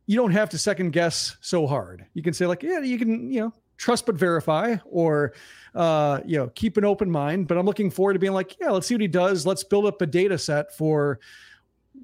you 0.05 0.15
don't 0.15 0.31
have 0.31 0.51
to 0.51 0.59
second 0.59 0.91
guess 0.91 1.37
so 1.41 1.65
hard. 1.65 2.05
You 2.13 2.21
can 2.21 2.33
say, 2.33 2.45
like, 2.45 2.61
yeah, 2.61 2.79
you 2.79 2.99
can, 2.99 3.31
you 3.31 3.41
know, 3.41 3.53
trust 3.77 4.05
but 4.05 4.15
verify 4.15 4.75
or, 4.85 5.33
uh, 5.73 6.19
you 6.23 6.37
know, 6.37 6.49
keep 6.49 6.77
an 6.77 6.85
open 6.85 7.09
mind. 7.09 7.47
But 7.47 7.57
I'm 7.57 7.65
looking 7.65 7.89
forward 7.89 8.13
to 8.13 8.19
being 8.19 8.33
like, 8.33 8.57
yeah, 8.61 8.69
let's 8.69 8.85
see 8.85 8.93
what 8.93 9.01
he 9.01 9.07
does. 9.07 9.43
Let's 9.43 9.63
build 9.63 9.87
up 9.87 10.03
a 10.03 10.05
data 10.05 10.37
set 10.37 10.77
for 10.77 11.19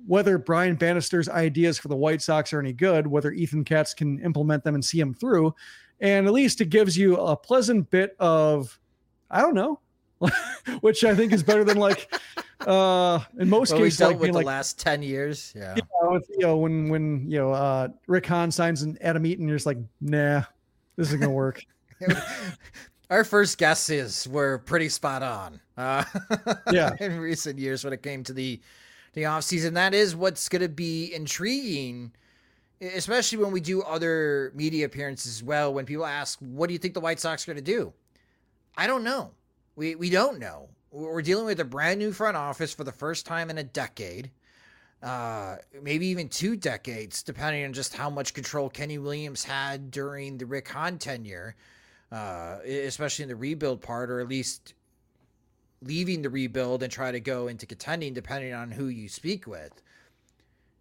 whether 0.07 0.37
Brian 0.37 0.75
Bannister's 0.75 1.27
ideas 1.27 1.77
for 1.77 1.89
the 1.89 1.95
White 1.95 2.21
Sox 2.21 2.53
are 2.53 2.59
any 2.59 2.73
good, 2.73 3.05
whether 3.05 3.31
Ethan 3.31 3.65
Katz 3.65 3.93
can 3.93 4.19
implement 4.19 4.63
them 4.63 4.73
and 4.73 4.83
see 4.83 4.99
them 4.99 5.13
through. 5.13 5.53
And 5.99 6.25
at 6.25 6.33
least 6.33 6.61
it 6.61 6.69
gives 6.69 6.97
you 6.97 7.17
a 7.17 7.35
pleasant 7.35 7.89
bit 7.89 8.15
of 8.19 8.79
I 9.29 9.41
don't 9.41 9.53
know, 9.53 9.81
which 10.79 11.03
I 11.03 11.13
think 11.13 11.33
is 11.33 11.43
better 11.43 11.65
than 11.65 11.77
like 11.77 12.11
uh 12.61 13.19
in 13.37 13.49
most 13.49 13.73
well, 13.73 13.81
cases 13.81 13.99
like 13.99 14.19
with 14.19 14.31
the 14.31 14.37
like, 14.37 14.45
last 14.45 14.79
10 14.79 15.03
years 15.03 15.53
yeah. 15.55 15.75
You 15.75 15.81
know, 16.01 16.11
with, 16.11 16.25
you 16.29 16.39
know, 16.39 16.57
when 16.57 16.89
when 16.89 17.29
you 17.29 17.37
know 17.37 17.51
uh 17.51 17.89
rick 18.07 18.25
hahn 18.25 18.49
signs 18.49 18.81
an 18.81 18.97
adam 19.01 19.25
eaton 19.25 19.47
you're 19.47 19.57
just 19.57 19.65
like 19.65 19.77
nah 20.01 20.41
this 20.95 21.09
isn't 21.09 21.19
gonna 21.19 21.33
work. 21.33 21.63
Our 23.09 23.23
first 23.23 23.57
guesses 23.57 24.27
were 24.27 24.59
pretty 24.59 24.89
spot 24.89 25.21
on 25.21 25.59
uh 25.75 26.05
yeah. 26.71 26.91
in 26.99 27.19
recent 27.19 27.59
years 27.59 27.83
when 27.83 27.91
it 27.91 28.01
came 28.01 28.23
to 28.23 28.33
the 28.33 28.61
the 29.17 29.25
off 29.25 29.43
season 29.43 29.73
that 29.73 29.93
is 29.93 30.15
what's 30.15 30.47
gonna 30.49 30.69
be 30.69 31.13
intriguing 31.13 32.11
especially 32.79 33.37
when 33.39 33.51
we 33.51 33.59
do 33.59 33.81
other 33.81 34.51
media 34.55 34.85
appearances 34.85 35.37
as 35.37 35.43
well 35.43 35.73
when 35.73 35.85
people 35.85 36.05
ask 36.05 36.39
what 36.39 36.67
do 36.67 36.73
you 36.73 36.79
think 36.79 36.93
the 36.93 36.99
white 36.99 37.19
sox 37.19 37.47
are 37.47 37.51
gonna 37.51 37.61
do 37.61 37.93
I 38.77 38.85
don't 38.85 39.03
know. 39.03 39.31
We 39.75 39.95
we 39.95 40.09
don't 40.09 40.37
know. 40.37 40.69
We're 40.91 41.23
dealing 41.23 41.47
with 41.47 41.59
a 41.59 41.65
brand 41.65 41.99
new 41.99 42.13
front 42.13 42.37
office 42.37 42.73
for 42.73 42.83
the 42.83 42.91
first 42.91 43.25
time 43.25 43.49
in 43.49 43.57
a 43.57 43.63
decade, 43.63 44.31
uh, 45.03 45.57
maybe 45.81 46.07
even 46.07 46.29
two 46.29 46.55
decades, 46.55 47.23
depending 47.23 47.65
on 47.65 47.73
just 47.73 47.95
how 47.95 48.09
much 48.09 48.33
control 48.33 48.69
Kenny 48.69 48.97
Williams 48.97 49.43
had 49.43 49.91
during 49.91 50.37
the 50.37 50.45
Rick 50.45 50.69
Hahn 50.69 50.97
tenure, 50.97 51.55
uh, 52.11 52.59
especially 52.65 53.23
in 53.23 53.29
the 53.29 53.35
rebuild 53.35 53.81
part, 53.81 54.09
or 54.09 54.19
at 54.21 54.29
least 54.29 54.75
leaving 55.81 56.21
the 56.21 56.29
rebuild 56.29 56.83
and 56.83 56.91
try 56.91 57.11
to 57.11 57.19
go 57.19 57.47
into 57.47 57.65
contending, 57.65 58.13
depending 58.13 58.53
on 58.53 58.71
who 58.71 58.87
you 58.87 59.09
speak 59.09 59.47
with. 59.47 59.81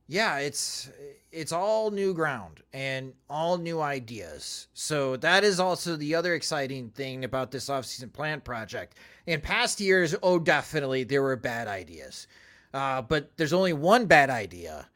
yeah, 0.08 0.38
it's 0.38 0.88
it's 1.32 1.52
all 1.52 1.90
new 1.90 2.14
ground 2.14 2.62
and 2.72 3.12
all 3.28 3.58
new 3.58 3.80
ideas. 3.80 4.68
So 4.72 5.16
that 5.18 5.44
is 5.44 5.60
also 5.60 5.96
the 5.96 6.14
other 6.14 6.34
exciting 6.34 6.90
thing 6.90 7.24
about 7.24 7.50
this 7.50 7.68
offseason 7.68 8.12
plan 8.12 8.40
project. 8.40 8.96
In 9.26 9.40
past 9.40 9.80
years, 9.80 10.14
oh, 10.22 10.38
definitely 10.38 11.04
there 11.04 11.22
were 11.22 11.36
bad 11.36 11.68
ideas, 11.68 12.28
uh, 12.72 13.02
but 13.02 13.36
there's 13.36 13.52
only 13.52 13.72
one 13.72 14.06
bad 14.06 14.30
idea 14.30 14.88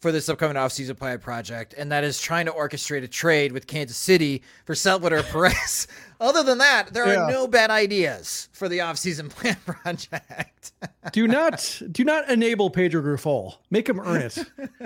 for 0.00 0.12
this 0.12 0.28
upcoming 0.28 0.56
offseason 0.56 0.96
plan 0.96 1.18
project, 1.18 1.74
and 1.76 1.90
that 1.90 2.04
is 2.04 2.20
trying 2.20 2.46
to 2.46 2.52
orchestrate 2.52 3.02
a 3.02 3.08
trade 3.08 3.52
with 3.52 3.66
Kansas 3.66 3.96
City 3.96 4.42
for 4.64 4.74
Salvador 4.74 5.22
Perez. 5.32 5.86
Other 6.20 6.42
than 6.42 6.58
that, 6.58 6.92
there 6.92 7.06
yeah. 7.06 7.24
are 7.24 7.30
no 7.30 7.46
bad 7.46 7.70
ideas 7.70 8.48
for 8.52 8.68
the 8.68 8.78
offseason 8.78 9.30
plan 9.30 9.56
project. 9.64 10.72
do 11.12 11.26
not 11.26 11.82
do 11.92 12.04
not 12.04 12.28
enable 12.28 12.70
Pedro 12.70 13.02
Grifol. 13.02 13.56
Make 13.70 13.88
him 13.88 14.00
earn 14.00 14.22
it. 14.22 14.38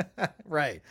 right. 0.45 0.83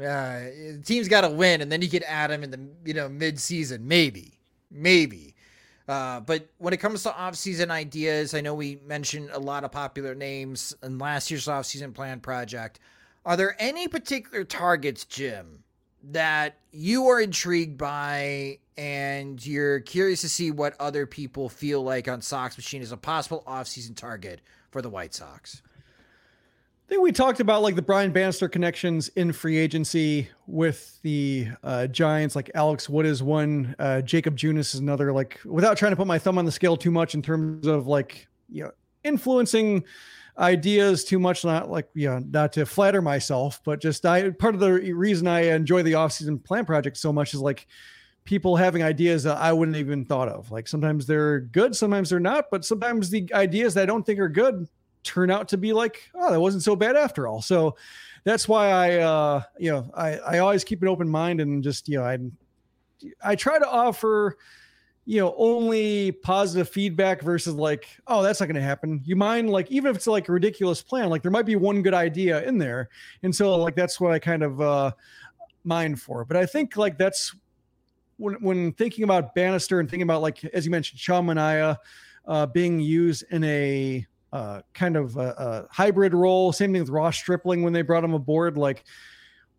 Uh, 0.00 0.40
team's 0.84 1.08
got 1.08 1.22
to 1.22 1.28
win, 1.30 1.60
and 1.60 1.72
then 1.72 1.82
you 1.82 1.88
can 1.88 2.04
add 2.04 2.30
him 2.30 2.44
in 2.44 2.50
the 2.50 2.60
you 2.84 2.94
know 2.94 3.08
mid 3.08 3.38
season, 3.38 3.86
maybe, 3.86 4.32
maybe. 4.70 5.34
Uh, 5.88 6.20
but 6.20 6.46
when 6.58 6.74
it 6.74 6.76
comes 6.76 7.02
to 7.02 7.08
offseason 7.08 7.70
ideas, 7.70 8.34
I 8.34 8.42
know 8.42 8.54
we 8.54 8.78
mentioned 8.86 9.30
a 9.32 9.38
lot 9.38 9.64
of 9.64 9.72
popular 9.72 10.14
names 10.14 10.74
in 10.82 10.98
last 10.98 11.30
year's 11.30 11.46
offseason 11.46 11.94
plan 11.94 12.20
project. 12.20 12.78
Are 13.24 13.36
there 13.36 13.56
any 13.58 13.88
particular 13.88 14.44
targets, 14.44 15.04
Jim, 15.04 15.64
that 16.10 16.56
you 16.72 17.08
are 17.08 17.20
intrigued 17.20 17.76
by 17.76 18.58
and 18.76 19.44
you're 19.44 19.80
curious 19.80 20.20
to 20.20 20.28
see 20.28 20.50
what 20.50 20.74
other 20.80 21.04
people 21.04 21.48
feel 21.48 21.82
like 21.82 22.08
on 22.08 22.22
Sox 22.22 22.56
Machine 22.56 22.80
as 22.80 22.92
a 22.92 22.96
possible 22.96 23.42
offseason 23.46 23.96
target 23.96 24.40
for 24.70 24.80
the 24.80 24.88
White 24.88 25.14
Sox? 25.14 25.62
I 26.88 26.88
think 26.88 27.02
we 27.02 27.12
talked 27.12 27.40
about 27.40 27.60
like 27.60 27.74
the 27.74 27.82
Brian 27.82 28.12
Bannister 28.12 28.48
connections 28.48 29.08
in 29.08 29.32
free 29.32 29.58
agency 29.58 30.28
with 30.46 30.98
the 31.02 31.48
uh, 31.62 31.86
Giants. 31.88 32.34
Like 32.34 32.50
Alex 32.54 32.88
Wood 32.88 33.04
is 33.04 33.22
one, 33.22 33.76
uh, 33.78 34.00
Jakob 34.00 34.38
Junis 34.38 34.74
is 34.74 34.76
another. 34.76 35.12
Like 35.12 35.38
without 35.44 35.76
trying 35.76 35.92
to 35.92 35.96
put 35.96 36.06
my 36.06 36.18
thumb 36.18 36.38
on 36.38 36.46
the 36.46 36.52
scale 36.52 36.78
too 36.78 36.90
much 36.90 37.14
in 37.14 37.20
terms 37.20 37.66
of 37.66 37.86
like 37.86 38.26
you 38.48 38.64
know 38.64 38.70
influencing 39.04 39.84
ideas 40.38 41.04
too 41.04 41.18
much 41.18 41.44
not 41.44 41.68
like 41.68 41.88
you 41.94 42.08
know 42.08 42.20
not 42.30 42.52
to 42.52 42.64
flatter 42.64 43.02
myself 43.02 43.60
but 43.64 43.80
just 43.80 44.06
i 44.06 44.30
part 44.30 44.54
of 44.54 44.60
the 44.60 44.72
reason 44.72 45.26
i 45.26 45.40
enjoy 45.40 45.82
the 45.82 45.94
off-season 45.94 46.38
plan 46.38 46.64
project 46.64 46.96
so 46.96 47.12
much 47.12 47.34
is 47.34 47.40
like 47.40 47.66
people 48.24 48.54
having 48.54 48.82
ideas 48.82 49.24
that 49.24 49.36
i 49.38 49.52
wouldn't 49.52 49.76
even 49.76 50.04
thought 50.04 50.28
of. 50.28 50.50
Like 50.50 50.68
sometimes 50.68 51.06
they're 51.06 51.40
good 51.40 51.74
sometimes 51.74 52.10
they're 52.10 52.20
not 52.20 52.46
but 52.50 52.64
sometimes 52.64 53.10
the 53.10 53.28
ideas 53.32 53.74
that 53.74 53.82
i 53.82 53.86
don't 53.86 54.04
think 54.04 54.20
are 54.20 54.28
good 54.28 54.68
turn 55.02 55.30
out 55.30 55.48
to 55.48 55.56
be 55.56 55.72
like 55.72 56.08
oh 56.14 56.30
that 56.30 56.40
wasn't 56.40 56.62
so 56.62 56.76
bad 56.76 56.94
after 56.94 57.26
all. 57.26 57.42
So 57.42 57.76
that's 58.24 58.46
why 58.46 58.70
i 58.70 58.96
uh 58.98 59.42
you 59.58 59.72
know 59.72 59.90
i 59.94 60.18
i 60.18 60.38
always 60.38 60.62
keep 60.62 60.82
an 60.82 60.88
open 60.88 61.08
mind 61.08 61.40
and 61.40 61.64
just 61.64 61.88
you 61.88 61.98
know 61.98 62.04
i 62.04 62.18
i 63.24 63.34
try 63.34 63.58
to 63.58 63.66
offer 63.66 64.36
you 65.08 65.18
know 65.18 65.34
only 65.38 66.12
positive 66.12 66.68
feedback 66.68 67.22
versus 67.22 67.54
like 67.54 67.86
oh 68.08 68.22
that's 68.22 68.40
not 68.40 68.46
going 68.46 68.56
to 68.56 68.60
happen. 68.60 69.00
You 69.06 69.16
mind 69.16 69.48
like 69.48 69.70
even 69.70 69.90
if 69.90 69.96
it's 69.96 70.06
like 70.06 70.28
a 70.28 70.32
ridiculous 70.32 70.82
plan 70.82 71.08
like 71.08 71.22
there 71.22 71.30
might 71.30 71.46
be 71.46 71.56
one 71.56 71.80
good 71.80 71.94
idea 71.94 72.44
in 72.44 72.58
there. 72.58 72.90
And 73.22 73.34
so 73.34 73.56
like 73.56 73.74
that's 73.74 73.98
what 73.98 74.12
i 74.12 74.18
kind 74.18 74.42
of 74.42 74.60
uh 74.60 74.90
mind 75.64 75.98
for. 76.02 76.26
But 76.26 76.36
i 76.36 76.44
think 76.44 76.76
like 76.76 76.98
that's 76.98 77.34
when 78.18 78.34
when 78.42 78.72
thinking 78.74 79.02
about 79.02 79.34
bannister 79.34 79.80
and 79.80 79.88
thinking 79.88 80.02
about 80.02 80.20
like 80.20 80.44
as 80.44 80.66
you 80.66 80.70
mentioned 80.70 81.00
Sean 81.00 81.24
Manaea, 81.24 81.78
uh 82.26 82.44
being 82.44 82.78
used 82.78 83.24
in 83.30 83.44
a 83.44 84.06
uh 84.34 84.60
kind 84.74 84.94
of 84.94 85.16
a, 85.16 85.30
a 85.38 85.74
hybrid 85.74 86.12
role 86.12 86.52
same 86.52 86.70
thing 86.70 86.82
with 86.82 86.90
ross 86.90 87.16
stripling 87.16 87.62
when 87.62 87.72
they 87.72 87.80
brought 87.80 88.04
him 88.04 88.12
aboard. 88.12 88.58
Like 88.58 88.84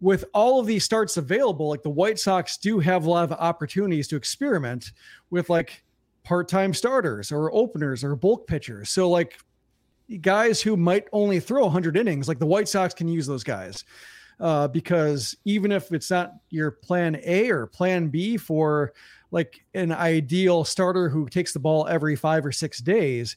with 0.02 0.26
all 0.34 0.60
of 0.60 0.66
these 0.66 0.84
starts 0.84 1.18
available, 1.18 1.70
like 1.70 1.84
the 1.84 1.90
White 1.90 2.20
Sox 2.20 2.58
do 2.58 2.80
have 2.80 3.06
a 3.06 3.10
lot 3.10 3.24
of 3.26 3.32
opportunities 3.34 4.08
to 4.10 4.16
experiment 4.16 4.92
with 5.30 5.50
like 5.50 5.84
part-time 6.24 6.74
starters 6.74 7.32
or 7.32 7.54
openers 7.54 8.04
or 8.04 8.16
bulk 8.16 8.48
pitchers. 8.48 8.90
So 8.90 9.10
like 9.10 9.38
guys 10.22 10.62
who 10.62 10.78
might 10.78 11.08
only 11.12 11.40
throw 11.40 11.64
100 11.64 11.98
innings, 11.98 12.28
like 12.28 12.40
the 12.40 12.46
White 12.46 12.70
Sox 12.70 12.94
can 12.94 13.08
use 13.08 13.28
those 13.28 13.44
guys. 13.44 13.84
Uh, 14.40 14.70
because 14.70 15.36
even 15.44 15.70
if 15.70 15.92
it's 15.92 16.10
not 16.10 16.36
your 16.50 16.72
plan 16.72 17.20
A 17.26 17.50
or 17.50 17.68
plan 17.68 18.08
B 18.08 18.38
for 18.38 18.94
like 19.32 19.66
an 19.74 19.92
ideal 19.92 20.64
starter 20.64 21.10
who 21.10 21.28
takes 21.28 21.52
the 21.52 21.60
ball 21.60 21.86
every 21.88 22.16
five 22.16 22.46
or 22.46 22.52
six 22.54 22.80
days, 22.80 23.36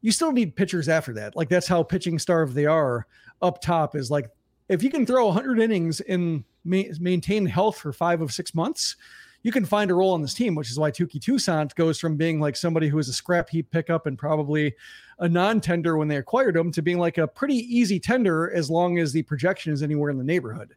you 0.00 0.10
still 0.10 0.32
need 0.32 0.56
pitchers 0.56 0.88
after 0.88 1.12
that. 1.12 1.36
Like 1.36 1.50
that's 1.50 1.66
how 1.66 1.82
pitching 1.82 2.18
starved 2.18 2.54
they 2.54 2.64
are 2.64 3.06
up 3.42 3.60
top 3.60 3.94
is 3.94 4.10
like 4.10 4.30
if 4.68 4.82
you 4.82 4.90
can 4.90 5.06
throw 5.06 5.26
100 5.26 5.58
innings 5.58 6.00
and 6.00 6.44
ma- 6.64 6.82
maintain 7.00 7.46
health 7.46 7.78
for 7.78 7.92
five 7.92 8.20
of 8.20 8.32
six 8.32 8.54
months, 8.54 8.96
you 9.42 9.52
can 9.52 9.64
find 9.64 9.90
a 9.90 9.94
role 9.94 10.12
on 10.12 10.20
this 10.20 10.34
team, 10.34 10.54
which 10.54 10.70
is 10.70 10.78
why 10.78 10.90
Touki 10.90 11.20
Toussaint 11.20 11.74
goes 11.74 11.98
from 11.98 12.16
being 12.16 12.40
like 12.40 12.56
somebody 12.56 12.88
who 12.88 12.96
was 12.96 13.08
a 13.08 13.12
scrap 13.12 13.48
heap 13.48 13.70
pickup 13.70 14.06
and 14.06 14.18
probably 14.18 14.74
a 15.20 15.28
non-tender 15.28 15.96
when 15.96 16.08
they 16.08 16.16
acquired 16.16 16.56
him 16.56 16.72
to 16.72 16.82
being 16.82 16.98
like 16.98 17.18
a 17.18 17.26
pretty 17.26 17.54
easy 17.54 18.00
tender 18.00 18.50
as 18.52 18.68
long 18.68 18.98
as 18.98 19.12
the 19.12 19.22
projection 19.22 19.72
is 19.72 19.82
anywhere 19.82 20.10
in 20.10 20.18
the 20.18 20.24
neighborhood. 20.24 20.74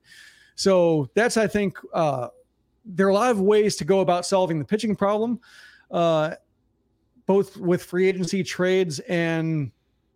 So 0.56 1.10
that's 1.16 1.38
I 1.38 1.48
think 1.48 1.78
uh, 1.94 2.28
there 2.86 3.08
are 3.08 3.10
a 3.10 3.14
lot 3.14 3.32
of 3.32 3.42
ways 3.42 3.76
to 3.78 3.86
go 3.86 4.02
about 4.02 4.26
solving 4.26 4.60
the 4.60 4.66
pitching 4.66 4.96
problem, 4.96 5.40
uh, 5.90 6.36
both 7.26 7.58
with 7.58 7.84
free 7.84 8.08
agency 8.08 8.44
trades 8.44 9.00
and 9.02 9.72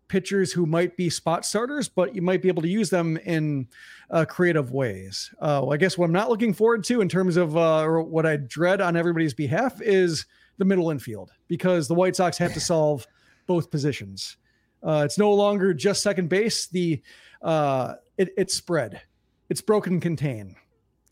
pitchers 0.08 0.52
who 0.52 0.66
might 0.66 0.96
be 0.98 1.10
spot 1.10 1.46
starters, 1.46 1.90
but 1.90 2.16
you 2.16 2.22
might 2.22 2.42
be 2.42 2.48
able 2.48 2.62
to 2.62 2.68
use 2.68 2.90
them 2.90 3.18
in 3.18 3.68
uh, 4.10 4.26
creative 4.26 4.72
ways. 4.72 5.34
Uh, 5.42 5.68
I 5.68 5.78
guess 5.78 5.98
what 5.98 6.06
I'm 6.06 6.12
not 6.12 6.30
looking 6.30 6.54
forward 6.54 6.84
to 6.86 7.02
in 7.02 7.10
terms 7.10 7.38
of 7.38 7.58
uh, 7.58 7.82
or 7.82 8.02
what 8.02 8.26
I 8.26 8.38
dread 8.38 8.82
on 8.82 8.96
everybody's 8.96 9.34
behalf 9.34 9.82
is 9.82 10.26
the 10.58 10.66
middle 10.66 10.92
infield 10.92 11.32
because 11.48 11.88
the 11.88 11.96
White 11.96 12.16
Sox 12.16 12.38
have 12.38 12.54
to 12.54 12.60
solve 12.60 13.06
both 13.48 13.72
positions. 13.72 14.38
Uh, 14.84 15.04
it's 15.06 15.18
no 15.18 15.34
longer 15.34 15.74
just 15.74 16.04
second 16.04 16.30
base. 16.30 16.68
The 16.68 17.02
uh, 17.42 17.96
it, 18.18 18.30
it's 18.38 18.54
spread. 18.54 19.02
It's 19.50 19.62
broken 19.62 20.00
contain. 20.00 20.56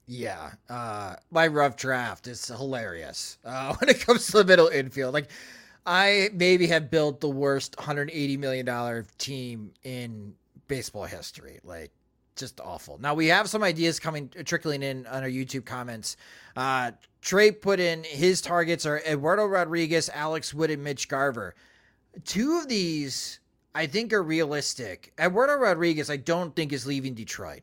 Yeah, 0.06 0.52
uh, 0.70 1.16
my 1.32 1.48
rough 1.48 1.78
draft 1.78 2.28
is 2.28 2.46
hilarious 2.46 3.38
when 3.44 3.90
it 3.90 4.02
comes 4.02 4.28
to 4.28 4.38
the 4.38 4.44
middle 4.44 4.68
infield. 4.68 5.14
Like 5.14 5.30
I 5.86 6.30
maybe 6.34 6.68
have 6.68 6.90
built 6.90 7.20
the 7.20 7.30
worst 7.30 7.78
180 7.78 8.38
million 8.38 8.66
dollar 8.66 9.06
team 9.18 9.72
in 9.84 10.34
baseball 10.68 11.06
history. 11.06 11.60
Like 11.64 11.92
just 12.36 12.60
awful. 12.62 12.98
Now 13.00 13.14
we 13.14 13.28
have 13.28 13.50
some 13.50 13.64
ideas 13.64 14.00
coming 14.00 14.30
trickling 14.46 14.82
in 14.82 15.06
on 15.08 15.24
our 15.24 15.30
YouTube 15.30 15.66
comments. 15.66 16.18
Uh, 16.56 16.92
Trey 17.22 17.52
put 17.52 17.80
in 17.80 18.04
his 18.04 18.42
targets 18.42 18.86
are 18.86 19.00
Eduardo 19.00 19.46
Rodriguez, 19.46 20.10
Alex 20.14 20.54
Wood, 20.54 20.72
and 20.72 20.84
Mitch 20.84 21.08
Garver. 21.08 21.56
Two 22.26 22.58
of 22.58 22.68
these 22.68 23.40
I 23.76 23.88
think 23.88 24.14
are 24.14 24.24
realistic. 24.24 25.14
Eduardo 25.20 25.56
Rodriguez, 25.56 26.10
I 26.10 26.18
don't 26.18 26.56
think 26.56 26.74
is 26.74 26.86
leaving 26.86 27.14
Detroit, 27.14 27.62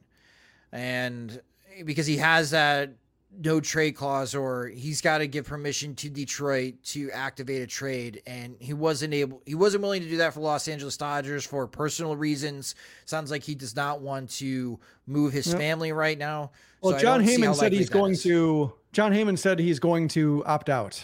and 0.73 1.41
because 1.85 2.07
he 2.07 2.17
has 2.17 2.51
that 2.51 2.91
no 3.39 3.61
trade 3.61 3.93
clause 3.93 4.35
or 4.35 4.67
he's 4.67 5.01
got 5.01 5.19
to 5.19 5.27
give 5.27 5.47
permission 5.47 5.95
to 5.95 6.09
Detroit 6.11 6.75
to 6.83 7.11
activate 7.13 7.63
a 7.63 7.67
trade 7.67 8.23
and 8.27 8.57
he 8.59 8.73
wasn't 8.73 9.15
able 9.15 9.41
he 9.47 9.55
wasn't 9.55 9.83
willing 9.83 10.03
to 10.03 10.09
do 10.09 10.17
that 10.17 10.35
for 10.35 10.41
Los 10.41 10.67
Angeles 10.67 10.97
Dodgers 10.97 11.45
for 11.47 11.67
personal 11.67 12.17
reasons. 12.17 12.75
Sounds 13.05 13.31
like 13.31 13.43
he 13.43 13.55
does 13.55 13.77
not 13.77 14.01
want 14.01 14.31
to 14.31 14.79
move 15.07 15.33
his 15.33 15.47
yep. 15.47 15.59
family 15.59 15.93
right 15.93 16.19
now. 16.19 16.51
Well, 16.81 16.95
so 16.95 16.99
Jon 16.99 17.25
Heyman 17.25 17.55
said 17.55 17.73
he's 17.73 17.89
going 17.89 18.13
is. 18.13 18.23
to 18.25 18.73
Jon 18.93 19.13
Heyman 19.13 19.39
said 19.39 19.59
he's 19.59 19.79
going 19.79 20.09
to 20.09 20.43
opt 20.45 20.69
out. 20.69 21.03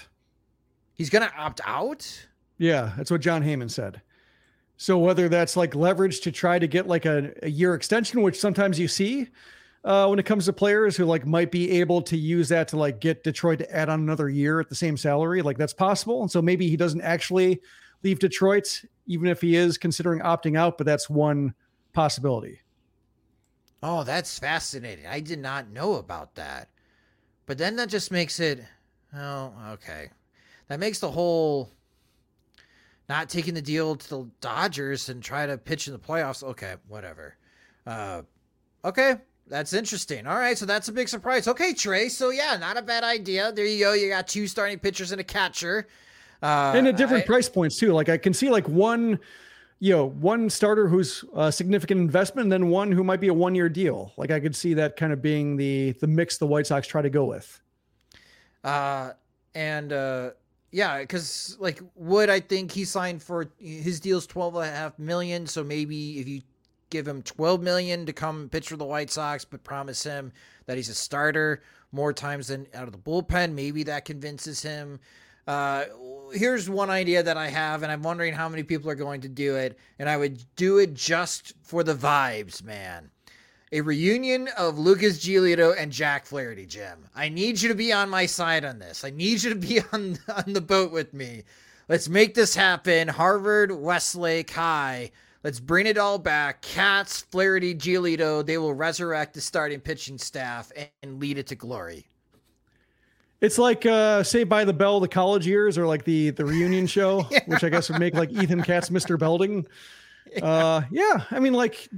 He's 0.94 1.10
going 1.10 1.28
to 1.28 1.34
opt 1.36 1.60
out? 1.64 2.26
Yeah, 2.58 2.92
that's 2.96 3.10
what 3.10 3.20
Jon 3.20 3.42
Heyman 3.42 3.70
said. 3.70 4.00
So 4.78 4.98
whether 4.98 5.28
that's 5.28 5.56
like 5.56 5.74
leverage 5.74 6.20
to 6.22 6.32
try 6.32 6.58
to 6.58 6.66
get 6.66 6.86
like 6.86 7.06
a, 7.06 7.32
a 7.42 7.48
year 7.48 7.74
extension, 7.74 8.22
which 8.22 8.38
sometimes 8.38 8.78
you 8.78 8.88
see, 8.88 9.28
uh, 9.86 10.08
when 10.08 10.18
it 10.18 10.26
comes 10.26 10.46
to 10.46 10.52
players 10.52 10.96
who 10.96 11.04
like 11.04 11.24
might 11.24 11.52
be 11.52 11.70
able 11.70 12.02
to 12.02 12.16
use 12.16 12.48
that 12.48 12.66
to 12.66 12.76
like 12.76 13.00
get 13.00 13.22
Detroit 13.22 13.60
to 13.60 13.74
add 13.74 13.88
on 13.88 14.00
another 14.00 14.28
year 14.28 14.58
at 14.58 14.68
the 14.68 14.74
same 14.74 14.96
salary. 14.96 15.42
Like 15.42 15.56
that's 15.56 15.72
possible. 15.72 16.22
And 16.22 16.30
so 16.30 16.42
maybe 16.42 16.68
he 16.68 16.76
doesn't 16.76 17.00
actually 17.02 17.62
leave 18.02 18.18
Detroit, 18.18 18.82
even 19.06 19.28
if 19.28 19.40
he 19.40 19.54
is 19.54 19.78
considering 19.78 20.20
opting 20.20 20.58
out, 20.58 20.76
but 20.76 20.86
that's 20.86 21.08
one 21.08 21.54
possibility. 21.92 22.60
Oh, 23.80 24.02
that's 24.02 24.40
fascinating. 24.40 25.06
I 25.06 25.20
did 25.20 25.38
not 25.38 25.70
know 25.70 25.94
about 25.94 26.34
that. 26.34 26.68
But 27.46 27.56
then 27.56 27.76
that 27.76 27.88
just 27.88 28.10
makes 28.10 28.40
it, 28.40 28.64
oh, 29.14 29.52
okay. 29.70 30.10
That 30.66 30.80
makes 30.80 30.98
the 30.98 31.12
whole 31.12 31.70
not 33.08 33.28
taking 33.28 33.54
the 33.54 33.62
deal 33.62 33.94
to 33.94 34.10
the 34.10 34.28
Dodgers 34.40 35.08
and 35.08 35.22
try 35.22 35.46
to 35.46 35.56
pitch 35.56 35.86
in 35.86 35.92
the 35.92 36.00
playoffs. 36.00 36.42
Okay, 36.42 36.74
whatever. 36.88 37.36
Uh, 37.86 38.22
okay, 38.84 39.18
that's 39.48 39.72
interesting. 39.72 40.26
All 40.26 40.38
right, 40.38 40.56
so 40.56 40.66
that's 40.66 40.88
a 40.88 40.92
big 40.92 41.08
surprise. 41.08 41.48
Okay, 41.48 41.72
Trey. 41.72 42.08
So 42.08 42.30
yeah, 42.30 42.56
not 42.58 42.76
a 42.76 42.82
bad 42.82 43.04
idea. 43.04 43.52
There 43.52 43.64
you 43.64 43.84
go. 43.84 43.92
You 43.92 44.08
got 44.08 44.28
two 44.28 44.46
starting 44.46 44.78
pitchers 44.78 45.12
and 45.12 45.20
a 45.20 45.24
catcher. 45.24 45.86
Uh, 46.42 46.72
and 46.74 46.86
at 46.86 46.96
different 46.96 47.24
I, 47.24 47.26
price 47.26 47.48
points 47.48 47.76
too. 47.76 47.92
Like 47.92 48.08
I 48.08 48.18
can 48.18 48.34
see 48.34 48.50
like 48.50 48.68
one 48.68 49.18
you 49.78 49.92
know, 49.92 50.06
one 50.06 50.48
starter 50.48 50.88
who's 50.88 51.24
a 51.34 51.52
significant 51.52 52.00
investment, 52.00 52.46
and 52.46 52.52
then 52.52 52.68
one 52.70 52.90
who 52.90 53.04
might 53.04 53.20
be 53.20 53.28
a 53.28 53.34
one 53.34 53.54
year 53.54 53.68
deal. 53.68 54.12
Like 54.16 54.30
I 54.30 54.40
could 54.40 54.56
see 54.56 54.74
that 54.74 54.96
kind 54.96 55.12
of 55.12 55.20
being 55.20 55.56
the 55.56 55.92
the 56.00 56.06
mix 56.06 56.38
the 56.38 56.46
White 56.46 56.66
Sox 56.66 56.86
try 56.86 57.02
to 57.02 57.10
go 57.10 57.24
with. 57.24 57.60
Uh, 58.64 59.12
and 59.54 59.92
uh, 59.92 60.30
yeah, 60.70 61.00
because 61.00 61.56
like 61.60 61.80
Wood, 61.94 62.30
I 62.30 62.40
think 62.40 62.72
he 62.72 62.84
signed 62.84 63.22
for 63.22 63.50
his 63.58 64.00
deal's 64.00 64.26
twelve 64.26 64.56
and 64.56 64.64
a 64.64 64.70
half 64.70 64.98
million. 64.98 65.46
So 65.46 65.62
maybe 65.62 66.20
if 66.20 66.28
you 66.28 66.40
give 66.90 67.06
him 67.06 67.22
twelve 67.22 67.62
million 67.62 68.06
to 68.06 68.12
come 68.12 68.48
pitch 68.48 68.68
for 68.68 68.76
the 68.76 68.84
White 68.84 69.10
Sox, 69.10 69.44
but 69.44 69.64
promise 69.64 70.02
him 70.02 70.32
that 70.66 70.76
he's 70.76 70.88
a 70.88 70.94
starter 70.94 71.62
more 71.92 72.12
times 72.12 72.48
than 72.48 72.66
out 72.74 72.86
of 72.86 72.92
the 72.92 72.98
bullpen, 72.98 73.52
maybe 73.52 73.82
that 73.84 74.04
convinces 74.04 74.62
him. 74.62 75.00
Uh, 75.46 75.84
here's 76.32 76.68
one 76.68 76.90
idea 76.90 77.22
that 77.22 77.36
I 77.36 77.48
have, 77.48 77.82
and 77.82 77.92
I'm 77.92 78.02
wondering 78.02 78.34
how 78.34 78.48
many 78.48 78.64
people 78.64 78.90
are 78.90 78.96
going 78.96 79.20
to 79.20 79.28
do 79.28 79.54
it. 79.54 79.78
And 79.98 80.08
I 80.08 80.16
would 80.16 80.42
do 80.56 80.78
it 80.78 80.94
just 80.94 81.54
for 81.62 81.84
the 81.84 81.94
vibes, 81.94 82.64
man 82.64 83.10
a 83.72 83.80
reunion 83.80 84.48
of 84.56 84.78
Lucas 84.78 85.18
Giolito 85.18 85.74
and 85.76 85.90
Jack 85.90 86.24
Flaherty, 86.24 86.66
Jim. 86.66 87.06
I 87.14 87.28
need 87.28 87.60
you 87.60 87.68
to 87.68 87.74
be 87.74 87.92
on 87.92 88.08
my 88.08 88.26
side 88.26 88.64
on 88.64 88.78
this. 88.78 89.04
I 89.04 89.10
need 89.10 89.42
you 89.42 89.50
to 89.50 89.56
be 89.56 89.80
on, 89.92 90.18
on 90.28 90.52
the 90.52 90.60
boat 90.60 90.92
with 90.92 91.12
me. 91.12 91.44
Let's 91.88 92.08
make 92.08 92.34
this 92.34 92.54
happen. 92.54 93.08
Harvard, 93.08 93.72
Westlake 93.72 94.50
High. 94.50 95.10
Let's 95.46 95.60
bring 95.60 95.86
it 95.86 95.96
all 95.96 96.18
back. 96.18 96.60
Katz, 96.60 97.20
Flaherty, 97.20 97.72
Giolito, 97.72 98.44
they 98.44 98.58
will 98.58 98.74
resurrect 98.74 99.32
the 99.32 99.40
starting 99.40 99.78
pitching 99.78 100.18
staff 100.18 100.72
and 101.04 101.20
lead 101.20 101.38
it 101.38 101.46
to 101.46 101.54
glory. 101.54 102.08
It's 103.40 103.56
like 103.56 103.86
uh 103.86 104.24
Saved 104.24 104.50
by 104.50 104.64
the 104.64 104.72
Bell, 104.72 104.98
the 104.98 105.06
college 105.06 105.46
years, 105.46 105.78
or 105.78 105.86
like 105.86 106.02
the 106.02 106.30
the 106.30 106.44
reunion 106.44 106.84
show, 106.88 107.24
yeah. 107.30 107.44
which 107.46 107.62
I 107.62 107.68
guess 107.68 107.88
would 107.88 108.00
make 108.00 108.14
like 108.14 108.32
Ethan 108.32 108.60
Katz 108.64 108.88
Mr. 108.88 109.16
Belding. 109.16 109.64
Uh 110.42 110.82
yeah, 110.90 111.24
I 111.30 111.38
mean 111.38 111.52
like 111.52 111.88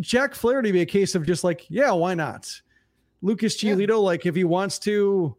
Jack 0.00 0.34
Flaherty 0.34 0.72
be 0.72 0.80
a 0.80 0.86
case 0.86 1.14
of 1.14 1.24
just 1.24 1.44
like, 1.44 1.64
yeah, 1.68 1.92
why 1.92 2.14
not? 2.14 2.50
Lucas 3.22 3.56
Giolito, 3.56 3.90
yeah. 3.90 3.94
like 3.94 4.26
if 4.26 4.34
he 4.34 4.42
wants 4.42 4.80
to 4.80 5.36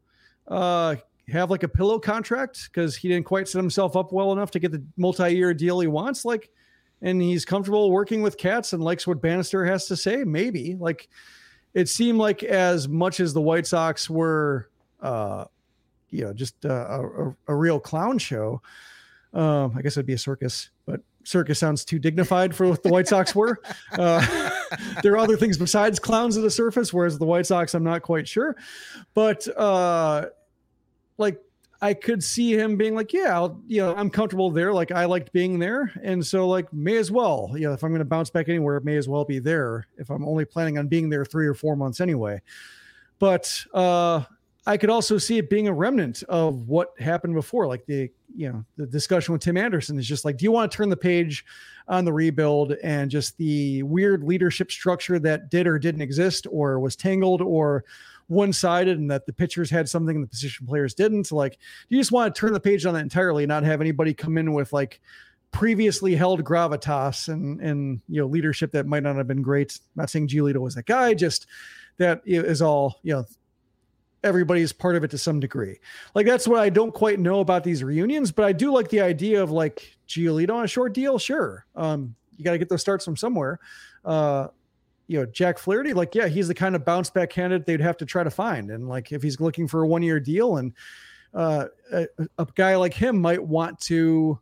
uh, 0.47 0.95
have 1.27 1.51
like 1.51 1.63
a 1.63 1.67
pillow 1.67 1.99
contract 1.99 2.69
because 2.71 2.95
he 2.95 3.09
didn't 3.09 3.25
quite 3.25 3.49
set 3.49 3.59
himself 3.59 3.97
up 3.97 4.13
well 4.13 4.31
enough 4.31 4.51
to 4.51 4.59
get 4.59 4.71
the 4.71 4.81
multi-year 4.95 5.53
deal 5.53 5.81
he 5.81 5.87
wants, 5.87 6.23
like, 6.23 6.49
and 7.01 7.21
he's 7.21 7.45
comfortable 7.45 7.91
working 7.91 8.21
with 8.21 8.37
Katz 8.37 8.73
and 8.73 8.83
likes 8.83 9.05
what 9.05 9.21
Bannister 9.21 9.65
has 9.65 9.85
to 9.87 9.95
say, 9.95 10.23
maybe. 10.23 10.75
Like, 10.79 11.09
it 11.73 11.89
seemed 11.89 12.17
like 12.17 12.43
as 12.43 12.87
much 12.87 13.19
as 13.19 13.33
the 13.33 13.41
White 13.41 13.67
Sox 13.67 14.09
were, 14.09 14.69
uh, 15.01 15.45
you 16.09 16.23
know, 16.23 16.33
just 16.33 16.65
uh, 16.65 16.69
a, 16.69 17.35
a, 17.47 17.55
real 17.55 17.79
clown 17.79 18.17
show. 18.17 18.61
Um, 19.33 19.73
I 19.77 19.81
guess 19.81 19.93
it'd 19.93 20.07
be 20.07 20.13
a 20.13 20.17
circus, 20.17 20.69
but 20.85 21.01
circus 21.23 21.59
sounds 21.59 21.85
too 21.85 21.99
dignified 21.99 22.55
for 22.55 22.67
what 22.67 22.81
the 22.81 22.89
White 22.89 23.07
Sox 23.07 23.35
were. 23.35 23.59
Uh, 23.91 24.49
there 25.03 25.13
are 25.13 25.17
other 25.17 25.37
things 25.37 25.57
besides 25.57 25.99
clowns 25.99 26.35
at 26.37 26.43
the 26.43 26.49
surface, 26.49 26.91
whereas 26.93 27.19
the 27.19 27.25
White 27.25 27.45
Sox, 27.45 27.73
I'm 27.75 27.83
not 27.83 28.01
quite 28.01 28.27
sure. 28.27 28.55
But 29.13 29.47
uh, 29.55 30.27
like, 31.17 31.39
I 31.81 31.93
could 31.93 32.23
see 32.23 32.53
him 32.53 32.75
being 32.75 32.95
like, 32.95 33.13
yeah, 33.13 33.35
I'll, 33.35 33.61
you 33.67 33.81
know, 33.81 33.95
I'm 33.95 34.09
comfortable 34.09 34.49
there. 34.49 34.73
Like, 34.73 34.91
I 34.91 35.05
liked 35.05 35.31
being 35.31 35.59
there, 35.59 35.91
and 36.03 36.25
so 36.25 36.47
like, 36.47 36.71
may 36.73 36.97
as 36.97 37.11
well. 37.11 37.51
You 37.53 37.67
know, 37.67 37.73
if 37.73 37.83
I'm 37.83 37.91
going 37.91 37.99
to 37.99 38.05
bounce 38.05 38.29
back 38.29 38.49
anywhere, 38.49 38.77
it 38.77 38.85
may 38.85 38.97
as 38.97 39.07
well 39.07 39.25
be 39.25 39.39
there. 39.39 39.87
If 39.97 40.09
I'm 40.09 40.25
only 40.27 40.45
planning 40.45 40.77
on 40.77 40.87
being 40.87 41.09
there 41.09 41.25
three 41.25 41.47
or 41.47 41.53
four 41.53 41.75
months 41.75 42.01
anyway. 42.01 42.41
But 43.19 43.63
uh, 43.73 44.23
I 44.65 44.77
could 44.77 44.89
also 44.89 45.17
see 45.17 45.37
it 45.37 45.49
being 45.49 45.67
a 45.67 45.73
remnant 45.73 46.23
of 46.23 46.67
what 46.67 46.99
happened 46.99 47.35
before, 47.35 47.67
like 47.67 47.85
the 47.85 48.11
you 48.35 48.51
know 48.51 48.65
the 48.75 48.85
discussion 48.85 49.31
with 49.31 49.41
Tim 49.41 49.55
Anderson 49.55 49.97
is 49.97 50.05
just 50.05 50.25
like, 50.25 50.37
do 50.37 50.43
you 50.43 50.51
want 50.51 50.71
to 50.71 50.75
turn 50.75 50.89
the 50.89 50.97
page 50.97 51.45
on 51.87 52.03
the 52.03 52.11
rebuild 52.11 52.73
and 52.83 53.09
just 53.09 53.37
the 53.37 53.81
weird 53.83 54.23
leadership 54.23 54.69
structure 54.69 55.19
that 55.19 55.49
did 55.49 55.67
or 55.67 55.79
didn't 55.79 56.01
exist, 56.01 56.47
or 56.51 56.79
was 56.79 56.95
tangled, 56.95 57.41
or 57.41 57.85
one-sided, 58.27 58.97
and 58.97 59.09
that 59.09 59.25
the 59.25 59.33
pitchers 59.33 59.69
had 59.69 59.87
something 59.87 60.15
and 60.15 60.23
the 60.23 60.29
position 60.29 60.67
players 60.67 60.93
didn't? 60.93 61.31
Like, 61.31 61.57
you 61.89 61.97
just 61.97 62.11
want 62.11 62.33
to 62.33 62.39
turn 62.39 62.53
the 62.53 62.59
page 62.59 62.85
on 62.85 62.93
that 62.93 63.01
entirely, 63.01 63.43
and 63.43 63.49
not 63.49 63.63
have 63.63 63.81
anybody 63.81 64.13
come 64.13 64.37
in 64.37 64.53
with 64.53 64.73
like 64.73 65.01
previously 65.51 66.15
held 66.15 66.43
gravitas 66.43 67.29
and 67.29 67.61
and 67.61 68.01
you 68.07 68.21
know 68.21 68.27
leadership 68.27 68.71
that 68.71 68.85
might 68.85 69.03
not 69.03 69.15
have 69.15 69.27
been 69.27 69.41
great. 69.41 69.79
not 69.95 70.09
saying 70.09 70.27
Giolito 70.27 70.57
was 70.57 70.75
that 70.75 70.85
guy, 70.85 71.13
just 71.13 71.47
that 71.97 72.21
is 72.25 72.61
all 72.61 72.99
you 73.03 73.13
know 73.13 73.25
everybody's 74.23 74.73
part 74.73 74.95
of 74.95 75.03
it 75.03 75.11
to 75.11 75.17
some 75.17 75.39
degree. 75.39 75.79
Like 76.15 76.25
that's 76.25 76.47
what 76.47 76.59
I 76.59 76.69
don't 76.69 76.93
quite 76.93 77.19
know 77.19 77.39
about 77.39 77.63
these 77.63 77.83
reunions, 77.83 78.31
but 78.31 78.45
I 78.45 78.51
do 78.51 78.71
like 78.71 78.89
the 78.89 79.01
idea 79.01 79.41
of 79.41 79.51
like 79.51 79.97
Giolito 80.07 80.53
on 80.53 80.65
a 80.65 80.67
short 80.67 80.93
deal. 80.93 81.17
Sure, 81.17 81.65
um, 81.75 82.15
you 82.35 82.43
got 82.43 82.51
to 82.51 82.57
get 82.57 82.69
those 82.69 82.81
starts 82.81 83.05
from 83.05 83.15
somewhere. 83.15 83.59
Uh, 84.05 84.47
you 85.07 85.19
know, 85.19 85.25
Jack 85.25 85.57
Flaherty, 85.57 85.93
like 85.93 86.13
yeah, 86.13 86.27
he's 86.27 86.47
the 86.47 86.53
kind 86.53 86.75
of 86.75 86.85
bounce 86.85 87.09
back 87.09 87.29
candidate 87.29 87.65
they'd 87.65 87.81
have 87.81 87.97
to 87.97 88.05
try 88.05 88.23
to 88.23 88.29
find, 88.29 88.69
and 88.69 88.87
like 88.87 89.11
if 89.11 89.23
he's 89.23 89.39
looking 89.39 89.67
for 89.67 89.83
a 89.83 89.87
one 89.87 90.03
year 90.03 90.19
deal, 90.19 90.57
and 90.57 90.73
uh, 91.33 91.65
a, 91.91 92.07
a 92.37 92.47
guy 92.55 92.75
like 92.75 92.93
him 92.93 93.19
might 93.19 93.41
want 93.41 93.79
to 93.81 94.39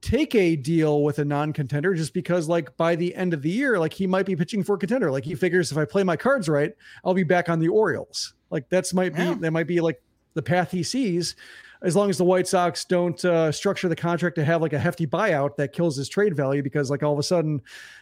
take 0.00 0.34
a 0.34 0.54
deal 0.54 1.02
with 1.02 1.18
a 1.18 1.24
non-contender 1.24 1.94
just 1.94 2.12
because 2.12 2.46
like 2.46 2.76
by 2.76 2.94
the 2.94 3.14
end 3.14 3.32
of 3.32 3.40
the 3.40 3.48
year 3.48 3.78
like 3.78 3.94
he 3.94 4.06
might 4.06 4.26
be 4.26 4.36
pitching 4.36 4.62
for 4.62 4.74
a 4.74 4.78
contender. 4.78 5.10
Like 5.10 5.24
he 5.24 5.34
figures 5.34 5.72
if 5.72 5.78
i 5.78 5.86
play 5.86 6.02
my 6.02 6.14
cards 6.14 6.46
right 6.46 6.74
i'll 7.06 7.14
be 7.14 7.22
back 7.22 7.48
on 7.48 7.58
the 7.58 7.68
orioles. 7.68 8.34
Like 8.50 8.68
that's 8.68 8.92
might 8.92 9.14
be 9.14 9.32
that 9.32 9.50
might 9.50 9.66
be 9.66 9.80
like 9.80 10.02
the 10.34 10.42
path 10.42 10.70
he 10.70 10.82
sees 10.82 11.36
as 11.84 11.94
long 11.94 12.10
as 12.10 12.18
the 12.18 12.24
white 12.24 12.48
sox 12.48 12.84
don't 12.84 13.24
uh, 13.24 13.52
structure 13.52 13.88
the 13.88 13.96
contract 13.96 14.36
to 14.36 14.44
have 14.44 14.60
like 14.62 14.72
a 14.72 14.78
hefty 14.78 15.06
buyout 15.06 15.56
that 15.56 15.72
kills 15.72 15.96
his 15.96 16.08
trade 16.08 16.36
value 16.36 16.62
because 16.62 16.90
like 16.90 17.02
all 17.02 17.12
of 17.12 17.18
a 17.18 17.22
sudden 17.22 17.60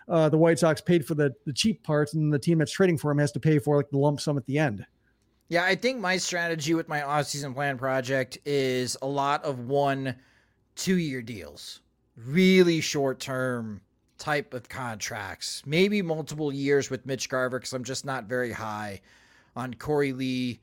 uh, 0.08 0.28
the 0.28 0.38
white 0.38 0.58
sox 0.58 0.80
paid 0.80 1.04
for 1.04 1.14
the 1.14 1.34
the 1.44 1.52
cheap 1.52 1.82
parts 1.82 2.14
and 2.14 2.32
the 2.32 2.38
team 2.38 2.58
that's 2.58 2.72
trading 2.72 2.96
for 2.96 3.10
him 3.10 3.18
has 3.18 3.32
to 3.32 3.40
pay 3.40 3.58
for 3.58 3.76
like 3.76 3.90
the 3.90 3.98
lump 3.98 4.20
sum 4.20 4.38
at 4.38 4.46
the 4.46 4.58
end. 4.58 4.86
Yeah 5.48 5.64
i 5.64 5.74
think 5.74 6.00
my 6.00 6.16
strategy 6.16 6.72
with 6.72 6.88
my 6.88 7.00
offseason 7.00 7.54
plan 7.54 7.76
project 7.76 8.38
is 8.46 8.96
a 9.02 9.06
lot 9.06 9.44
of 9.44 9.58
one 9.60 10.16
two 10.76 10.96
year 10.96 11.20
deals 11.20 11.80
really 12.16 12.80
short 12.80 13.20
term 13.20 13.80
type 14.18 14.54
of 14.54 14.68
contracts, 14.68 15.62
maybe 15.66 16.00
multiple 16.00 16.52
years 16.52 16.90
with 16.90 17.04
Mitch 17.06 17.28
Garver 17.28 17.58
because 17.58 17.72
I'm 17.72 17.82
just 17.82 18.04
not 18.04 18.24
very 18.24 18.52
high 18.52 19.00
on 19.56 19.74
Korey 19.74 20.16
Lee 20.16 20.60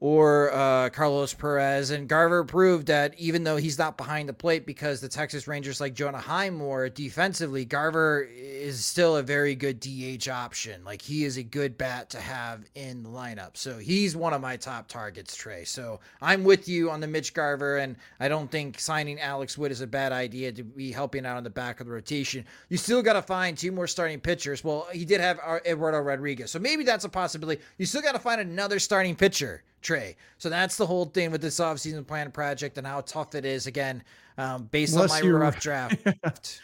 or 0.00 0.52
uh, 0.52 0.90
Carlos 0.90 1.32
Perez. 1.32 1.90
And 1.90 2.08
Garver 2.08 2.44
proved 2.44 2.88
that 2.88 3.18
even 3.18 3.44
though 3.44 3.56
he's 3.56 3.78
not 3.78 3.96
behind 3.96 4.28
the 4.28 4.34
plate 4.34 4.66
because 4.66 5.00
the 5.00 5.08
Texas 5.08 5.48
Rangers 5.48 5.80
like 5.80 5.94
Jonah 5.94 6.18
Heim 6.18 6.54
more 6.54 6.88
defensively, 6.88 7.64
Garver 7.64 8.28
is 8.30 8.84
still 8.84 9.16
a 9.16 9.22
very 9.22 9.54
good 9.54 9.80
DH 9.80 10.28
option. 10.28 10.84
Like 10.84 11.00
he 11.00 11.24
is 11.24 11.36
a 11.36 11.42
good 11.42 11.78
bat 11.78 12.10
to 12.10 12.20
have 12.20 12.64
in 12.74 13.02
the 13.02 13.08
lineup. 13.08 13.56
So 13.56 13.78
he's 13.78 14.16
one 14.16 14.32
of 14.32 14.40
my 14.40 14.56
top 14.56 14.88
targets, 14.88 15.36
Trey. 15.36 15.64
So 15.64 16.00
I'm 16.20 16.44
with 16.44 16.68
you 16.68 16.90
on 16.90 17.00
the 17.00 17.06
Mitch 17.06 17.32
Garver, 17.32 17.78
and 17.78 17.96
I 18.20 18.28
don't 18.28 18.50
think 18.50 18.80
signing 18.80 19.20
Alex 19.20 19.56
Wood 19.56 19.72
is 19.72 19.80
a 19.80 19.86
bad 19.86 20.12
idea 20.12 20.52
to 20.52 20.62
be 20.62 20.92
helping 20.92 21.24
out 21.24 21.36
on 21.36 21.44
the 21.44 21.50
back 21.50 21.80
of 21.80 21.86
the 21.86 21.92
rotation. 21.92 22.44
You 22.68 22.76
still 22.76 23.02
got 23.02 23.14
to 23.14 23.22
find 23.22 23.56
two 23.56 23.72
more 23.72 23.86
starting 23.86 24.20
pitchers. 24.20 24.62
Well, 24.64 24.86
he 24.92 25.04
did 25.04 25.20
have 25.20 25.40
Eduardo 25.64 26.00
Rodriguez, 26.00 26.50
so 26.50 26.58
maybe 26.58 26.84
that's 26.84 27.04
a 27.04 27.08
possibility. 27.08 27.62
You 27.78 27.86
still 27.86 28.02
got 28.02 28.12
to 28.12 28.18
find 28.18 28.40
another 28.40 28.78
starting 28.78 29.14
pitcher 29.16 29.62
Trey. 29.84 30.16
So 30.38 30.48
that's 30.48 30.76
the 30.76 30.86
whole 30.86 31.04
thing 31.04 31.30
with 31.30 31.40
this 31.40 31.60
offseason 31.60 32.04
plan 32.06 32.32
project 32.32 32.78
and 32.78 32.86
how 32.86 33.02
tough 33.02 33.34
it 33.34 33.44
is. 33.44 33.66
Again, 33.66 34.02
um, 34.38 34.64
based 34.64 34.94
unless 34.94 35.12
on 35.12 35.30
my 35.30 35.30
rough 35.30 35.60
draft. 35.60 36.60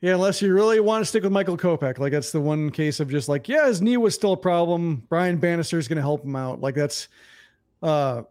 yeah, 0.00 0.14
unless 0.14 0.42
you 0.42 0.52
really 0.52 0.80
want 0.80 1.02
to 1.02 1.06
stick 1.06 1.22
with 1.22 1.32
Michael 1.32 1.56
Kopech, 1.56 1.98
like 1.98 2.12
that's 2.12 2.32
the 2.32 2.40
one 2.40 2.70
case 2.70 3.00
of 3.00 3.08
just 3.08 3.28
like, 3.28 3.48
yeah, 3.48 3.66
his 3.66 3.80
knee 3.80 3.96
was 3.96 4.14
still 4.14 4.32
a 4.32 4.36
problem. 4.36 5.04
Brian 5.08 5.38
Bannister 5.38 5.78
is 5.78 5.88
going 5.88 5.96
to 5.96 6.02
help 6.02 6.24
him 6.24 6.36
out. 6.36 6.60
Like 6.60 6.74
that's 6.74 7.08
uh, 7.82 8.22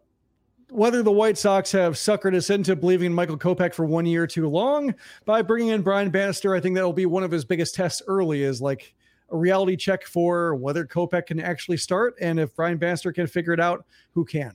whether 0.69 1.01
the 1.01 1.11
White 1.11 1.37
Sox 1.37 1.71
have 1.71 1.93
suckered 1.93 2.35
us 2.35 2.49
into 2.49 2.75
believing 2.75 3.07
in 3.07 3.13
Michael 3.13 3.37
Kopech 3.37 3.73
for 3.73 3.85
one 3.85 4.05
year 4.05 4.27
too 4.27 4.49
long 4.49 4.93
by 5.25 5.41
bringing 5.41 5.69
in 5.69 5.81
Brian 5.81 6.09
Bannister. 6.09 6.53
I 6.53 6.59
think 6.59 6.75
that 6.75 6.83
will 6.83 6.93
be 6.93 7.05
one 7.05 7.23
of 7.23 7.31
his 7.31 7.45
biggest 7.45 7.73
tests 7.75 8.01
early. 8.07 8.43
Is 8.43 8.61
like 8.61 8.93
a 9.31 9.37
reality 9.37 9.75
check 9.75 10.05
for 10.05 10.55
whether 10.55 10.85
Kopech 10.85 11.27
can 11.27 11.39
actually 11.39 11.77
start, 11.77 12.15
and 12.21 12.39
if 12.39 12.55
Brian 12.55 12.77
Bannister 12.77 13.11
can 13.11 13.27
figure 13.27 13.53
it 13.53 13.59
out, 13.59 13.85
who 14.11 14.25
can? 14.25 14.53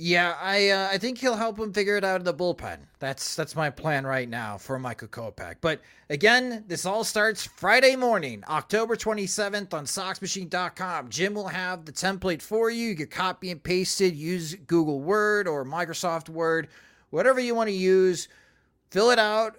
Yeah, 0.00 0.36
I 0.40 0.68
uh, 0.68 0.88
I 0.92 0.98
think 0.98 1.18
he'll 1.18 1.34
help 1.34 1.58
him 1.58 1.72
figure 1.72 1.96
it 1.96 2.04
out 2.04 2.20
in 2.20 2.24
the 2.24 2.32
bullpen. 2.32 2.78
That's 3.00 3.34
that's 3.34 3.56
my 3.56 3.68
plan 3.68 4.06
right 4.06 4.28
now 4.28 4.56
for 4.56 4.78
Michael 4.78 5.08
Kopech. 5.08 5.56
But 5.60 5.80
again, 6.08 6.62
this 6.68 6.86
all 6.86 7.02
starts 7.02 7.44
Friday 7.44 7.96
morning, 7.96 8.44
October 8.48 8.94
27th 8.94 9.74
on 9.74 9.86
SoxMachine.com. 9.86 11.08
Jim 11.08 11.34
will 11.34 11.48
have 11.48 11.84
the 11.84 11.90
template 11.90 12.42
for 12.42 12.70
you. 12.70 12.90
You 12.90 12.94
can 12.94 13.08
copy 13.08 13.50
and 13.50 13.60
paste 13.60 14.00
it, 14.00 14.14
use 14.14 14.54
Google 14.54 15.00
Word 15.00 15.48
or 15.48 15.64
Microsoft 15.64 16.28
Word, 16.28 16.68
whatever 17.10 17.40
you 17.40 17.56
want 17.56 17.68
to 17.68 17.74
use. 17.74 18.28
Fill 18.92 19.10
it 19.10 19.18
out, 19.18 19.56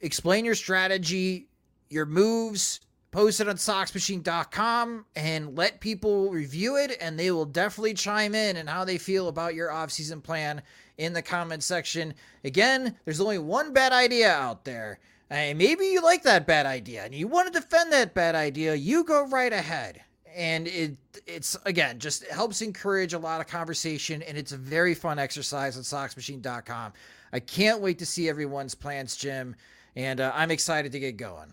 explain 0.00 0.44
your 0.44 0.54
strategy, 0.54 1.48
your 1.90 2.06
moves, 2.06 2.78
post 3.12 3.40
it 3.40 3.48
on 3.48 3.56
SoxMachine.com 3.56 5.04
and 5.14 5.56
let 5.56 5.80
people 5.80 6.30
review 6.30 6.76
it 6.76 6.96
and 7.00 7.18
they 7.18 7.30
will 7.30 7.44
definitely 7.44 7.94
chime 7.94 8.34
in 8.34 8.56
and 8.56 8.68
how 8.68 8.84
they 8.84 8.98
feel 8.98 9.28
about 9.28 9.54
your 9.54 9.70
off-season 9.70 10.22
plan 10.22 10.62
in 10.98 11.12
the 11.12 11.22
comment 11.22 11.62
section. 11.62 12.14
Again, 12.42 12.96
there's 13.04 13.20
only 13.20 13.38
one 13.38 13.72
bad 13.72 13.92
idea 13.92 14.32
out 14.32 14.64
there. 14.64 14.98
And 15.28 15.58
maybe 15.58 15.86
you 15.86 16.02
like 16.02 16.22
that 16.24 16.46
bad 16.46 16.66
idea 16.66 17.04
and 17.04 17.14
you 17.14 17.28
want 17.28 17.52
to 17.52 17.60
defend 17.60 17.92
that 17.92 18.14
bad 18.14 18.34
idea, 18.34 18.74
you 18.74 19.04
go 19.04 19.26
right 19.28 19.52
ahead. 19.52 20.02
And 20.34 20.66
it 20.66 20.96
it's 21.26 21.56
again 21.66 21.98
just 21.98 22.26
helps 22.28 22.62
encourage 22.62 23.12
a 23.12 23.18
lot 23.18 23.42
of 23.42 23.46
conversation 23.46 24.22
and 24.22 24.38
it's 24.38 24.52
a 24.52 24.56
very 24.56 24.94
fun 24.94 25.18
exercise 25.18 25.76
on 25.76 25.82
SoxMachine.com. 25.82 26.92
I 27.34 27.40
can't 27.40 27.80
wait 27.80 27.98
to 27.98 28.06
see 28.06 28.28
everyone's 28.28 28.74
plans, 28.74 29.16
Jim, 29.16 29.54
and 29.96 30.20
uh, 30.20 30.32
I'm 30.34 30.50
excited 30.50 30.92
to 30.92 30.98
get 30.98 31.18
going. 31.18 31.52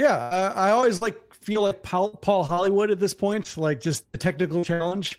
Yeah, 0.00 0.16
uh, 0.16 0.52
I 0.56 0.70
always 0.70 1.02
like 1.02 1.34
feel 1.34 1.60
like 1.60 1.82
Paul, 1.82 2.10
Paul 2.10 2.42
Hollywood 2.42 2.90
at 2.90 2.98
this 2.98 3.12
point, 3.12 3.58
like 3.58 3.80
just 3.80 4.10
the 4.12 4.18
technical 4.18 4.64
challenge, 4.64 5.18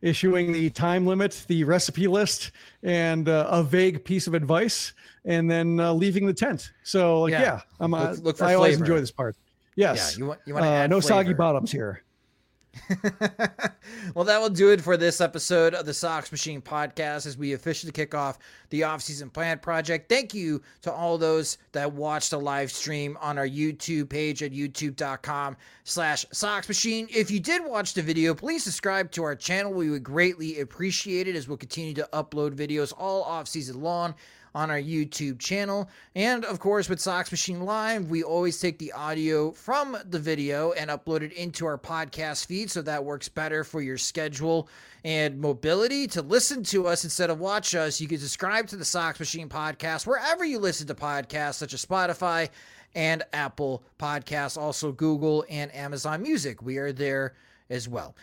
issuing 0.00 0.52
the 0.52 0.70
time 0.70 1.06
limit, 1.06 1.44
the 1.48 1.64
recipe 1.64 2.06
list, 2.06 2.50
and 2.82 3.28
uh, 3.28 3.46
a 3.50 3.62
vague 3.62 4.02
piece 4.02 4.26
of 4.26 4.32
advice, 4.32 4.94
and 5.26 5.50
then 5.50 5.78
uh, 5.78 5.92
leaving 5.92 6.26
the 6.26 6.32
tent. 6.32 6.72
So 6.82 7.20
like, 7.20 7.32
yeah, 7.32 7.42
yeah 7.42 7.60
I'm. 7.78 7.92
Uh, 7.92 8.12
look, 8.12 8.24
look 8.24 8.42
I 8.42 8.54
always 8.54 8.78
enjoy 8.80 9.00
this 9.00 9.10
part. 9.10 9.36
Yes. 9.76 10.14
Yeah, 10.14 10.18
you 10.18 10.26
want 10.26 10.40
you 10.46 10.54
want 10.54 10.64
to 10.64 10.70
uh, 10.70 10.86
no 10.86 11.02
flavor. 11.02 11.08
soggy 11.08 11.34
bottoms 11.34 11.70
here. 11.70 12.02
well, 14.14 14.24
that 14.24 14.40
will 14.40 14.48
do 14.48 14.70
it 14.70 14.80
for 14.80 14.96
this 14.96 15.20
episode 15.20 15.74
of 15.74 15.84
the 15.84 15.92
Sox 15.92 16.32
Machine 16.32 16.62
podcast 16.62 17.26
as 17.26 17.36
we 17.36 17.52
officially 17.52 17.92
kick 17.92 18.14
off 18.14 18.38
the 18.70 18.84
off-season 18.84 19.30
plan 19.30 19.58
project. 19.58 20.08
Thank 20.08 20.32
you 20.32 20.62
to 20.82 20.92
all 20.92 21.18
those 21.18 21.58
that 21.72 21.92
watched 21.92 22.30
the 22.30 22.40
live 22.40 22.70
stream 22.72 23.18
on 23.20 23.38
our 23.38 23.46
YouTube 23.46 24.08
page 24.08 24.42
at 24.42 24.52
youtube.com 24.52 25.56
slash 25.84 26.24
Sox 26.32 26.66
Machine. 26.68 27.08
If 27.10 27.30
you 27.30 27.40
did 27.40 27.64
watch 27.64 27.94
the 27.94 28.02
video, 28.02 28.34
please 28.34 28.64
subscribe 28.64 29.10
to 29.12 29.24
our 29.24 29.36
channel. 29.36 29.72
We 29.72 29.90
would 29.90 30.02
greatly 30.02 30.60
appreciate 30.60 31.28
it 31.28 31.36
as 31.36 31.48
we'll 31.48 31.58
continue 31.58 31.94
to 31.94 32.08
upload 32.12 32.54
videos 32.54 32.92
all 32.96 33.22
off-season 33.22 33.82
long 33.82 34.14
on 34.54 34.70
our 34.70 34.80
YouTube 34.80 35.38
channel. 35.38 35.88
And 36.14 36.44
of 36.44 36.60
course, 36.60 36.88
with 36.88 37.00
Sox 37.00 37.30
Machine 37.30 37.62
Live, 37.62 38.10
we 38.10 38.22
always 38.22 38.60
take 38.60 38.78
the 38.78 38.92
audio 38.92 39.52
from 39.52 39.96
the 40.08 40.18
video 40.18 40.72
and 40.72 40.90
upload 40.90 41.22
it 41.22 41.32
into 41.32 41.66
our 41.66 41.78
podcast 41.78 42.46
feed 42.46 42.70
so 42.70 42.82
that 42.82 43.04
works 43.04 43.28
better 43.28 43.64
for 43.64 43.80
your 43.80 43.98
schedule 43.98 44.68
and 45.04 45.40
mobility 45.40 46.06
to 46.08 46.22
listen 46.22 46.62
to 46.64 46.86
us 46.86 47.04
instead 47.04 47.30
of 47.30 47.40
watch 47.40 47.74
us. 47.74 48.00
You 48.00 48.08
can 48.08 48.18
subscribe 48.18 48.66
to 48.68 48.76
the 48.76 48.84
Sox 48.84 49.18
Machine 49.18 49.48
podcast 49.48 50.06
wherever 50.06 50.44
you 50.44 50.58
listen 50.58 50.86
to 50.86 50.94
podcasts, 50.94 51.54
such 51.54 51.74
as 51.74 51.84
Spotify 51.84 52.48
and 52.94 53.22
Apple 53.32 53.82
Podcasts, 53.98 54.58
also 54.58 54.92
Google 54.92 55.44
and 55.48 55.74
Amazon 55.74 56.22
Music. 56.22 56.62
We 56.62 56.78
are 56.78 56.92
there 56.92 57.34
as 57.70 57.88
well 57.88 58.14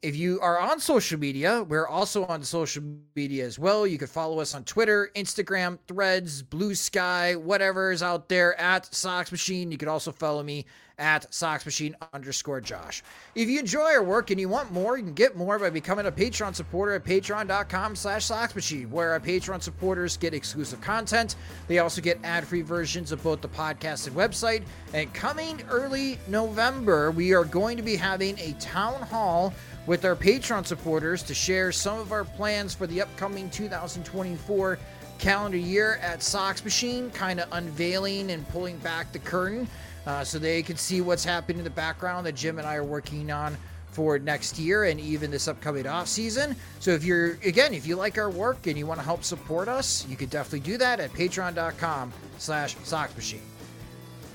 if 0.00 0.14
you 0.14 0.38
are 0.40 0.60
on 0.60 0.78
social 0.78 1.18
media, 1.18 1.64
we're 1.64 1.88
also 1.88 2.24
on 2.26 2.44
social 2.44 2.84
media 3.16 3.44
as 3.44 3.58
well. 3.58 3.84
You 3.84 3.98
can 3.98 4.06
follow 4.06 4.38
us 4.38 4.54
on 4.54 4.62
Twitter, 4.62 5.10
Instagram, 5.16 5.76
Threads, 5.88 6.40
Blue 6.40 6.76
Sky, 6.76 7.34
whatever 7.34 7.90
is 7.90 8.02
out 8.02 8.28
there 8.28 8.58
at 8.60 8.92
Sox 8.94 9.32
Machine. 9.32 9.72
You 9.72 9.78
can 9.78 9.88
also 9.88 10.12
follow 10.12 10.44
me 10.44 10.66
at 10.98 11.32
Sox 11.32 11.64
Machine 11.64 11.96
underscore 12.12 12.60
Josh. 12.60 13.02
If 13.34 13.48
you 13.48 13.58
enjoy 13.58 13.84
our 13.84 14.02
work 14.02 14.30
and 14.30 14.40
you 14.40 14.48
want 14.48 14.72
more, 14.72 14.96
you 14.96 15.04
can 15.04 15.14
get 15.14 15.36
more 15.36 15.58
by 15.58 15.70
becoming 15.70 16.06
a 16.06 16.12
Patreon 16.12 16.54
supporter 16.54 16.94
at 16.94 17.04
patreon.com 17.04 17.96
slash 17.96 18.24
Sox 18.24 18.54
Machine, 18.54 18.90
where 18.90 19.12
our 19.12 19.20
Patreon 19.20 19.62
supporters 19.62 20.16
get 20.16 20.34
exclusive 20.34 20.80
content. 20.80 21.36
They 21.66 21.78
also 21.78 22.00
get 22.00 22.18
ad-free 22.24 22.62
versions 22.62 23.12
of 23.12 23.22
both 23.22 23.40
the 23.40 23.48
podcast 23.48 24.06
and 24.06 24.16
website. 24.16 24.64
And 24.92 25.12
coming 25.12 25.62
early 25.68 26.18
November, 26.28 27.10
we 27.10 27.32
are 27.32 27.44
going 27.44 27.76
to 27.76 27.82
be 27.82 27.96
having 27.96 28.38
a 28.38 28.52
town 28.54 29.00
hall 29.02 29.54
with 29.88 30.04
our 30.04 30.14
Patreon 30.14 30.66
supporters 30.66 31.22
to 31.22 31.32
share 31.32 31.72
some 31.72 31.98
of 31.98 32.12
our 32.12 32.22
plans 32.22 32.74
for 32.74 32.86
the 32.86 33.00
upcoming 33.00 33.48
2024 33.48 34.78
calendar 35.18 35.56
year 35.56 35.98
at 36.02 36.22
Sox 36.22 36.62
Machine, 36.62 37.10
kind 37.10 37.40
of 37.40 37.48
unveiling 37.52 38.30
and 38.30 38.46
pulling 38.50 38.76
back 38.78 39.10
the 39.12 39.18
curtain 39.18 39.66
uh, 40.06 40.22
so 40.22 40.38
they 40.38 40.62
can 40.62 40.76
see 40.76 41.00
what's 41.00 41.24
happening 41.24 41.56
in 41.56 41.64
the 41.64 41.70
background 41.70 42.26
that 42.26 42.34
Jim 42.34 42.58
and 42.58 42.68
I 42.68 42.74
are 42.74 42.84
working 42.84 43.30
on 43.32 43.56
for 43.90 44.18
next 44.18 44.58
year 44.58 44.84
and 44.84 45.00
even 45.00 45.30
this 45.30 45.48
upcoming 45.48 45.86
off 45.86 46.06
season. 46.06 46.54
So 46.80 46.90
if 46.90 47.02
you're 47.02 47.38
again, 47.42 47.72
if 47.72 47.86
you 47.86 47.96
like 47.96 48.18
our 48.18 48.30
work 48.30 48.66
and 48.66 48.76
you 48.76 48.86
want 48.86 49.00
to 49.00 49.06
help 49.06 49.24
support 49.24 49.68
us, 49.68 50.06
you 50.06 50.16
could 50.16 50.28
definitely 50.28 50.60
do 50.70 50.76
that 50.76 51.00
at 51.00 51.14
patreon.com 51.14 52.12
slash 52.36 52.76
Sox 52.84 53.16
Machine. 53.16 53.57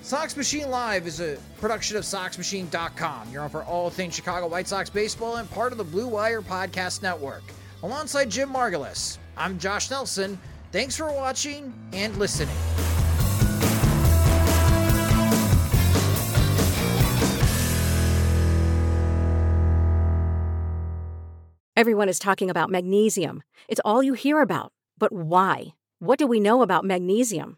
Sox 0.03 0.35
Machine 0.35 0.69
Live 0.69 1.07
is 1.07 1.21
a 1.21 1.37
production 1.61 1.95
of 1.95 2.03
SoxMachine.com. 2.03 3.31
You're 3.31 3.43
on 3.43 3.49
for 3.49 3.63
all 3.63 3.89
things 3.89 4.13
Chicago 4.13 4.47
White 4.47 4.67
Sox 4.67 4.89
baseball 4.89 5.37
and 5.37 5.49
part 5.49 5.71
of 5.71 5.77
the 5.77 5.83
Blue 5.85 6.09
Wire 6.09 6.41
Podcast 6.41 7.01
Network. 7.01 7.41
Alongside 7.83 8.29
Jim 8.29 8.49
Margalus, 8.49 9.17
I'm 9.37 9.57
Josh 9.57 9.89
Nelson. 9.89 10.37
Thanks 10.73 10.97
for 10.97 11.09
watching 11.09 11.73
and 11.93 12.17
listening. 12.17 12.53
Everyone 21.77 22.09
is 22.09 22.19
talking 22.19 22.49
about 22.49 22.69
magnesium. 22.69 23.41
It's 23.69 23.81
all 23.85 24.03
you 24.03 24.15
hear 24.15 24.41
about. 24.41 24.73
But 24.97 25.13
why? 25.13 25.75
What 25.99 26.19
do 26.19 26.27
we 26.27 26.41
know 26.41 26.61
about 26.61 26.83
magnesium? 26.83 27.57